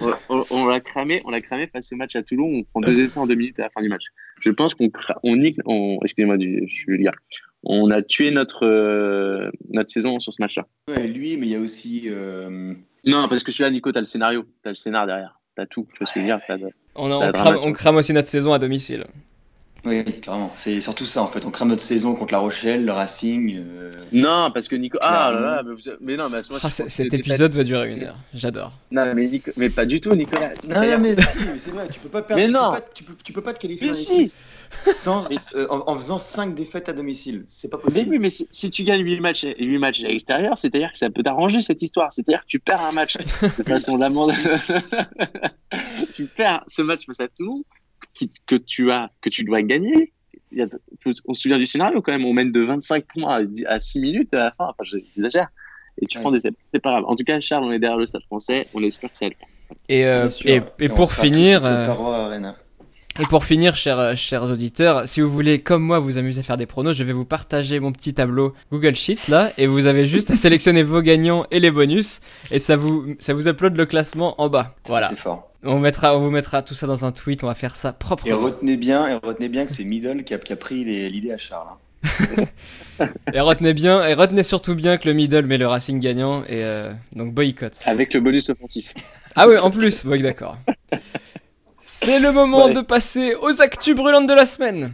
on 0.00 0.12
on- 0.28 0.44
on 0.50 0.66
l'a 0.66 0.80
cramé, 0.80 1.22
on 1.24 1.30
l'a 1.30 1.40
cramé 1.40 1.66
face 1.66 1.92
au 1.92 1.96
match 1.96 2.14
à 2.16 2.22
Toulon. 2.22 2.62
On 2.74 2.74
prend 2.80 2.80
deux 2.80 3.00
essais 3.00 3.18
en 3.18 3.26
deux 3.26 3.34
minutes 3.34 3.58
à 3.58 3.64
la 3.64 3.70
fin 3.70 3.82
du 3.82 3.88
match. 3.88 4.04
Je 4.42 4.50
pense 4.50 4.74
qu'on 4.74 4.90
on 5.22 5.36
nique, 5.36 5.58
on, 5.64 5.98
excusez-moi, 6.02 6.36
je 6.38 6.66
suis 6.74 6.84
vulgaire. 6.86 7.12
On 7.62 7.90
a 7.90 8.02
tué 8.02 8.30
notre 8.30 8.66
euh, 8.66 9.50
notre 9.70 9.90
saison 9.90 10.18
sur 10.18 10.32
ce 10.32 10.40
match-là. 10.42 10.66
Ouais, 10.88 11.06
lui, 11.06 11.36
mais 11.36 11.46
il 11.46 11.52
y 11.52 11.56
a 11.56 11.60
aussi. 11.60 12.04
euh, 12.06 12.74
Non, 13.06 13.28
parce 13.28 13.44
que 13.44 13.52
celui-là, 13.52 13.70
Nico, 13.70 13.92
t'as 13.92 14.00
le 14.00 14.06
scénario, 14.06 14.44
t'as 14.62 14.70
le 14.70 14.76
scénar 14.76 15.06
derrière, 15.06 15.40
t'as 15.56 15.66
tout. 15.66 15.86
Tu 15.92 15.98
vois 15.98 16.06
ce 16.06 16.12
que 16.14 16.20
je 16.20 16.26
veux 16.26 16.58
dire? 16.58 16.68
On, 16.94 17.32
crame, 17.32 17.58
on 17.62 17.72
crame 17.72 17.96
aussi 17.96 18.12
notre 18.12 18.28
saison 18.28 18.52
à 18.52 18.58
domicile. 18.58 19.04
Oui, 19.86 20.04
clairement. 20.04 20.52
C'est 20.56 20.78
surtout 20.82 21.06
ça 21.06 21.22
en 21.22 21.26
fait. 21.26 21.46
On 21.46 21.50
crame 21.50 21.68
notre 21.70 21.80
saison 21.80 22.14
contre 22.14 22.34
La 22.34 22.38
Rochelle, 22.40 22.84
le 22.84 22.92
Racing. 22.92 23.56
euh, 23.58 23.92
Non, 24.12 24.50
parce 24.52 24.68
que 24.68 24.76
Nico. 24.76 24.98
Ah 25.00 25.30
là 25.32 25.40
là, 25.40 25.62
mais, 25.64 25.72
vous- 25.72 25.96
mais 26.02 26.16
non, 26.18 26.28
mais 26.28 26.38
à 26.38 26.42
ce 26.42 26.50
moment 26.50 26.60
Ah, 26.62 26.68
cet 26.68 27.14
épisode 27.14 27.54
va 27.54 27.64
durer 27.64 27.90
une 27.92 28.02
heure. 28.02 28.16
J'adore. 28.34 28.72
Non, 28.90 29.10
mais, 29.14 29.26
Nico... 29.28 29.50
mais 29.56 29.70
pas 29.70 29.86
du 29.86 29.98
tout, 30.02 30.14
Nicolas. 30.14 30.50
Non, 30.68 30.82
non, 30.82 30.98
mais, 31.00 31.16
si, 31.16 31.38
mais 31.46 31.56
c'est 31.58 31.70
vrai, 31.70 31.88
tu 31.90 31.98
peux 31.98 32.10
pas 32.10 32.20
perdre. 32.20 32.42
Mais 32.42 32.48
tu 32.48 32.52
non. 32.52 32.72
Peux 32.72 32.78
pas, 32.80 32.84
tu, 32.94 33.04
peux, 33.04 33.14
tu 33.24 33.32
peux 33.32 33.40
pas 33.40 33.54
te 33.54 33.60
qualifier 33.60 33.86
Mais 33.86 33.92
si. 33.94 34.34
sans, 34.92 35.24
euh, 35.54 35.66
en, 35.70 35.82
en 35.90 35.94
faisant 35.96 36.18
5 36.18 36.54
défaites 36.54 36.90
à 36.90 36.92
domicile. 36.92 37.46
C'est 37.48 37.70
pas 37.70 37.78
Mais 37.78 37.84
possible. 37.84 38.10
oui, 38.10 38.18
mais 38.20 38.28
si, 38.28 38.46
si 38.50 38.70
tu 38.70 38.82
gagnes 38.84 39.00
8 39.02 39.20
matchs, 39.20 39.46
8 39.58 39.78
matchs 39.78 40.04
à 40.04 40.08
l'extérieur, 40.08 40.58
c'est-à-dire 40.58 40.92
que 40.92 40.98
ça 40.98 41.08
peut 41.08 41.22
t'arranger 41.22 41.62
cette 41.62 41.80
histoire. 41.80 42.12
C'est-à-dire 42.12 42.42
que 42.42 42.48
tu 42.48 42.58
perds 42.58 42.82
un 42.84 42.92
match 42.92 43.16
de 43.58 43.62
façon 43.62 43.96
lamentablement. 43.96 44.58
tu 46.24 46.26
perds 46.26 46.64
ce 46.68 46.82
match 46.82 47.06
face 47.06 47.20
à 47.20 47.28
Toulon 47.28 47.64
qui, 48.14 48.30
que, 48.46 48.56
tu 48.56 48.90
as, 48.90 49.10
que 49.20 49.28
tu 49.30 49.44
dois 49.44 49.62
gagner. 49.62 50.12
Il 50.52 50.58
y 50.58 50.62
a- 50.62 50.66
on 51.26 51.34
se 51.34 51.42
souvient 51.42 51.58
du 51.58 51.66
scénario 51.66 52.02
quand 52.02 52.12
même. 52.12 52.24
On 52.24 52.32
mène 52.32 52.50
de 52.52 52.60
25 52.60 53.04
points 53.06 53.34
à, 53.36 53.44
10 53.44 53.64
à 53.66 53.78
6 53.80 54.00
minutes 54.00 54.34
à 54.34 54.38
la 54.38 54.50
fin. 54.52 54.64
Enfin, 54.66 54.82
j'exagère. 54.84 55.48
Et 56.02 56.06
tu 56.06 56.18
Ouais. 56.18 56.22
prends 56.22 56.32
des. 56.32 56.38
C'est 56.66 56.80
pas 56.80 56.90
grave. 56.90 57.04
En 57.06 57.14
tout 57.16 57.24
cas, 57.24 57.38
Charles, 57.40 57.64
on 57.64 57.72
est 57.72 57.78
derrière 57.78 57.98
le 57.98 58.06
stade 58.06 58.22
français. 58.24 58.66
On 58.74 58.82
espère 58.82 59.10
que 59.10 59.16
ça 59.16 59.26
le. 59.26 59.32
Et, 59.88 60.04
euh, 60.06 60.28
et, 60.44 60.60
et 60.80 60.88
pour 60.88 61.12
finir, 61.12 61.64
euh. 61.64 61.86
Et 63.18 63.26
pour 63.26 63.44
finir, 63.44 63.74
chers, 63.76 63.98
euh, 63.98 64.14
chers 64.14 64.44
auditeurs, 64.44 65.06
si 65.08 65.20
vous 65.20 65.30
voulez, 65.30 65.60
comme 65.60 65.82
moi, 65.82 65.98
vous 65.98 66.16
amuser 66.16 66.40
à 66.40 66.42
faire 66.42 66.56
des 66.56 66.66
pronos, 66.66 66.96
je 66.96 67.02
vais 67.04 67.12
vous 67.12 67.24
partager 67.24 67.80
mon 67.80 67.92
petit 67.92 68.14
tableau 68.14 68.54
Google 68.70 68.94
Sheets 68.94 69.28
là, 69.28 69.50
et 69.58 69.66
vous 69.66 69.86
avez 69.86 70.06
juste 70.06 70.30
à 70.30 70.36
sélectionner 70.36 70.82
vos 70.82 71.02
gagnants 71.02 71.44
et 71.50 71.60
les 71.60 71.70
bonus, 71.70 72.20
et 72.50 72.58
ça 72.58 72.76
vous, 72.76 73.16
ça 73.18 73.34
vous 73.34 73.48
upload 73.48 73.76
le 73.76 73.84
classement 73.86 74.40
en 74.40 74.48
bas. 74.48 74.74
Voilà. 74.86 75.08
C'est 75.08 75.18
fort. 75.18 75.50
On 75.62 75.78
mettra, 75.78 76.16
on 76.16 76.20
vous 76.20 76.30
mettra 76.30 76.62
tout 76.62 76.74
ça 76.74 76.86
dans 76.86 77.04
un 77.04 77.12
tweet, 77.12 77.44
on 77.44 77.46
va 77.46 77.54
faire 77.54 77.76
ça 77.76 77.90
Et 77.90 77.92
proprement. 77.98 78.38
retenez 78.38 78.76
bien, 78.78 79.06
et 79.08 79.14
retenez 79.26 79.48
bien 79.50 79.66
que 79.66 79.72
c'est 79.72 79.84
Middle 79.84 80.24
qui 80.24 80.32
a, 80.32 80.38
qui 80.38 80.52
a 80.52 80.56
pris 80.56 80.84
les- 80.84 81.10
l'idée 81.10 81.32
à 81.32 81.38
Charles. 81.38 81.66
hein. 81.68 82.44
Et 83.34 83.40
retenez 83.40 83.74
bien, 83.74 84.06
et 84.06 84.14
retenez 84.14 84.42
surtout 84.42 84.74
bien 84.74 84.96
que 84.98 85.08
le 85.08 85.14
middle 85.14 85.44
met 85.46 85.56
le 85.58 85.66
Racing 85.66 86.00
gagnant, 86.00 86.42
et 86.44 86.62
euh, 86.64 86.92
donc 87.14 87.32
boycott. 87.34 87.72
Avec 87.86 88.12
le 88.14 88.20
bonus 88.20 88.48
offensif. 88.50 88.92
Ah 89.36 89.46
ouais, 89.48 89.58
en 89.58 89.70
plus, 89.70 90.04
oui, 90.06 90.20
d'accord. 90.22 90.56
C'est 91.92 92.20
le 92.20 92.30
moment 92.30 92.66
Ouais. 92.66 92.72
de 92.72 92.82
passer 92.82 93.34
aux 93.34 93.60
actus 93.60 93.96
brûlantes 93.96 94.28
de 94.28 94.32
la 94.32 94.46
semaine. 94.46 94.92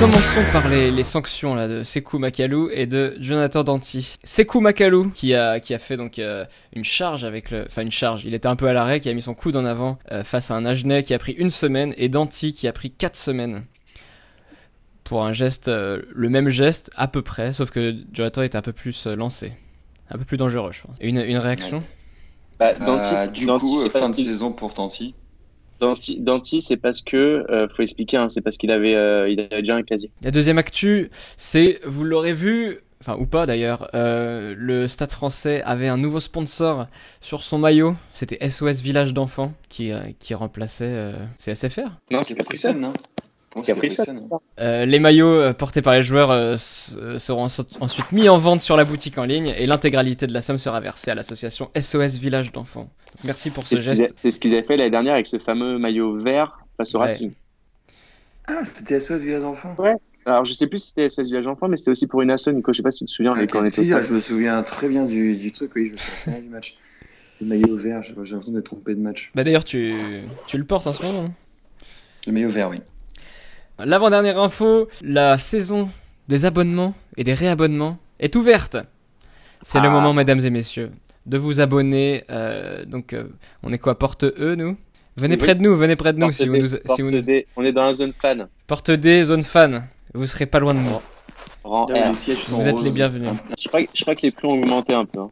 Commençons 0.00 0.40
par 0.52 0.66
les, 0.70 0.90
les 0.90 1.02
sanctions 1.02 1.54
là 1.54 1.68
de 1.68 1.82
Sekou 1.82 2.18
Makalou 2.18 2.70
et 2.72 2.86
de 2.86 3.14
Jonathan 3.20 3.62
Danti. 3.62 4.16
Sekou 4.24 4.60
Makalou 4.60 5.10
qui 5.10 5.34
a 5.34 5.60
qui 5.60 5.74
a 5.74 5.78
fait 5.78 5.98
donc 5.98 6.18
euh, 6.18 6.46
une 6.72 6.82
charge 6.84 7.24
avec 7.24 7.50
le 7.50 7.66
enfin 7.66 7.82
une 7.82 7.90
charge, 7.90 8.24
il 8.24 8.32
était 8.32 8.46
un 8.48 8.56
peu 8.56 8.68
à 8.68 8.72
l'arrêt 8.72 9.00
qui 9.00 9.10
a 9.10 9.14
mis 9.14 9.20
son 9.20 9.34
coude 9.34 9.54
en 9.56 9.66
avant 9.66 9.98
euh, 10.12 10.24
face 10.24 10.50
à 10.50 10.54
un 10.54 10.64
Agenais 10.64 11.02
qui 11.02 11.12
a 11.12 11.18
pris 11.18 11.32
une 11.32 11.50
semaine 11.50 11.92
et 11.98 12.08
Danti 12.08 12.54
qui 12.54 12.66
a 12.68 12.72
pris 12.72 12.90
quatre 12.90 13.16
semaines. 13.16 13.64
Pour 15.04 15.24
un 15.26 15.32
geste 15.32 15.68
euh, 15.68 16.00
le 16.14 16.30
même 16.30 16.48
geste 16.48 16.90
à 16.96 17.06
peu 17.06 17.20
près 17.20 17.52
sauf 17.52 17.68
que 17.70 17.94
Jonathan 18.14 18.40
était 18.42 18.56
un 18.56 18.62
peu 18.62 18.72
plus 18.72 19.06
lancé. 19.08 19.52
Un 20.10 20.16
peu 20.16 20.24
plus 20.24 20.38
dangereux, 20.38 20.72
je 20.72 20.80
pense. 20.82 20.96
Et 21.02 21.08
une, 21.10 21.18
une 21.18 21.36
réaction? 21.36 21.82
Bah, 22.58 22.74
Danti, 22.74 23.14
Euh, 23.14 23.26
du 23.28 23.46
Danti, 23.46 23.64
coup, 23.66 23.78
c'est 23.78 23.86
euh, 23.86 23.90
fin 23.90 23.98
parce 24.00 24.10
de 24.12 24.16
saison 24.22 24.52
pour 24.52 24.74
Tanti. 24.74 25.14
Danti, 25.80 26.18
Danti, 26.20 26.60
c'est 26.60 26.76
parce 26.76 27.02
que, 27.02 27.46
euh, 27.50 27.68
faut 27.76 27.82
expliquer, 27.82 28.16
hein, 28.16 28.28
c'est 28.28 28.40
parce 28.40 28.56
qu'il 28.56 28.72
avait, 28.72 28.96
euh, 28.96 29.28
il 29.28 29.38
avait 29.40 29.60
déjà 29.60 29.76
un 29.76 29.82
casier. 29.82 30.10
La 30.22 30.32
deuxième 30.32 30.58
actu, 30.58 31.10
c'est, 31.36 31.78
vous 31.86 32.02
l'aurez 32.02 32.32
vu, 32.32 32.78
enfin 33.00 33.16
ou 33.16 33.26
pas 33.26 33.46
d'ailleurs, 33.46 33.88
euh, 33.94 34.56
le 34.58 34.88
Stade 34.88 35.12
français 35.12 35.62
avait 35.62 35.86
un 35.86 35.96
nouveau 35.96 36.18
sponsor 36.18 36.88
sur 37.20 37.44
son 37.44 37.58
maillot. 37.58 37.94
C'était 38.12 38.48
SOS 38.48 38.80
Village 38.82 39.14
d'enfants 39.14 39.52
qui, 39.68 39.92
euh, 39.92 40.00
qui 40.18 40.34
remplaçait... 40.34 40.84
euh, 40.88 41.12
c'est 41.38 41.54
SFR 41.54 41.90
Non, 42.10 42.22
C'est 42.22 42.34
Capricène, 42.34 42.80
non? 42.80 42.92
Capricène 43.64 44.28
Euh, 44.60 44.84
les 44.84 44.98
maillots 44.98 45.26
euh, 45.40 45.52
portés 45.52 45.82
par 45.82 45.94
les 45.94 46.02
joueurs 46.02 46.30
euh, 46.30 46.56
seront 46.58 47.46
ensuite 47.80 48.12
mis 48.12 48.28
en 48.28 48.36
vente 48.38 48.60
sur 48.60 48.76
la 48.76 48.84
boutique 48.84 49.16
en 49.18 49.24
ligne 49.24 49.52
et 49.56 49.66
l'intégralité 49.66 50.26
de 50.26 50.32
la 50.34 50.42
somme 50.42 50.58
sera 50.58 50.80
versée 50.80 51.10
à 51.10 51.14
l'association 51.14 51.70
SOS 51.78 52.18
Village 52.18 52.52
d'enfants. 52.52 52.90
Merci 53.24 53.50
pour 53.50 53.64
ce 53.64 53.76
geste. 53.76 54.14
c'est 54.22 54.30
ce 54.30 54.38
qu'ils 54.40 54.54
avaient 54.54 54.66
fait 54.66 54.76
l'année 54.76 54.90
dernière 54.90 55.14
avec 55.14 55.26
ce 55.26 55.38
fameux 55.38 55.78
maillot 55.78 56.18
vert 56.18 56.58
face 56.76 56.94
au 56.94 56.98
Ouais. 56.98 57.04
Racing. 57.06 57.32
Ah, 58.46 58.64
c'était 58.64 59.00
SOS 59.00 59.22
Village 59.22 59.42
d'enfants 59.42 59.76
Alors, 60.26 60.44
je 60.44 60.52
sais 60.52 60.66
plus 60.66 60.78
si 60.78 60.88
c'était 60.88 61.08
SOS 61.08 61.28
Village 61.28 61.46
Enfant, 61.46 61.68
mais 61.68 61.76
c'était 61.76 61.90
aussi 61.90 62.06
pour 62.06 62.20
une 62.22 62.30
asso, 62.30 62.48
Nico. 62.48 62.72
Je 62.72 62.76
sais 62.78 62.82
pas 62.82 62.90
si 62.90 62.98
tu 63.00 63.04
te 63.06 63.10
souviens, 63.10 63.34
mais 63.34 63.46
quand 63.46 63.60
on 63.60 63.64
était 63.64 63.84
je 63.84 64.12
me 64.12 64.20
souviens 64.20 64.62
très 64.62 64.88
bien 64.88 65.04
du, 65.04 65.36
du 65.36 65.52
truc, 65.52 65.72
oui, 65.74 65.86
je 65.88 65.92
me 65.92 65.96
souviens 65.98 66.16
très 66.20 66.30
bien 66.32 66.40
du 66.40 66.48
match. 66.48 66.76
Le 67.40 67.46
maillot 67.46 67.76
vert, 67.76 68.02
j'ai 68.02 68.10
l'impression 68.14 68.40
d'être 68.52 68.64
trompé 68.64 68.94
de 68.94 69.00
match. 69.00 69.30
Bah 69.34 69.44
d'ailleurs 69.44 69.64
tu, 69.64 69.92
tu 70.48 70.58
le 70.58 70.64
portes 70.64 70.86
en 70.86 70.92
ce 70.92 71.02
moment. 71.02 71.24
hein 71.26 71.32
Le 72.26 72.32
maillot 72.32 72.50
vert, 72.50 72.68
oui. 72.70 72.80
L'avant-dernière 73.78 74.38
info, 74.38 74.88
la 75.02 75.38
saison 75.38 75.88
des 76.28 76.44
abonnements 76.44 76.94
et 77.16 77.24
des 77.24 77.34
réabonnements 77.34 77.98
est 78.18 78.34
ouverte. 78.36 78.76
C'est 79.62 79.80
le 79.80 79.88
Ah. 79.88 79.90
moment, 79.90 80.12
mesdames 80.12 80.40
et 80.40 80.50
messieurs, 80.50 80.90
de 81.26 81.38
vous 81.38 81.60
abonner. 81.60 82.24
euh, 82.30 82.84
donc, 82.84 83.12
euh, 83.12 83.24
on 83.62 83.72
est 83.72 83.78
quoi, 83.78 83.98
porte 83.98 84.24
E, 84.24 84.54
nous? 84.56 84.76
Venez 85.16 85.34
Oui. 85.34 85.40
près 85.40 85.54
de 85.54 85.62
nous, 85.62 85.76
venez 85.76 85.96
près 85.96 86.12
de 86.12 86.18
nous 86.18 86.26
Porte 86.26 86.34
si 86.36 86.46
vous 86.46 86.52
D, 86.54 86.60
nous, 86.62 86.70
porte 86.70 86.96
si 86.96 87.02
vous 87.02 87.10
nous... 87.10 87.20
D. 87.22 87.46
On 87.56 87.64
est 87.64 87.72
dans 87.72 87.84
la 87.84 87.92
zone 87.92 88.12
fan. 88.20 88.48
Porte 88.66 88.90
D, 88.92 89.24
zone 89.24 89.42
fan. 89.42 89.86
Vous 90.14 90.26
serez 90.26 90.46
pas 90.46 90.58
loin 90.60 90.74
de 90.74 90.78
nous. 90.80 91.00
Rang 91.64 91.86
R. 91.86 91.92
les 92.08 92.14
sièges 92.14 92.38
sont 92.38 92.58
Vous 92.60 92.68
êtes 92.68 92.82
les 92.82 92.90
bienvenus. 92.92 93.30
Je 93.60 93.68
crois, 93.68 93.82
que- 93.82 93.88
je 93.94 94.02
crois 94.02 94.14
que 94.14 94.22
les 94.22 94.30
prix 94.30 94.46
ont 94.46 94.52
augmenté 94.52 94.94
un 94.94 95.04
peu. 95.04 95.20
Hein. 95.20 95.30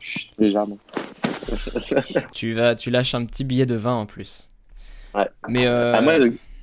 Chut, 0.00 0.32
légèrement. 0.38 0.78
Tu 2.32 2.54
vas, 2.54 2.74
tu 2.74 2.90
lâches 2.90 3.14
un 3.14 3.24
petit 3.24 3.44
billet 3.44 3.66
de 3.66 3.74
20 3.76 3.94
en 3.94 4.06
plus. 4.06 4.48
Ouais. 5.14 5.28
Mais 5.48 5.66
euh, 5.66 5.94
Ah, 5.96 6.00
moi, 6.02 6.14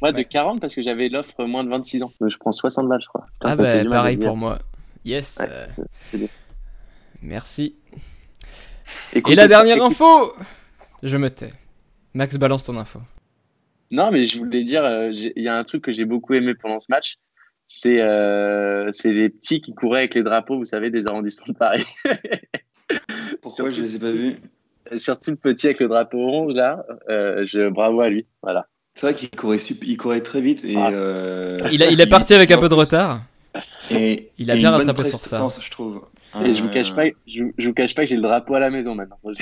moi, 0.01 0.11
de 0.11 0.17
ouais. 0.17 0.25
40 0.25 0.59
parce 0.61 0.73
que 0.75 0.81
j'avais 0.81 1.09
l'offre 1.09 1.43
moins 1.45 1.63
de 1.63 1.69
26 1.69 2.03
ans. 2.03 2.11
Je 2.25 2.37
prends 2.37 2.51
60 2.51 2.87
balles, 2.87 3.01
je 3.01 3.07
crois. 3.07 3.25
Ah 3.41 3.55
bah 3.55 3.83
pareil 3.89 4.17
pour 4.17 4.35
moi. 4.37 4.59
Yes. 5.05 5.37
Ouais, 5.39 5.45
euh, 5.49 5.65
c'est 6.11 6.17
bien. 6.17 6.27
Merci. 7.21 7.75
Écoute, 9.13 9.31
Et 9.33 9.35
la 9.35 9.47
dernière 9.47 9.77
écoute- 9.77 9.91
info 9.91 10.33
Je 11.03 11.17
me 11.17 11.29
tais. 11.29 11.49
Max, 12.13 12.35
balance 12.37 12.63
ton 12.65 12.77
info. 12.77 12.99
Non, 13.91 14.11
mais 14.11 14.25
je 14.25 14.37
voulais 14.39 14.63
dire, 14.63 14.83
euh, 14.83 15.11
il 15.13 15.43
y 15.43 15.47
a 15.47 15.55
un 15.55 15.63
truc 15.63 15.83
que 15.83 15.91
j'ai 15.93 16.05
beaucoup 16.05 16.33
aimé 16.33 16.53
pendant 16.55 16.79
ce 16.79 16.87
match. 16.89 17.17
C'est 17.67 18.01
euh, 18.01 18.89
c'est 18.91 19.11
les 19.11 19.29
petits 19.29 19.61
qui 19.61 19.73
couraient 19.73 19.99
avec 19.99 20.13
les 20.13 20.23
drapeaux, 20.23 20.57
vous 20.57 20.65
savez, 20.65 20.89
des 20.89 21.05
arrondissements 21.07 21.47
de 21.49 21.53
Paris. 21.57 21.85
Pourquoi 23.41 23.69
je 23.69 23.81
les 23.81 23.95
ai 23.95 23.99
pas 23.99 24.11
vus? 24.11 24.35
Surtout 24.95 25.31
le 25.31 25.37
petit 25.37 25.67
avec 25.67 25.79
le 25.81 25.87
drapeau 25.89 26.17
orange, 26.17 26.53
là. 26.53 26.85
Euh, 27.09 27.45
je, 27.45 27.69
bravo 27.69 28.01
à 28.01 28.09
lui. 28.09 28.25
Voilà. 28.41 28.67
C'est 28.97 29.05
vrai 29.05 29.13
qu'il 29.13 29.29
courait, 29.29 29.57
il 29.57 29.95
courait 29.95 30.21
très 30.21 30.41
vite 30.41 30.65
et. 30.65 30.73
Ah. 30.75 30.89
euh, 30.91 31.59
Il, 31.71 31.83
a- 31.83 31.91
il 31.91 32.01
est 32.01 32.07
parti 32.07 32.33
avec 32.33 32.49
un 32.49 32.57
peu 32.57 32.67
de 32.67 32.73
retard. 32.73 33.21
Et, 33.91 34.29
Il 34.39 34.49
a 34.49 34.55
et 34.55 34.57
bien 34.57 34.71
une 34.71 34.77
bonne 34.77 34.87
rattrapé 34.87 35.11
son 35.11 35.17
retard. 35.17 35.49
je 35.61 35.69
trouve. 35.69 36.01
Et 36.43 36.51
je 36.51 36.63
vous 36.63 36.69
cache 36.69 36.95
pas, 36.95 37.03
je, 37.27 37.43
je 37.59 37.67
vous 37.67 37.75
cache 37.75 37.93
pas 37.93 38.05
que 38.05 38.09
j'ai 38.09 38.15
le 38.15 38.23
drapeau 38.23 38.55
à 38.55 38.59
la 38.59 38.71
maison 38.71 38.95
maintenant. 38.95 39.19
Dans 39.23 39.29
le 39.29 39.35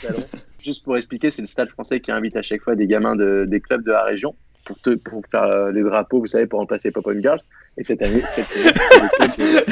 salon. 0.00 0.18
Juste 0.64 0.82
pour 0.82 0.96
expliquer, 0.96 1.30
c'est 1.30 1.42
le 1.42 1.46
stade 1.46 1.68
français 1.68 2.00
qui 2.00 2.10
invite 2.10 2.36
à 2.36 2.42
chaque 2.42 2.62
fois 2.62 2.74
des 2.74 2.86
gamins 2.86 3.16
de, 3.16 3.44
des 3.46 3.60
clubs 3.60 3.84
de 3.84 3.92
la 3.92 4.04
région 4.04 4.34
pour, 4.64 4.78
te, 4.78 4.90
pour 4.96 5.22
faire 5.30 5.42
euh, 5.44 5.72
les 5.72 5.82
drapeaux, 5.82 6.20
vous 6.20 6.26
savez, 6.26 6.46
pour 6.46 6.58
remplacer 6.60 6.90
Pop 6.90 7.06
Girls. 7.20 7.40
Et 7.78 7.82
cette 7.84 8.02
année, 8.02 8.20
cette 8.20 8.46
semaine, 8.46 8.72
c'est 9.28 9.42
le 9.42 9.60
club 9.60 9.66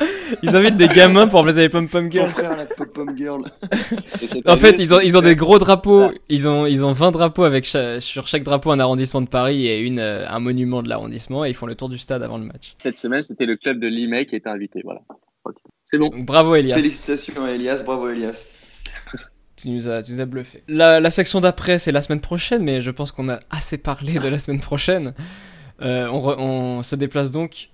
de- 0.00 0.36
Ils 0.42 0.56
invitent 0.56 0.76
des 0.76 0.88
gamins 0.88 1.28
pour 1.28 1.38
remplacer 1.38 1.60
les 1.60 1.68
pom-pom 1.68 2.10
girls. 2.10 2.28
frère, 2.28 2.56
la 2.56 2.64
pom-pom 2.64 3.16
girl. 3.16 3.42
En 4.46 4.56
fait, 4.56 4.78
ils 4.80 4.92
ont, 4.92 5.00
ils 5.00 5.16
ont 5.16 5.20
des 5.20 5.36
gros 5.36 5.58
drapeaux. 5.58 6.10
Ils 6.28 6.48
ont, 6.48 6.66
ils 6.66 6.84
ont 6.84 6.92
20 6.92 7.12
drapeaux 7.12 7.44
avec 7.44 7.64
cha- 7.64 8.00
sur 8.00 8.26
chaque 8.26 8.42
drapeau 8.42 8.72
un 8.72 8.80
arrondissement 8.80 9.20
de 9.20 9.28
Paris 9.28 9.68
et 9.68 9.78
une, 9.78 10.00
euh, 10.00 10.26
un 10.28 10.40
monument 10.40 10.82
de 10.82 10.88
l'arrondissement. 10.88 11.44
Et 11.44 11.50
ils 11.50 11.54
font 11.54 11.66
le 11.66 11.76
tour 11.76 11.88
du 11.88 11.98
stade 11.98 12.22
avant 12.22 12.38
le 12.38 12.44
match. 12.44 12.74
Cette 12.78 12.98
semaine, 12.98 13.22
c'était 13.22 13.46
le 13.46 13.56
club 13.56 13.78
de 13.78 13.86
Limay 13.86 14.26
qui 14.26 14.34
était 14.34 14.48
invité. 14.50 14.80
Voilà. 14.82 15.00
C'est 15.84 15.98
bon. 15.98 16.08
Donc, 16.08 16.24
bravo 16.26 16.56
Elias. 16.56 16.76
Félicitations 16.76 17.44
à 17.44 17.50
Elias, 17.52 17.82
bravo 17.84 18.08
Elias. 18.08 18.48
Tu 19.56 19.70
nous 19.70 19.88
as, 19.88 20.02
tu 20.02 20.12
nous 20.12 20.20
as 20.20 20.24
bluffé. 20.26 20.62
La, 20.68 20.98
la 21.00 21.10
section 21.10 21.40
d'après, 21.40 21.78
c'est 21.78 21.92
la 21.92 22.02
semaine 22.02 22.20
prochaine, 22.20 22.62
mais 22.64 22.80
je 22.80 22.90
pense 22.90 23.12
qu'on 23.12 23.28
a 23.28 23.38
assez 23.50 23.78
parlé 23.78 24.18
de 24.18 24.28
la 24.28 24.38
semaine 24.38 24.60
prochaine. 24.60 25.14
Euh, 25.80 26.06
on, 26.08 26.20
re- 26.20 26.36
on 26.38 26.82
se 26.82 26.96
déplace 26.96 27.30
donc. 27.30 27.70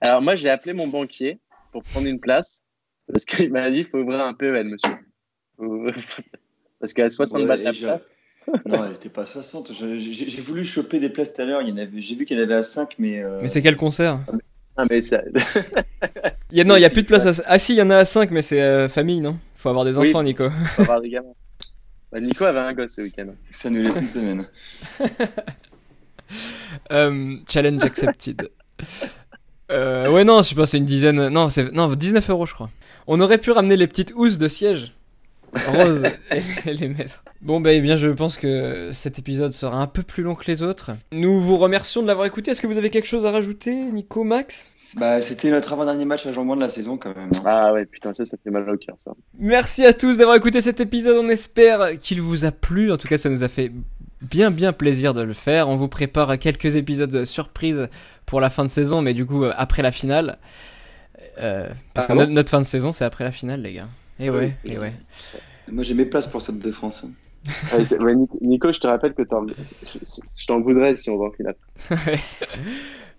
Alors 0.00 0.22
moi, 0.22 0.36
j'ai 0.36 0.48
appelé 0.50 0.72
mon 0.72 0.88
banquier 0.88 1.38
pour 1.72 1.82
prendre 1.84 2.06
une 2.06 2.20
place 2.20 2.62
parce 3.10 3.24
qu'il 3.24 3.50
m'a 3.52 3.70
dit 3.70 3.78
il 3.78 3.86
faut 3.86 3.98
ouvrir 3.98 4.20
un 4.20 4.34
PEN, 4.34 4.68
monsieur. 4.68 4.94
Parce 6.80 6.92
qu'à 6.92 7.08
60 7.10 7.42
Ouais, 7.42 7.46
balles 7.46 7.62
la 7.62 7.72
place. 7.72 8.00
Non, 8.66 8.84
elle 8.84 8.92
était 8.94 9.08
pas 9.08 9.24
60. 9.24 9.72
Je- 9.72 9.98
J'ai 10.00 10.28
j'ai 10.30 10.40
voulu 10.42 10.64
choper 10.64 10.98
des 10.98 11.08
places 11.10 11.32
tout 11.32 11.42
à 11.42 11.44
l'heure. 11.44 11.60
J'ai 11.96 12.14
vu 12.16 12.24
qu'il 12.24 12.36
y 12.36 12.40
en 12.40 12.42
avait 12.42 12.54
à 12.56 12.62
5, 12.64 12.96
mais. 12.98 13.22
euh, 13.22 13.38
Mais 13.40 13.46
c'est 13.48 13.62
quel 13.62 13.76
concert? 13.76 14.18
Ah, 14.76 14.84
mais 14.90 15.00
ça... 15.00 15.22
il 16.50 16.58
y 16.58 16.60
a, 16.60 16.64
Non, 16.64 16.76
il 16.76 16.80
y 16.80 16.84
a 16.84 16.90
plus 16.90 17.02
de 17.02 17.06
place. 17.06 17.40
À... 17.40 17.42
Ah 17.46 17.58
si, 17.60 17.74
il 17.74 17.78
y 17.78 17.82
en 17.82 17.90
a 17.90 17.98
à 17.98 18.04
5, 18.04 18.32
mais 18.32 18.42
c'est 18.42 18.60
euh, 18.62 18.88
famille, 18.88 19.20
non? 19.20 19.38
Faut 19.62 19.68
avoir 19.68 19.84
des 19.84 19.96
Oui. 19.96 20.08
enfants, 20.08 20.24
Nico. 20.24 20.50
faut 20.74 20.82
avoir 20.82 21.00
des 21.00 21.08
gamins. 21.08 21.28
Bah, 22.10 22.18
Nico 22.20 22.44
avait 22.44 22.58
un 22.58 22.72
gosse 22.74 22.94
ce 22.96 23.02
week-end. 23.02 23.28
Ça 23.52 23.70
nous 23.70 23.80
laisse 23.80 24.00
une 24.00 24.08
semaine. 24.08 24.46
Euh, 26.90 27.36
challenge 27.46 27.82
accepted. 27.82 28.48
Euh, 29.70 30.08
ouais, 30.10 30.24
non, 30.24 30.38
je 30.38 30.48
sais 30.48 30.54
pas, 30.54 30.64
c'est 30.64 30.78
une 30.78 30.86
dizaine. 30.86 31.28
Non, 31.28 31.50
c'est 31.50 31.70
non 31.72 31.92
19 31.94 32.30
euros, 32.30 32.46
je 32.46 32.54
crois. 32.54 32.70
On 33.06 33.20
aurait 33.20 33.36
pu 33.36 33.50
ramener 33.50 33.76
les 33.76 33.86
petites 33.86 34.12
housses 34.16 34.38
de 34.38 34.48
siège 34.48 34.94
roses 35.66 36.04
et, 36.30 36.72
les 36.74 36.88
mettre. 36.88 37.22
Bon, 37.40 37.60
bah, 37.60 37.72
eh 37.72 37.80
bien, 37.80 37.96
je 37.96 38.08
pense 38.08 38.36
que 38.36 38.90
cet 38.92 39.18
épisode 39.18 39.52
sera 39.52 39.78
un 39.78 39.86
peu 39.86 40.02
plus 40.02 40.22
long 40.22 40.34
que 40.34 40.44
les 40.46 40.62
autres. 40.62 40.92
Nous 41.12 41.40
vous 41.40 41.56
remercions 41.58 42.02
de 42.02 42.06
l'avoir 42.06 42.26
écouté. 42.26 42.50
Est-ce 42.52 42.60
que 42.62 42.66
vous 42.66 42.78
avez 42.78 42.90
quelque 42.90 43.06
chose 43.08 43.26
à 43.26 43.30
rajouter, 43.30 43.74
Nico, 43.92 44.24
Max? 44.24 44.70
Bah, 44.96 45.20
c'était 45.20 45.50
notre 45.50 45.72
avant-dernier 45.72 46.04
match 46.04 46.26
à 46.26 46.32
Jean-Bouin 46.32 46.56
de 46.56 46.60
la 46.60 46.68
saison 46.68 46.96
quand 46.98 47.14
même. 47.16 47.30
hein. 47.34 47.42
Ah 47.44 47.72
ouais, 47.72 47.86
putain, 47.86 48.12
ça, 48.12 48.24
ça 48.24 48.36
fait 48.42 48.50
mal 48.50 48.68
au 48.68 48.76
cœur, 48.76 48.94
ça. 48.98 49.12
Merci 49.38 49.84
à 49.84 49.92
tous 49.92 50.16
d'avoir 50.18 50.36
écouté 50.36 50.60
cet 50.60 50.80
épisode. 50.80 51.16
On 51.24 51.28
espère 51.28 51.98
qu'il 51.98 52.20
vous 52.20 52.44
a 52.44 52.50
plu. 52.52 52.92
En 52.92 52.96
tout 52.96 53.08
cas, 53.08 53.18
ça 53.18 53.28
nous 53.30 53.42
a 53.42 53.48
fait 53.48 53.72
bien, 54.20 54.50
bien 54.50 54.72
plaisir 54.72 55.14
de 55.14 55.22
le 55.22 55.32
faire. 55.34 55.68
On 55.68 55.76
vous 55.76 55.88
prépare 55.88 56.38
quelques 56.38 56.76
épisodes 56.76 57.24
surprises 57.24 57.88
pour 58.26 58.40
la 58.40 58.50
fin 58.50 58.64
de 58.64 58.68
saison, 58.70 59.02
mais 59.02 59.14
du 59.14 59.26
coup, 59.26 59.44
euh, 59.44 59.52
après 59.56 59.82
la 59.82 59.92
finale. 59.92 60.38
Euh, 61.40 61.68
parce 61.94 62.06
Ah 62.10 62.12
que 62.12 62.18
no- 62.18 62.26
notre 62.26 62.50
fin 62.50 62.60
de 62.60 62.66
saison, 62.66 62.92
c'est 62.92 63.04
après 63.04 63.24
la 63.24 63.32
finale, 63.32 63.62
les 63.62 63.72
gars. 63.72 63.88
Et 64.22 64.30
ouais, 64.30 64.54
et 64.64 64.78
ouais. 64.78 64.92
Moi, 65.70 65.82
j'ai 65.82 65.94
mes 65.94 66.06
places 66.06 66.28
pour 66.28 66.42
cette 66.42 66.58
de 66.58 66.70
France. 66.70 67.04
hein. 67.04 67.10
Ouais, 67.76 67.98
ouais, 67.98 68.14
Nico, 68.40 68.72
je 68.72 68.78
te 68.78 68.86
rappelle 68.86 69.14
que 69.14 69.24
je, 69.24 70.46
t'en 70.46 70.60
voudrais 70.60 70.94
si 70.94 71.10
on 71.10 71.18
va 71.18 71.26
en 71.26 71.32
finale. 71.32 71.56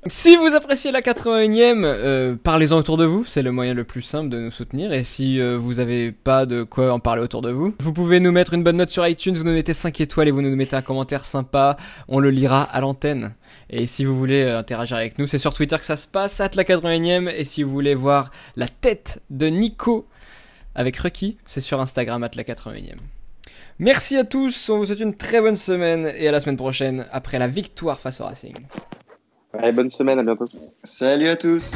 Si 0.08 0.36
vous 0.36 0.54
appréciez 0.54 0.92
la 0.92 1.00
81ème, 1.00 1.84
euh, 1.86 2.36
parlez-en 2.36 2.78
autour 2.78 2.98
de 2.98 3.06
vous, 3.06 3.24
c'est 3.24 3.42
le 3.42 3.54
moyen 3.54 3.74
le 3.74 3.86
plus 3.86 4.02
simple 4.02 4.28
de 4.28 4.38
nous 4.38 4.52
soutenir. 4.52 4.92
Et 4.92 5.06
si 5.06 5.39
euh, 5.39 5.58
vous 5.58 5.80
avez 5.80 6.12
pas 6.12 6.46
de 6.46 6.63
quoi 6.63 6.92
en 6.92 7.00
parler 7.00 7.22
autour 7.22 7.42
de 7.42 7.52
vous, 7.52 7.74
vous 7.80 7.94
pouvez 7.94 8.20
nous 8.20 8.34
mettre 8.34 8.54
une 8.54 8.63
bonne 8.63 8.76
note 8.76 8.89
sur 8.89 9.08
iTunes, 9.08 9.36
vous 9.36 9.46
nous 9.46 9.54
mettez 9.54 9.74
5 9.74 10.02
étoiles 10.02 10.28
et 10.28 10.32
vous 10.32 10.42
nous 10.42 10.54
mettez 10.58 10.76
un 10.76 10.82
commentaire 10.82 11.24
sympa, 11.24 11.78
on 12.10 12.20
le 12.20 12.32
lira 12.32 12.63
à 12.63 12.82
l'antenne. 12.82 13.34
Et 13.70 13.86
si 13.86 14.04
vous 14.04 14.18
voulez 14.18 14.44
euh, 14.44 14.60
interagir 14.60 14.98
avec 14.98 15.20
nous, 15.20 15.26
c'est 15.26 15.38
sur 15.38 15.54
Twitter 15.54 15.78
que 15.78 15.86
ça 15.86 15.96
se 15.96 16.10
passe, 16.10 16.42
at 16.42 16.50
la 16.56 16.66
81ème. 16.66 17.30
Et 17.34 17.46
si 17.46 17.63
vous 17.63 17.72
voulez 17.72 17.96
voir 17.96 18.30
la 18.58 18.68
tête 18.68 19.22
de 19.30 19.48
Nico 19.48 20.06
avec 20.76 20.98
Rucky, 20.98 21.38
c'est 21.46 21.62
sur 21.62 21.80
Instagram, 21.80 22.24
at 22.24 22.32
la 22.36 22.44
81ème. 22.44 22.98
Merci 23.80 24.18
à 24.18 24.24
tous, 24.24 24.70
on 24.70 24.78
vous 24.78 24.86
souhaite 24.86 25.00
une 25.00 25.16
très 25.16 25.42
bonne 25.42 25.56
semaine 25.56 26.12
et 26.16 26.28
à 26.28 26.32
la 26.32 26.40
semaine 26.40 26.58
prochaine 26.58 27.08
après 27.12 27.40
la 27.40 27.48
victoire 27.48 28.00
face 28.00 28.22
au 28.22 28.26
Racing. 28.26 28.56
Allez, 29.54 29.72
bonne 29.72 29.90
semaine, 29.90 30.20
à 30.20 30.24
bientôt. 30.24 30.46
Salut 30.84 31.28
à 31.28 31.36
tous! 31.36 31.74